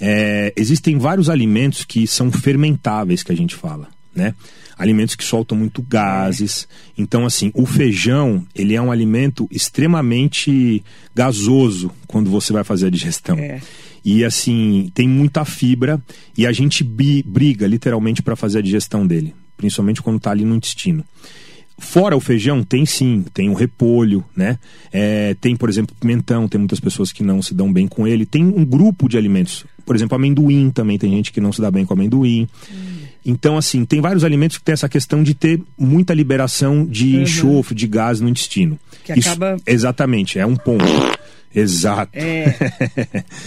É, 0.00 0.52
existem 0.56 0.98
vários 0.98 1.28
alimentos 1.28 1.84
que 1.84 2.06
são 2.06 2.30
fermentáveis 2.32 3.22
que 3.22 3.32
a 3.32 3.36
gente 3.36 3.54
fala, 3.54 3.88
né? 4.14 4.34
Alimentos 4.78 5.14
que 5.14 5.24
soltam 5.24 5.56
muito 5.56 5.82
gases. 5.82 6.68
Então, 6.96 7.24
assim, 7.24 7.50
o 7.54 7.64
feijão, 7.64 8.44
ele 8.54 8.74
é 8.74 8.80
um 8.80 8.92
alimento 8.92 9.48
extremamente 9.50 10.82
gasoso 11.14 11.90
quando 12.06 12.30
você 12.30 12.52
vai 12.52 12.64
fazer 12.64 12.86
a 12.86 12.90
digestão. 12.90 13.38
É. 13.38 13.60
E 14.04 14.24
assim, 14.24 14.90
tem 14.94 15.08
muita 15.08 15.44
fibra 15.44 16.00
e 16.38 16.46
a 16.46 16.52
gente 16.52 16.84
briga 16.84 17.66
literalmente 17.66 18.22
para 18.22 18.36
fazer 18.36 18.58
a 18.58 18.62
digestão 18.62 19.04
dele, 19.04 19.34
principalmente 19.56 20.00
quando 20.00 20.18
está 20.18 20.30
ali 20.30 20.44
no 20.44 20.54
intestino. 20.54 21.04
Fora 21.78 22.16
o 22.16 22.20
feijão, 22.20 22.62
tem 22.62 22.86
sim, 22.86 23.24
tem 23.34 23.50
o 23.50 23.54
repolho, 23.54 24.24
né? 24.34 24.58
É, 24.92 25.34
tem, 25.40 25.56
por 25.56 25.68
exemplo, 25.68 25.94
pimentão, 25.98 26.48
tem 26.48 26.58
muitas 26.58 26.80
pessoas 26.80 27.12
que 27.12 27.22
não 27.22 27.42
se 27.42 27.52
dão 27.52 27.70
bem 27.70 27.86
com 27.86 28.06
ele. 28.06 28.24
Tem 28.24 28.44
um 28.44 28.64
grupo 28.64 29.08
de 29.08 29.18
alimentos, 29.18 29.66
por 29.84 29.94
exemplo, 29.94 30.14
amendoim 30.14 30.70
também, 30.70 30.96
tem 30.96 31.10
gente 31.10 31.32
que 31.32 31.40
não 31.40 31.52
se 31.52 31.60
dá 31.60 31.70
bem 31.70 31.84
com 31.84 31.92
amendoim. 31.92 32.48
Hum. 32.72 32.96
Então, 33.28 33.58
assim, 33.58 33.84
tem 33.84 34.00
vários 34.00 34.22
alimentos 34.22 34.56
que 34.56 34.62
tem 34.62 34.72
essa 34.72 34.88
questão 34.88 35.20
de 35.20 35.34
ter 35.34 35.60
muita 35.76 36.14
liberação 36.14 36.86
de 36.86 37.16
uhum. 37.16 37.22
enxofre, 37.22 37.74
de 37.74 37.88
gás 37.88 38.20
no 38.20 38.28
intestino. 38.28 38.78
Que 39.04 39.18
isso, 39.18 39.28
acaba. 39.30 39.56
Exatamente, 39.66 40.38
é 40.38 40.46
um 40.46 40.54
ponto. 40.54 40.84
Exato. 41.52 42.12
É, 42.14 42.54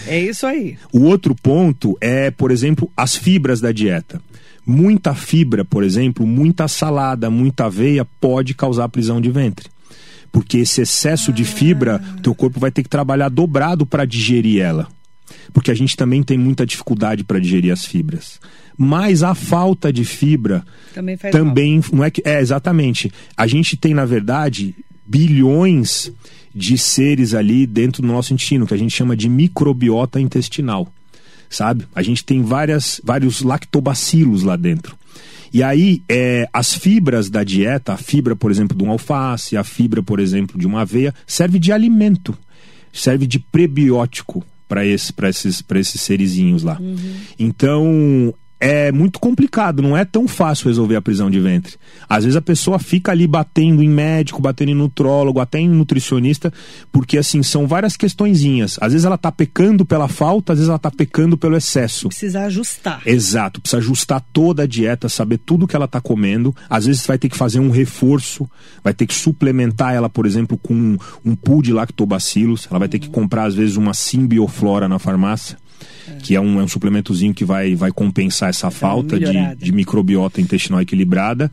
é 0.06 0.20
isso 0.20 0.46
aí. 0.46 0.76
o 0.92 1.02
outro 1.02 1.34
ponto 1.34 1.96
é, 2.00 2.30
por 2.30 2.50
exemplo, 2.50 2.90
as 2.94 3.16
fibras 3.16 3.60
da 3.60 3.72
dieta. 3.72 4.20
Muita 4.66 5.14
fibra, 5.14 5.64
por 5.64 5.82
exemplo, 5.82 6.26
muita 6.26 6.68
salada, 6.68 7.30
muita 7.30 7.64
aveia 7.64 8.04
pode 8.20 8.52
causar 8.52 8.88
prisão 8.88 9.18
de 9.18 9.30
ventre. 9.30 9.70
Porque 10.30 10.58
esse 10.58 10.82
excesso 10.82 11.30
ah. 11.30 11.34
de 11.34 11.44
fibra, 11.44 12.02
teu 12.22 12.34
corpo 12.34 12.60
vai 12.60 12.70
ter 12.70 12.82
que 12.82 12.88
trabalhar 12.88 13.30
dobrado 13.30 13.86
para 13.86 14.04
digerir 14.04 14.60
ela. 14.60 14.88
Porque 15.52 15.70
a 15.70 15.74
gente 15.74 15.96
também 15.96 16.22
tem 16.22 16.38
muita 16.38 16.64
dificuldade 16.64 17.24
para 17.24 17.38
digerir 17.38 17.72
as 17.72 17.84
fibras 17.84 18.40
mas 18.82 19.22
a 19.22 19.34
falta 19.34 19.92
de 19.92 20.06
fibra 20.06 20.64
também, 20.94 21.14
faz 21.14 21.32
também 21.32 21.80
mal. 21.80 21.84
não 21.92 22.02
é 22.02 22.10
que 22.10 22.22
é 22.24 22.40
exatamente. 22.40 23.12
A 23.36 23.46
gente 23.46 23.76
tem 23.76 23.92
na 23.92 24.06
verdade 24.06 24.74
bilhões 25.04 26.10
de 26.54 26.78
seres 26.78 27.34
ali 27.34 27.66
dentro 27.66 28.00
do 28.00 28.08
nosso 28.08 28.32
intestino 28.32 28.66
que 28.66 28.72
a 28.72 28.78
gente 28.78 28.96
chama 28.96 29.14
de 29.14 29.28
microbiota 29.28 30.18
intestinal, 30.18 30.90
sabe? 31.50 31.84
A 31.94 32.00
gente 32.00 32.24
tem 32.24 32.42
várias 32.42 33.02
vários 33.04 33.42
lactobacilos 33.42 34.44
lá 34.44 34.56
dentro. 34.56 34.96
E 35.52 35.62
aí, 35.62 36.02
é, 36.08 36.48
as 36.50 36.72
fibras 36.72 37.28
da 37.28 37.44
dieta, 37.44 37.92
a 37.92 37.96
fibra, 37.98 38.34
por 38.34 38.50
exemplo, 38.50 38.74
de 38.74 38.82
um 38.82 38.90
alface, 38.90 39.58
a 39.58 39.64
fibra, 39.64 40.02
por 40.02 40.20
exemplo, 40.20 40.58
de 40.58 40.66
uma 40.66 40.82
aveia, 40.82 41.12
serve 41.26 41.58
de 41.58 41.70
alimento, 41.70 42.34
serve 42.92 43.26
de 43.26 43.38
prebiótico 43.38 44.42
para 44.70 44.86
esse, 44.86 45.12
esses, 45.28 45.60
esses 45.80 46.00
serizinhos 46.00 46.62
lá. 46.62 46.78
Uhum. 46.80 46.96
Então, 47.36 48.32
é 48.60 48.92
muito 48.92 49.18
complicado, 49.18 49.80
não 49.80 49.96
é 49.96 50.04
tão 50.04 50.28
fácil 50.28 50.68
resolver 50.68 50.94
a 50.94 51.00
prisão 51.00 51.30
de 51.30 51.40
ventre. 51.40 51.76
Às 52.06 52.24
vezes 52.24 52.36
a 52.36 52.42
pessoa 52.42 52.78
fica 52.78 53.10
ali 53.10 53.26
batendo 53.26 53.82
em 53.82 53.88
médico, 53.88 54.42
batendo 54.42 54.70
em 54.70 54.74
nutrólogo, 54.74 55.40
até 55.40 55.58
em 55.58 55.68
nutricionista, 55.68 56.52
porque 56.92 57.16
assim, 57.16 57.42
são 57.42 57.66
várias 57.66 57.96
questõezinhas. 57.96 58.76
Às 58.78 58.92
vezes 58.92 59.06
ela 59.06 59.16
tá 59.16 59.32
pecando 59.32 59.86
pela 59.86 60.08
falta, 60.08 60.52
às 60.52 60.58
vezes 60.58 60.68
ela 60.68 60.78
tá 60.78 60.90
pecando 60.90 61.38
pelo 61.38 61.56
excesso. 61.56 62.08
Precisa 62.08 62.42
ajustar. 62.42 63.00
Exato, 63.06 63.62
precisa 63.62 63.78
ajustar 63.78 64.22
toda 64.30 64.64
a 64.64 64.66
dieta, 64.66 65.08
saber 65.08 65.38
tudo 65.38 65.66
que 65.66 65.74
ela 65.74 65.88
tá 65.88 66.00
comendo. 66.00 66.54
Às 66.68 66.84
vezes 66.84 67.06
vai 67.06 67.16
ter 67.16 67.30
que 67.30 67.36
fazer 67.36 67.60
um 67.60 67.70
reforço, 67.70 68.48
vai 68.84 68.92
ter 68.92 69.06
que 69.06 69.14
suplementar 69.14 69.94
ela, 69.94 70.10
por 70.10 70.26
exemplo, 70.26 70.58
com 70.58 70.74
um, 70.74 70.98
um 71.24 71.34
pool 71.34 71.62
de 71.62 71.72
lactobacilos. 71.72 72.68
Ela 72.70 72.78
vai 72.78 72.88
ter 72.88 72.98
que 72.98 73.08
comprar 73.08 73.44
às 73.44 73.54
vezes 73.54 73.76
uma 73.76 73.94
simbioflora 73.94 74.86
na 74.86 74.98
farmácia 74.98 75.56
que 76.22 76.34
é 76.34 76.40
um, 76.40 76.60
é 76.60 76.62
um 76.62 76.68
suplementozinho 76.68 77.34
que 77.34 77.44
vai, 77.44 77.74
vai 77.74 77.90
compensar 77.90 78.50
essa 78.50 78.70
falta 78.70 79.18
de, 79.18 79.54
de 79.56 79.72
microbiota 79.72 80.40
intestinal 80.40 80.80
equilibrada. 80.80 81.50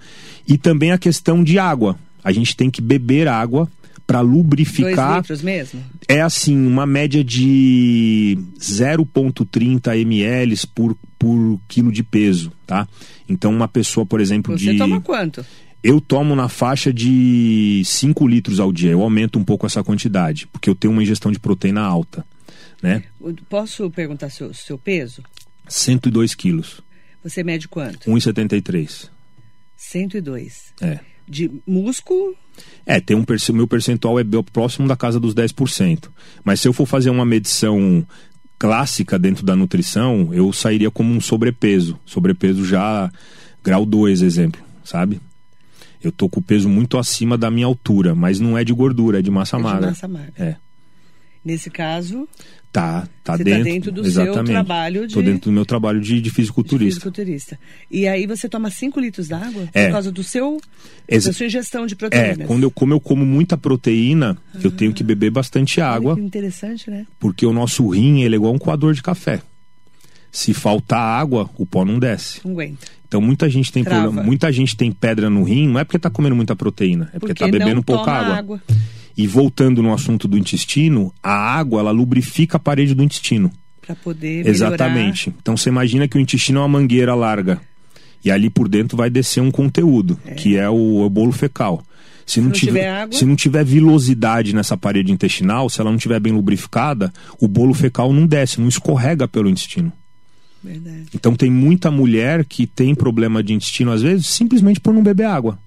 E 0.48 0.58
também 0.58 0.92
a 0.92 0.98
questão 0.98 1.44
de 1.44 1.60
água. 1.60 1.98
A 2.24 2.32
gente 2.32 2.56
tem 2.56 2.70
que 2.70 2.82
beber 2.82 3.28
água 3.28 3.70
para 4.06 4.22
lubrificar. 4.22 4.96
Dois 4.96 5.18
litros 5.18 5.42
mesmo? 5.42 5.84
É 6.08 6.22
assim, 6.22 6.56
uma 6.66 6.86
média 6.86 7.24
de 7.24 8.38
0,30 8.60 9.98
ml 10.00 10.56
por, 10.74 10.98
por 11.20 11.60
quilo 11.68 11.92
de 11.92 12.04
peso, 12.04 12.52
tá? 12.66 12.88
Então, 13.28 13.52
uma 13.52 13.68
pessoa, 13.68 14.06
por 14.06 14.22
exemplo, 14.22 14.58
Você 14.58 14.66
de. 14.66 14.72
Você 14.72 14.78
toma 14.78 15.02
quanto? 15.02 15.46
Eu 15.84 16.02
tomo 16.02 16.36
na 16.36 16.50
faixa 16.50 16.92
de 16.92 17.82
5 17.86 18.28
litros 18.28 18.60
ao 18.60 18.72
dia. 18.72 18.92
Eu 18.92 19.02
aumento 19.02 19.38
um 19.38 19.44
pouco 19.44 19.66
essa 19.66 19.84
quantidade, 19.84 20.48
porque 20.48 20.70
eu 20.70 20.76
tenho 20.76 20.92
uma 20.92 21.04
ingestão 21.04 21.32
de 21.32 21.40
proteína 21.40 21.82
alta 21.82 22.26
né? 22.82 23.04
Posso 23.50 23.90
perguntar 23.92 24.30
seu, 24.30 24.54
seu 24.54 24.78
peso? 24.78 25.24
102 25.68 26.36
quilos. 26.36 26.82
Você 27.24 27.44
mede 27.44 27.68
quanto? 27.68 28.10
1,73. 28.10 29.10
102. 29.76 30.74
É. 30.82 31.00
De 31.28 31.52
músculo? 31.66 32.36
É, 32.86 33.00
tem 33.00 33.16
um 33.16 33.26
meu 33.54 33.68
percentual 33.68 34.20
é 34.20 34.24
próximo 34.52 34.88
da 34.88 34.96
casa 34.96 35.20
dos 35.20 35.36
10%. 35.36 36.10
Mas 36.44 36.62
se 36.62 36.68
eu 36.68 36.74
for 36.74 36.86
fazer 36.86 37.10
uma 37.10 37.26
medição 37.26 38.06
clássica 38.58 39.20
dentro 39.20 39.46
da 39.46 39.56
nutrição, 39.56 40.34
eu 40.34 40.52
sairia 40.52 40.90
como 40.90 41.14
um 41.14 41.22
sobrepeso. 41.22 42.00
Sobrepeso 42.06 42.66
já 42.66 43.12
grau 43.64 43.86
2, 43.86 44.22
exemplo, 44.22 44.62
sabe? 44.84 45.20
Eu 46.02 46.12
tô 46.12 46.30
com 46.30 46.40
o 46.40 46.44
peso 46.44 46.70
muito 46.70 46.98
acima 46.98 47.38
da 47.38 47.52
minha 47.52 47.66
altura, 47.66 48.16
mas 48.16 48.40
não 48.40 48.58
é 48.58 48.64
de 48.64 48.74
gordura, 48.74 49.20
é 49.20 49.22
de 49.22 49.30
massa 49.30 49.58
é 49.58 49.60
magra. 49.60 49.82
De 49.82 49.88
massa 49.88 50.08
magra. 50.08 50.34
É. 50.38 50.56
Nesse 51.48 51.70
caso, 51.70 52.28
Tá, 52.70 53.08
tá 53.24 53.38
você 53.38 53.44
dentro, 53.46 53.64
tá 53.64 53.70
dentro 53.72 53.92
do 53.94 54.04
seu 54.12 54.24
exatamente. 54.24 54.52
trabalho 54.52 55.08
de, 55.08 55.14
Tô 55.14 55.22
dentro 55.22 55.50
do 55.50 55.54
meu 55.54 55.66
trabalho 55.66 56.02
de, 56.02 56.16
de 56.16 56.22
de 56.22 56.30
fisiculturista. 56.30 57.00
fisiculturista. 57.00 57.60
E 57.90 58.06
aí 58.08 58.28
você 58.28 58.50
toma 58.50 58.70
5 58.70 59.00
litros 59.00 59.30
d'água 59.30 59.68
É. 59.74 59.86
por 59.86 59.94
causa 59.94 60.12
do 60.12 60.22
seu, 60.22 60.60
Exa- 61.08 61.30
da 61.30 61.34
sua 61.34 61.46
ingestão 61.46 61.88
de 61.88 61.94
É, 61.94 61.98
proteínas. 61.98 62.46
quando 62.48 62.64
eu, 62.64 62.70
como 62.70 62.94
eu 62.94 63.00
como 63.00 63.26
muita 63.26 63.58
proteína, 63.58 64.38
eu 64.62 64.70
tenho 64.70 64.94
que 64.94 65.02
beber 65.04 65.32
bastante 65.32 65.80
Olha 65.80 65.90
água, 65.90 66.16
que 66.16 66.22
interessante, 66.22 66.90
né? 66.92 67.08
porque 67.18 67.46
o 67.46 67.54
nosso 67.54 67.88
rim 67.88 68.22
ele 68.22 68.36
é 68.36 68.38
igual 68.38 68.54
um 68.54 68.60
coador 68.60 68.94
de 68.94 69.02
café. 69.02 69.42
Se 70.32 70.54
faltar 70.54 71.00
água, 71.00 71.50
o 71.58 71.66
pó 71.66 71.86
não 71.86 71.98
desce. 71.98 72.42
Não 72.44 72.52
aguenta. 72.52 72.86
Então 73.08 73.22
muita 73.22 73.50
gente 73.50 73.72
tem 73.72 73.84
Trava. 73.84 74.02
problema, 74.04 74.24
muita 74.28 74.52
gente 74.52 74.76
tem 74.76 74.92
pedra 74.92 75.30
no 75.30 75.42
rim, 75.44 75.68
não 75.70 75.80
é 75.80 75.86
porque 75.86 75.98
tá 75.98 76.10
comendo 76.10 76.36
muita 76.36 76.54
proteína, 76.56 77.10
é 77.14 77.18
porque, 77.18 77.34
tá 77.34 77.48
bebendo 77.48 77.82
pouca 77.82 78.12
água. 78.12 78.36
água. 78.36 78.62
E 79.18 79.26
voltando 79.26 79.82
no 79.82 79.94
assunto 79.94 80.28
do 80.28 80.38
intestino, 80.38 81.12
a 81.24 81.32
água 81.34 81.80
ela 81.80 81.92
lubrifica 81.92 82.58
a 82.58 82.60
parede 82.60 82.94
do 82.94 83.04
intestino. 83.04 83.52
Para 83.86 83.96
poder 83.96 84.44
melhorar. 84.44 84.50
Exatamente. 84.50 85.34
Então 85.42 85.58
você 85.58 85.70
imagina 85.70 86.08
que 86.08 86.18
o 86.18 86.20
intestino 86.22 86.60
é 86.60 86.62
uma 86.62 86.68
mangueira 86.80 87.16
larga. 87.16 87.60
E 88.24 88.30
ali 88.30 88.50
por 88.50 88.68
dentro 88.68 88.98
vai 88.98 89.10
descer 89.10 89.42
um 89.42 89.50
conteúdo, 89.50 90.20
que 90.36 90.56
é 90.58 90.70
o, 90.70 91.02
o 91.06 91.10
bolo 91.10 91.32
fecal. 91.32 91.84
Se 92.26 92.40
não, 92.42 92.48
não 92.48 92.52
tiver 92.54 92.90
água- 92.90 93.18
se 93.18 93.24
não 93.26 93.36
tiver 93.38 93.64
vilosidade 93.64 94.54
nessa 94.54 94.76
parede 94.76 95.12
intestinal, 95.14 95.70
se 95.70 95.80
ela 95.80 95.90
não 95.90 95.98
tiver 95.98 96.20
bem 96.20 96.34
lubrificada, 96.34 97.12
o 97.40 97.48
bolo 97.48 97.74
fecal 97.74 98.12
não 98.12 98.28
desce, 98.28 98.60
não 98.60 98.68
escorrega 98.68 99.28
pelo 99.28 99.50
intestino. 99.50 99.92
Verdade. 100.62 101.06
Então 101.16 101.34
tem 101.36 101.50
muita 101.50 101.90
mulher 101.90 102.44
que 102.44 102.68
tem 102.68 102.94
problema 102.94 103.42
de 103.42 103.54
intestino, 103.54 103.92
às 103.92 104.02
vezes, 104.02 104.28
simplesmente 104.28 104.80
por 104.82 104.94
não 104.94 105.02
beber 105.02 105.24
água. 105.26 105.58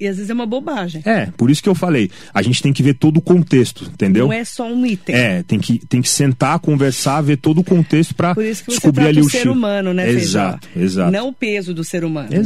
E 0.00 0.06
às 0.06 0.16
vezes 0.16 0.30
é 0.30 0.34
uma 0.34 0.46
bobagem. 0.46 1.02
É, 1.04 1.26
por 1.36 1.50
isso 1.50 1.62
que 1.62 1.68
eu 1.68 1.74
falei, 1.74 2.10
a 2.32 2.40
gente 2.40 2.62
tem 2.62 2.72
que 2.72 2.82
ver 2.82 2.94
todo 2.94 3.16
o 3.16 3.20
contexto, 3.20 3.84
entendeu? 3.84 4.26
Não 4.26 4.32
é 4.32 4.44
só 4.44 4.66
um 4.66 4.86
item. 4.86 5.14
É, 5.14 5.42
tem 5.42 5.58
que, 5.58 5.78
tem 5.86 6.00
que 6.00 6.08
sentar, 6.08 6.58
conversar, 6.60 7.20
ver 7.20 7.36
todo 7.36 7.60
o 7.60 7.64
contexto 7.64 8.14
para 8.14 8.34
descobrir 8.34 9.06
ali 9.06 9.20
o 9.20 9.28
ser 9.28 9.38
chip. 9.38 9.48
humano, 9.48 9.92
né, 9.92 10.04
Feijó? 10.04 10.20
Exato, 10.20 10.68
exato. 10.76 11.10
Não 11.10 11.28
o 11.28 11.32
peso 11.32 11.74
do 11.74 11.82
ser 11.82 12.04
humano. 12.04 12.28
né? 12.30 12.36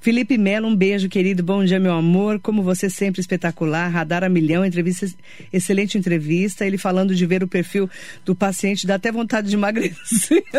Felipe 0.00 0.38
Melo, 0.38 0.68
um 0.68 0.76
beijo, 0.76 1.08
querido. 1.08 1.42
Bom 1.42 1.64
dia, 1.64 1.80
meu 1.80 1.92
amor. 1.92 2.38
Como 2.40 2.62
você 2.62 2.88
sempre 2.88 3.20
espetacular. 3.20 3.88
Radar 3.90 4.22
a 4.24 4.28
milhão, 4.28 4.64
entrevista, 4.64 5.06
excelente 5.52 5.98
entrevista. 5.98 6.66
Ele 6.66 6.78
falando 6.78 7.14
de 7.14 7.26
ver 7.26 7.42
o 7.42 7.48
perfil 7.48 7.88
do 8.24 8.34
paciente, 8.34 8.86
dá 8.86 8.94
até 8.96 9.10
vontade 9.10 9.48
de 9.48 9.56
emagrecer. 9.56 10.44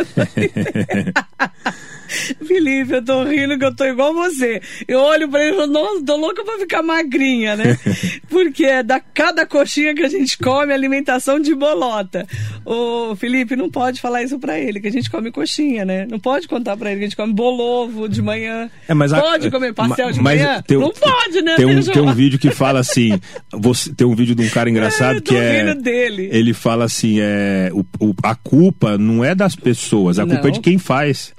Felipe, 2.46 2.94
eu 2.94 3.04
tô 3.04 3.24
rindo 3.24 3.58
que 3.58 3.66
eu 3.66 3.76
tô 3.76 3.86
igual 3.86 4.14
você. 4.14 4.62
Eu 4.88 5.00
olho 5.00 5.30
pra 5.30 5.44
ele 5.44 5.54
e 5.54 5.56
falo, 5.56 5.72
nossa, 5.72 6.06
tô 6.06 6.16
louca 6.16 6.44
pra 6.44 6.58
ficar 6.58 6.82
magrinha, 6.82 7.56
né? 7.56 7.78
Porque 8.30 8.66
é 8.66 8.84
da 8.84 9.00
cada 9.00 9.46
coxinha 9.46 9.94
que 9.94 10.04
a 10.04 10.10
gente 10.10 10.38
come, 10.38 10.74
alimentação 10.74 11.40
de 11.40 11.54
bolota. 11.54 12.26
Ô, 12.66 13.16
Felipe, 13.16 13.56
não 13.56 13.70
pode 13.70 14.00
falar 14.00 14.24
isso 14.24 14.40
pra 14.40 14.60
ele, 14.60 14.80
que 14.80 14.88
a 14.88 14.92
gente 14.92 15.10
come 15.10 15.32
coxinha, 15.32 15.86
né? 15.86 16.06
Não 16.10 16.20
pode 16.20 16.48
contar 16.48 16.78
pra 16.78 16.92
ele 16.92 17.00
que 17.00 17.06
a 17.06 17.08
gente 17.10 17.18
come 17.18 17.34
bolovo 17.34 18.08
de 18.08 18.22
manhã. 18.22 18.70
É, 18.88 18.94
mas 18.98 19.14
a- 19.14 19.22
pode 19.22 19.50
comer 19.52 19.74
pastel 19.74 20.12
de 20.12 20.22
mas 20.22 20.42
manhã? 20.42 20.62
tem 20.66 20.78
um- 20.78 20.82
não 20.82 20.92
pode, 20.92 21.42
né, 21.42 21.56
Tem 21.56 21.66
um, 21.66 21.82
tem 21.82 22.02
um 22.02 22.14
vídeo 22.14 22.38
que 22.40 22.50
fala 22.52 22.80
assim: 22.80 23.20
você, 23.54 23.94
tem 23.94 24.06
um 24.06 24.16
vídeo 24.16 24.36
de 24.36 24.42
um 24.44 24.50
cara 24.50 24.70
engraçado 24.70 25.14
É, 25.14 25.18
eu 25.18 25.22
tô 25.22 25.32
que 25.34 25.38
é. 25.38 25.74
dele. 25.76 26.30
Ele 26.32 26.54
fala 26.54 26.86
assim: 26.86 27.18
é, 27.20 27.70
o, 27.74 27.86
o- 28.00 28.14
a 28.24 28.36
culpa 28.36 28.98
não 28.98 29.24
é 29.24 29.34
das 29.36 29.56
pessoas, 29.56 30.20
a 30.20 30.24
culpa 30.26 30.42
Não. 30.42 30.50
é 30.50 30.52
de 30.52 30.60
quem 30.60 30.78
faz. 30.78 31.34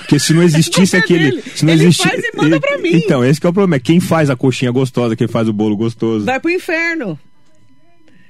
Porque 0.00 0.18
se 0.18 0.32
não 0.34 0.42
existisse 0.42 0.90
culpa 0.92 0.96
é 0.96 1.00
aquele. 1.00 1.30
dele. 1.30 1.42
Se 1.54 1.64
não 1.64 1.72
Ele 1.72 1.84
existi- 1.84 2.08
faz 2.08 2.20
e 2.24 2.36
manda 2.36 2.58
pra 2.60 2.78
mim. 2.78 2.90
Então, 2.94 3.24
esse 3.24 3.40
que 3.40 3.46
é 3.46 3.50
o 3.50 3.52
problema. 3.52 3.76
É 3.76 3.78
quem 3.78 4.00
faz 4.00 4.28
a 4.28 4.34
coxinha 4.34 4.70
gostosa, 4.72 5.14
quem 5.14 5.28
faz 5.28 5.48
o 5.48 5.52
bolo 5.52 5.76
gostoso. 5.76 6.24
Vai 6.24 6.40
pro 6.40 6.50
inferno. 6.50 7.16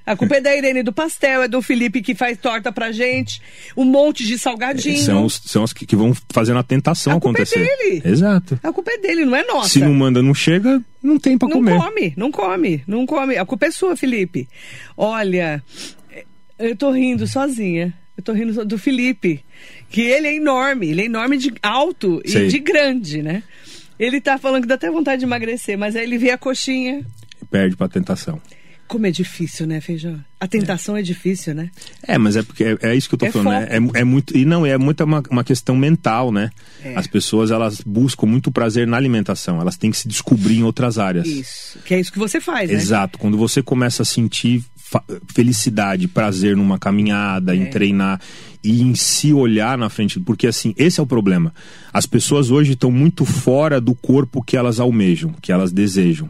A 0.07 0.16
culpa 0.16 0.36
é 0.36 0.40
da 0.40 0.57
Irene 0.57 0.82
do 0.82 0.92
pastel, 0.92 1.42
é 1.42 1.48
do 1.48 1.61
Felipe 1.62 2.01
que 2.03 2.14
faz 2.14 2.36
torta 2.38 2.72
pra 2.72 2.90
gente, 2.90 3.40
um 3.76 3.84
monte 3.84 4.26
de 4.26 4.38
salgadinho. 4.38 4.98
São 5.05 5.24
os, 5.24 5.40
são 5.44 5.62
os 5.62 5.72
que, 5.72 5.86
que 5.86 5.94
vão 5.94 6.12
fazendo 6.32 6.59
a 6.59 6.62
tentação 6.62 7.16
A 7.16 7.20
culpa 7.20 7.38
é 7.38 7.42
acontecer. 7.42 7.64
dele. 7.78 8.03
Exato. 8.05 8.59
A 8.62 8.72
culpa 8.72 8.90
é 8.92 8.98
dele, 8.98 9.24
não 9.24 9.36
é 9.36 9.44
nossa. 9.44 9.68
Se 9.68 9.78
não 9.80 9.94
manda, 9.94 10.22
não 10.22 10.34
chega, 10.34 10.82
não 11.03 11.18
tem 11.18 11.38
pra 11.38 11.48
Não 11.48 11.57
comer. 11.59 11.76
come, 11.78 12.14
não 12.16 12.30
come, 12.32 12.82
não 12.86 13.07
come. 13.07 13.36
A 13.36 13.44
culpa 13.44 13.66
é 13.66 13.70
sua, 13.70 13.94
Felipe. 13.96 14.48
Olha, 14.96 15.62
eu 16.59 16.74
tô 16.76 16.90
rindo 16.90 17.26
sozinha. 17.26 17.94
Eu 18.16 18.22
tô 18.24 18.32
rindo 18.34 18.64
do 18.66 18.76
Felipe, 18.76 19.42
que 19.88 20.03
ele 20.03 20.26
é 20.26 20.34
enorme, 20.36 20.90
ele 20.90 21.03
é 21.03 21.05
enorme 21.07 21.38
de 21.38 21.55
alto 21.62 22.20
Sei. 22.26 22.46
e 22.46 22.48
de 22.48 22.59
grande, 22.59 23.22
né? 23.22 23.42
Ele 23.98 24.20
tá 24.20 24.36
falando 24.36 24.62
que 24.62 24.68
dá 24.68 24.74
até 24.74 24.90
vontade 24.90 25.20
de 25.20 25.24
emagrecer, 25.24 25.78
mas 25.78 25.96
aí 25.96 26.03
ele 26.03 26.18
vê 26.18 26.30
a 26.30 26.36
coxinha. 26.36 27.03
Perde 27.51 27.76
pra 27.76 27.88
tentação. 27.88 28.38
Como 28.91 29.07
é 29.07 29.11
difícil, 29.12 29.68
né, 29.68 29.80
Feijão? 29.80 30.18
A 30.41 30.49
tentação 30.49 30.97
é, 30.97 31.03
difícil, 31.03 31.55
né? 31.55 31.70
É, 32.03 32.18
mas 32.18 32.34
é 32.34 32.43
porque 32.43 32.64
é, 32.64 32.76
é 32.82 32.97
isso 32.97 33.09
que 33.09 33.14
eu 33.14 33.18
tô 33.20 33.26
É 33.26 33.30
falando, 33.30 33.51
né? 33.53 33.68
É, 33.70 34.01
é 34.01 34.05
muito 34.05 34.36
e 34.36 34.45
não 34.45 34.66
é 34.66 34.76
muito 34.76 35.05
uma, 35.05 35.22
uma 35.30 35.45
questão 35.45 35.76
mental, 35.76 36.32
né? 36.32 36.51
É. 36.82 36.97
As 36.97 37.07
pessoas 37.07 37.53
elas 37.53 37.80
buscam 37.86 38.26
muito 38.26 38.51
prazer 38.51 38.88
na 38.88 38.97
alimentação, 38.97 39.61
elas 39.61 39.76
têm 39.76 39.93
que 39.93 39.97
se 39.97 40.09
descobrir 40.09 40.57
em 40.59 40.64
outras 40.64 40.99
áreas. 40.99 41.28
Isso. 41.28 41.78
Que 41.84 41.95
é 41.95 42.01
isso 42.01 42.12
que 42.12 42.18
você 42.18 42.41
faz, 42.41 42.68
né? 42.68 42.74
Exato. 42.74 43.16
Quando 43.16 43.38
você 43.38 43.62
começa 43.62 44.03
a 44.03 44.05
sentir 44.05 44.64
felicidade, 45.32 46.09
prazer 46.09 46.57
numa 46.57 46.76
caminhada, 46.76 47.55
É. 47.55 47.59
em 47.59 47.66
treinar 47.66 48.20
e 48.62 48.82
em 48.82 48.95
se 48.97 49.32
olhar 49.32 49.78
na 49.78 49.88
frente, 49.88 50.18
porque 50.18 50.49
assim, 50.49 50.74
esse 50.76 50.99
é 50.99 51.03
o 51.03 51.07
problema. 51.07 51.55
As 51.93 52.07
pessoas 52.07 52.51
hoje 52.51 52.72
estão 52.72 52.91
muito 52.91 53.24
fora 53.24 53.80
do 53.80 53.95
corpo 53.95 54.43
que 54.43 54.57
elas 54.57 54.80
almejam, 54.80 55.32
que 55.41 55.53
elas 55.53 55.70
desejam. 55.70 56.28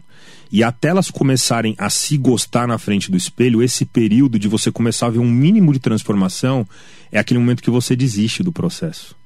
E 0.52 0.64
até 0.64 0.88
elas 0.88 1.10
começarem 1.10 1.74
a 1.78 1.88
se 1.88 2.16
gostar 2.16 2.66
na 2.66 2.78
frente 2.78 3.10
do 3.10 3.16
espelho, 3.16 3.62
esse 3.62 3.84
período 3.84 4.38
de 4.38 4.48
você 4.48 4.72
começar 4.72 5.06
a 5.06 5.10
ver 5.10 5.20
um 5.20 5.30
mínimo 5.30 5.72
de 5.72 5.78
transformação 5.78 6.66
é 7.12 7.18
aquele 7.18 7.38
momento 7.38 7.62
que 7.62 7.70
você 7.70 7.94
desiste 7.94 8.42
do 8.42 8.52
processo. 8.52 9.19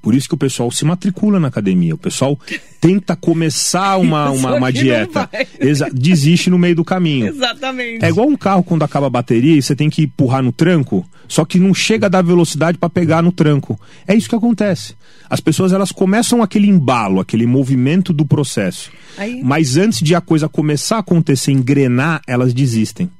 Por 0.00 0.14
isso 0.14 0.28
que 0.28 0.34
o 0.34 0.38
pessoal 0.38 0.70
se 0.70 0.84
matricula 0.84 1.40
na 1.40 1.48
academia. 1.48 1.94
O 1.94 1.98
pessoal 1.98 2.38
tenta 2.80 3.16
começar 3.16 3.96
uma, 4.00 4.30
uma, 4.30 4.54
uma 4.54 4.72
dieta. 4.72 5.28
desiste 5.92 6.48
no 6.50 6.58
meio 6.58 6.76
do 6.76 6.84
caminho. 6.84 7.26
Exatamente. 7.28 8.04
É 8.04 8.08
igual 8.08 8.28
um 8.28 8.36
carro 8.36 8.62
quando 8.62 8.82
acaba 8.84 9.06
a 9.08 9.10
bateria 9.10 9.56
e 9.56 9.62
você 9.62 9.74
tem 9.74 9.90
que 9.90 10.02
empurrar 10.04 10.42
no 10.42 10.52
tranco, 10.52 11.04
só 11.26 11.44
que 11.44 11.58
não 11.58 11.74
chega 11.74 12.06
a 12.06 12.08
dar 12.08 12.22
velocidade 12.22 12.78
para 12.78 12.88
pegar 12.88 13.22
no 13.22 13.32
tranco. 13.32 13.78
É 14.06 14.14
isso 14.14 14.28
que 14.28 14.34
acontece. 14.36 14.94
As 15.28 15.40
pessoas 15.40 15.72
elas 15.72 15.92
começam 15.92 16.42
aquele 16.42 16.68
embalo, 16.68 17.20
aquele 17.20 17.44
movimento 17.46 18.12
do 18.12 18.24
processo. 18.24 18.90
Aí- 19.18 19.42
Mas 19.42 19.76
antes 19.76 20.00
de 20.00 20.14
a 20.14 20.20
coisa 20.20 20.48
começar 20.48 20.96
a 20.96 21.00
acontecer, 21.00 21.52
engrenar, 21.52 22.22
elas 22.26 22.54
desistem. 22.54 23.10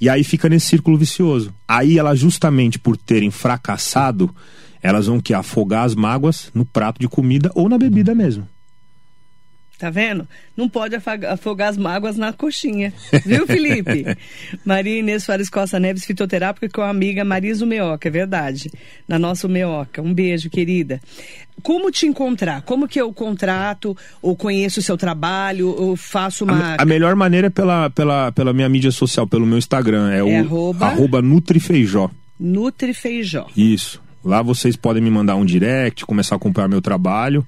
E 0.00 0.08
aí 0.08 0.24
fica 0.24 0.48
nesse 0.48 0.66
círculo 0.68 0.96
vicioso. 0.96 1.52
Aí 1.68 1.98
elas 1.98 2.18
justamente 2.18 2.78
por 2.78 2.96
terem 2.96 3.30
fracassado, 3.30 4.34
elas 4.82 5.06
vão 5.06 5.20
que 5.20 5.34
afogar 5.34 5.84
as 5.84 5.94
mágoas 5.94 6.50
no 6.54 6.64
prato 6.64 6.98
de 7.00 7.08
comida 7.08 7.50
ou 7.54 7.68
na 7.68 7.78
bebida 7.78 8.14
mesmo. 8.14 8.48
Tá 9.78 9.88
vendo? 9.88 10.28
Não 10.54 10.68
pode 10.68 10.94
afogar 11.26 11.70
as 11.70 11.78
mágoas 11.78 12.14
na 12.18 12.34
coxinha. 12.34 12.92
Viu, 13.24 13.46
Felipe? 13.46 14.04
Maria 14.62 14.98
Inês 14.98 15.24
Soares 15.24 15.48
Costa 15.48 15.80
Neves, 15.80 16.04
fitoterápica 16.04 16.68
com 16.68 16.82
a 16.82 16.90
amiga 16.90 17.24
Marisa 17.24 17.64
Meoca, 17.64 18.06
é 18.06 18.10
verdade. 18.10 18.70
Na 19.08 19.18
nossa 19.18 19.48
Meoca. 19.48 20.02
Um 20.02 20.12
beijo, 20.12 20.50
querida. 20.50 21.00
Como 21.62 21.90
te 21.90 22.04
encontrar? 22.06 22.60
Como 22.60 22.86
que 22.86 23.00
eu 23.00 23.10
contrato, 23.10 23.96
ou 24.20 24.36
conheço 24.36 24.80
o 24.80 24.82
seu 24.82 24.98
trabalho, 24.98 25.68
ou 25.68 25.96
faço 25.96 26.44
uma. 26.44 26.74
A, 26.74 26.82
a 26.82 26.84
melhor 26.84 27.16
maneira 27.16 27.46
é 27.46 27.50
pela, 27.50 27.88
pela, 27.88 28.30
pela 28.32 28.52
minha 28.52 28.68
mídia 28.68 28.90
social, 28.90 29.26
pelo 29.26 29.46
meu 29.46 29.56
Instagram. 29.56 30.10
É, 30.10 30.18
É 30.18 30.22
o 30.22 30.40
arroba? 30.40 30.86
arroba 30.88 31.22
Nutrifeijó. 31.22 32.10
Nutri 32.38 32.92
Feijó. 32.92 33.46
Isso. 33.56 34.02
Lá 34.24 34.42
vocês 34.42 34.76
podem 34.76 35.02
me 35.02 35.10
mandar 35.10 35.36
um 35.36 35.44
direct, 35.44 36.04
começar 36.04 36.34
a 36.34 36.36
acompanhar 36.36 36.68
meu 36.68 36.80
trabalho. 36.80 37.46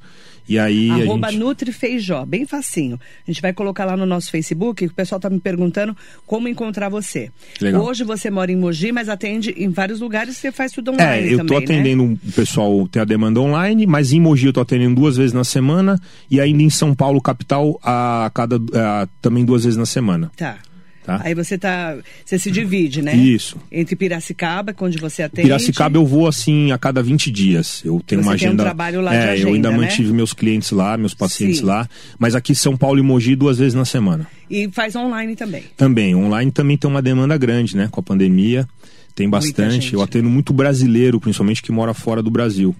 E 0.48 0.58
aí 0.58 0.90
Arroba 0.90 1.28
a 1.28 1.30
gente. 1.30 1.40
Nutri 1.40 1.72
Feijó, 1.72 2.24
bem 2.26 2.44
facinho. 2.44 2.98
A 3.26 3.30
gente 3.30 3.40
vai 3.40 3.52
colocar 3.52 3.84
lá 3.84 3.96
no 3.96 4.04
nosso 4.04 4.30
Facebook, 4.30 4.84
o 4.84 4.92
pessoal 4.92 5.20
tá 5.20 5.30
me 5.30 5.38
perguntando 5.38 5.96
como 6.26 6.48
encontrar 6.48 6.88
você. 6.88 7.30
Legal. 7.60 7.84
Hoje 7.84 8.04
você 8.04 8.28
mora 8.30 8.50
em 8.50 8.56
Mogi, 8.56 8.90
mas 8.90 9.08
atende 9.08 9.54
em 9.56 9.68
vários 9.68 10.00
lugares, 10.00 10.36
você 10.36 10.50
faz 10.50 10.72
tudo 10.72 10.90
online 10.92 11.28
É, 11.28 11.34
eu 11.34 11.46
tô 11.46 11.54
né? 11.58 11.64
atendendo 11.64 12.04
o 12.04 12.32
pessoal, 12.32 12.88
tem 12.88 13.00
a 13.00 13.04
demanda 13.04 13.40
online, 13.40 13.86
mas 13.86 14.12
em 14.12 14.20
Mogi 14.20 14.46
eu 14.46 14.52
tô 14.52 14.60
atendendo 14.60 14.96
duas 14.96 15.16
vezes 15.16 15.32
na 15.32 15.44
semana 15.44 16.00
e 16.30 16.40
ainda 16.40 16.62
em 16.62 16.70
São 16.70 16.94
Paulo, 16.94 17.20
capital, 17.20 17.78
a 17.82 18.30
cada 18.34 18.56
a, 18.56 19.06
também 19.20 19.44
duas 19.44 19.64
vezes 19.64 19.76
na 19.76 19.86
semana. 19.86 20.30
Tá. 20.36 20.58
Tá. 21.04 21.20
Aí 21.24 21.34
você 21.34 21.58
tá, 21.58 21.96
você 22.24 22.38
se 22.38 22.50
divide, 22.50 23.02
né? 23.02 23.14
Isso. 23.14 23.56
Entre 23.70 23.96
Piracicaba, 23.96 24.74
onde 24.80 24.98
você 24.98 25.24
atende. 25.24 25.48
Piracicaba 25.48 25.96
eu 25.96 26.06
vou 26.06 26.28
assim 26.28 26.70
a 26.70 26.78
cada 26.78 27.02
20 27.02 27.30
dias. 27.30 27.82
Eu 27.84 28.00
tenho 28.06 28.22
Você 28.22 28.28
uma 28.28 28.36
tem 28.36 28.46
um 28.46 28.50
agenda. 28.50 28.62
trabalho 28.62 29.00
lá 29.00 29.10
de 29.10 29.16
é, 29.16 29.20
eu 29.20 29.26
ainda 29.26 29.68
agenda, 29.68 29.70
né? 29.70 29.76
mantive 29.78 30.12
meus 30.12 30.32
clientes 30.32 30.70
lá, 30.70 30.96
meus 30.96 31.12
pacientes 31.14 31.58
Sim. 31.58 31.64
lá. 31.64 31.88
Mas 32.18 32.36
aqui 32.36 32.54
São 32.54 32.76
Paulo 32.76 33.00
e 33.00 33.02
Mogi 33.02 33.34
duas 33.34 33.58
vezes 33.58 33.74
na 33.74 33.84
semana. 33.84 34.26
E 34.48 34.68
faz 34.70 34.94
online 34.94 35.34
também. 35.34 35.64
Também, 35.76 36.14
online 36.14 36.50
também 36.52 36.76
tem 36.76 36.88
uma 36.88 37.02
demanda 37.02 37.36
grande, 37.36 37.76
né? 37.76 37.88
Com 37.90 37.98
a 37.98 38.02
pandemia, 38.02 38.68
tem 39.14 39.28
bastante. 39.28 39.94
Eu 39.94 40.02
atendo 40.02 40.28
muito 40.30 40.52
brasileiro, 40.52 41.18
principalmente 41.18 41.62
que 41.62 41.72
mora 41.72 41.92
fora 41.94 42.22
do 42.22 42.30
Brasil. 42.30 42.76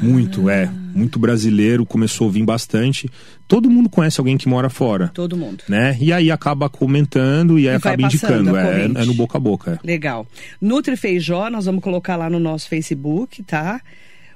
Muito, 0.00 0.48
Ah. 0.48 0.54
é. 0.54 0.70
Muito 0.94 1.20
brasileiro, 1.20 1.86
começou 1.86 2.28
a 2.28 2.32
vir 2.32 2.44
bastante. 2.44 3.08
Todo 3.46 3.70
mundo 3.70 3.88
conhece 3.88 4.18
alguém 4.20 4.36
que 4.36 4.48
mora 4.48 4.68
fora. 4.68 5.08
Todo 5.14 5.36
mundo. 5.36 5.62
Né? 5.68 5.96
E 6.00 6.12
aí 6.12 6.30
acaba 6.32 6.68
comentando 6.68 7.58
e 7.60 7.68
aí 7.68 7.74
E 7.74 7.76
acaba 7.76 8.02
passando 8.02 8.40
indicando. 8.48 8.56
É, 8.56 8.84
é 9.02 9.04
no 9.04 9.14
boca 9.14 9.38
a 9.38 9.40
boca. 9.40 9.78
é. 9.82 9.86
Legal. 9.86 10.26
Nutri 10.60 10.96
Feijó, 10.96 11.48
nós 11.48 11.66
vamos 11.66 11.82
colocar 11.82 12.16
lá 12.16 12.28
no 12.28 12.40
nosso 12.40 12.68
Facebook, 12.68 13.40
tá? 13.44 13.80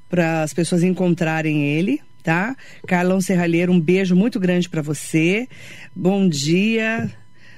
Para 0.09 0.43
as 0.45 0.55
pessoas 0.55 0.85
encontrarem 0.85 1.65
ele, 1.67 2.01
tá? 2.23 2.57
Carlão 2.87 3.21
Serralheiro, 3.21 3.73
um 3.73 3.81
beijo 3.81 4.15
muito 4.15 4.39
grande 4.39 4.69
para 4.69 4.81
você. 4.83 5.49
Bom 5.95 6.29
dia. 6.29 7.11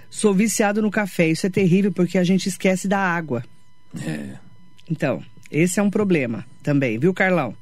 Sou 0.09 0.33
viciado 0.33 0.81
no 0.81 0.91
café. 0.91 1.29
Isso 1.29 1.47
é 1.47 1.51
terrível 1.51 1.93
porque 1.93 2.17
a 2.17 2.25
gente 2.25 2.49
esquece 2.49 2.89
da 2.89 2.99
água. 2.99 3.45
Então, 4.91 5.23
esse 5.51 5.79
é 5.79 5.83
um 5.83 5.91
problema 5.91 6.45
também, 6.63 6.99
viu, 6.99 7.13
Carlão? 7.13 7.55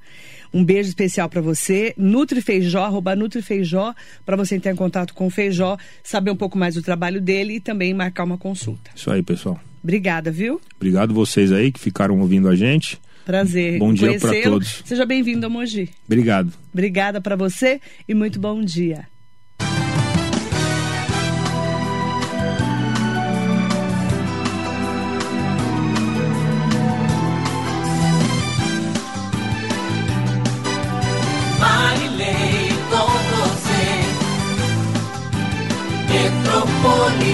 Um 0.55 0.65
beijo 0.65 0.89
especial 0.89 1.29
para 1.29 1.41
você. 1.41 1.93
Nutrifeijó, 1.97 2.85
arroba 2.85 3.17
Nutrifeijó, 3.17 3.93
para 4.25 4.37
você 4.37 4.55
entrar 4.55 4.71
em 4.71 4.77
contato 4.77 5.13
com 5.13 5.27
o 5.27 5.31
Feijó, 5.31 5.77
saber 6.03 6.31
um 6.31 6.37
pouco 6.37 6.57
mais 6.57 6.77
do 6.77 6.83
trabalho 6.83 7.21
dele 7.21 7.57
e 7.57 7.61
também 7.61 7.93
marcar 7.93 8.23
uma 8.23 8.39
consulta. 8.39 8.93
Isso 8.95 9.11
aí, 9.11 9.21
pessoal. 9.21 9.61
Obrigada, 9.83 10.31
viu? 10.31 10.61
Obrigado 10.77 11.13
vocês 11.13 11.51
aí 11.51 11.73
que 11.73 11.81
ficaram 11.81 12.21
ouvindo 12.21 12.49
a 12.49 12.55
gente. 12.55 13.01
Prazer. 13.25 13.79
Bom 13.79 13.93
dia 13.93 14.07
conhecê-lo. 14.07 14.53
todos. 14.53 14.83
Seja 14.85 15.05
bem-vindo 15.05 15.45
a 15.45 15.49
Mogi. 15.49 15.91
Obrigado. 16.07 16.53
Obrigada 16.73 17.21
para 17.21 17.35
você 17.35 17.81
e 18.07 18.15
muito 18.15 18.39
bom 18.39 18.63
dia. 18.63 19.09
Marilei 36.85 37.01
com 37.07 37.15
você. 37.21 37.34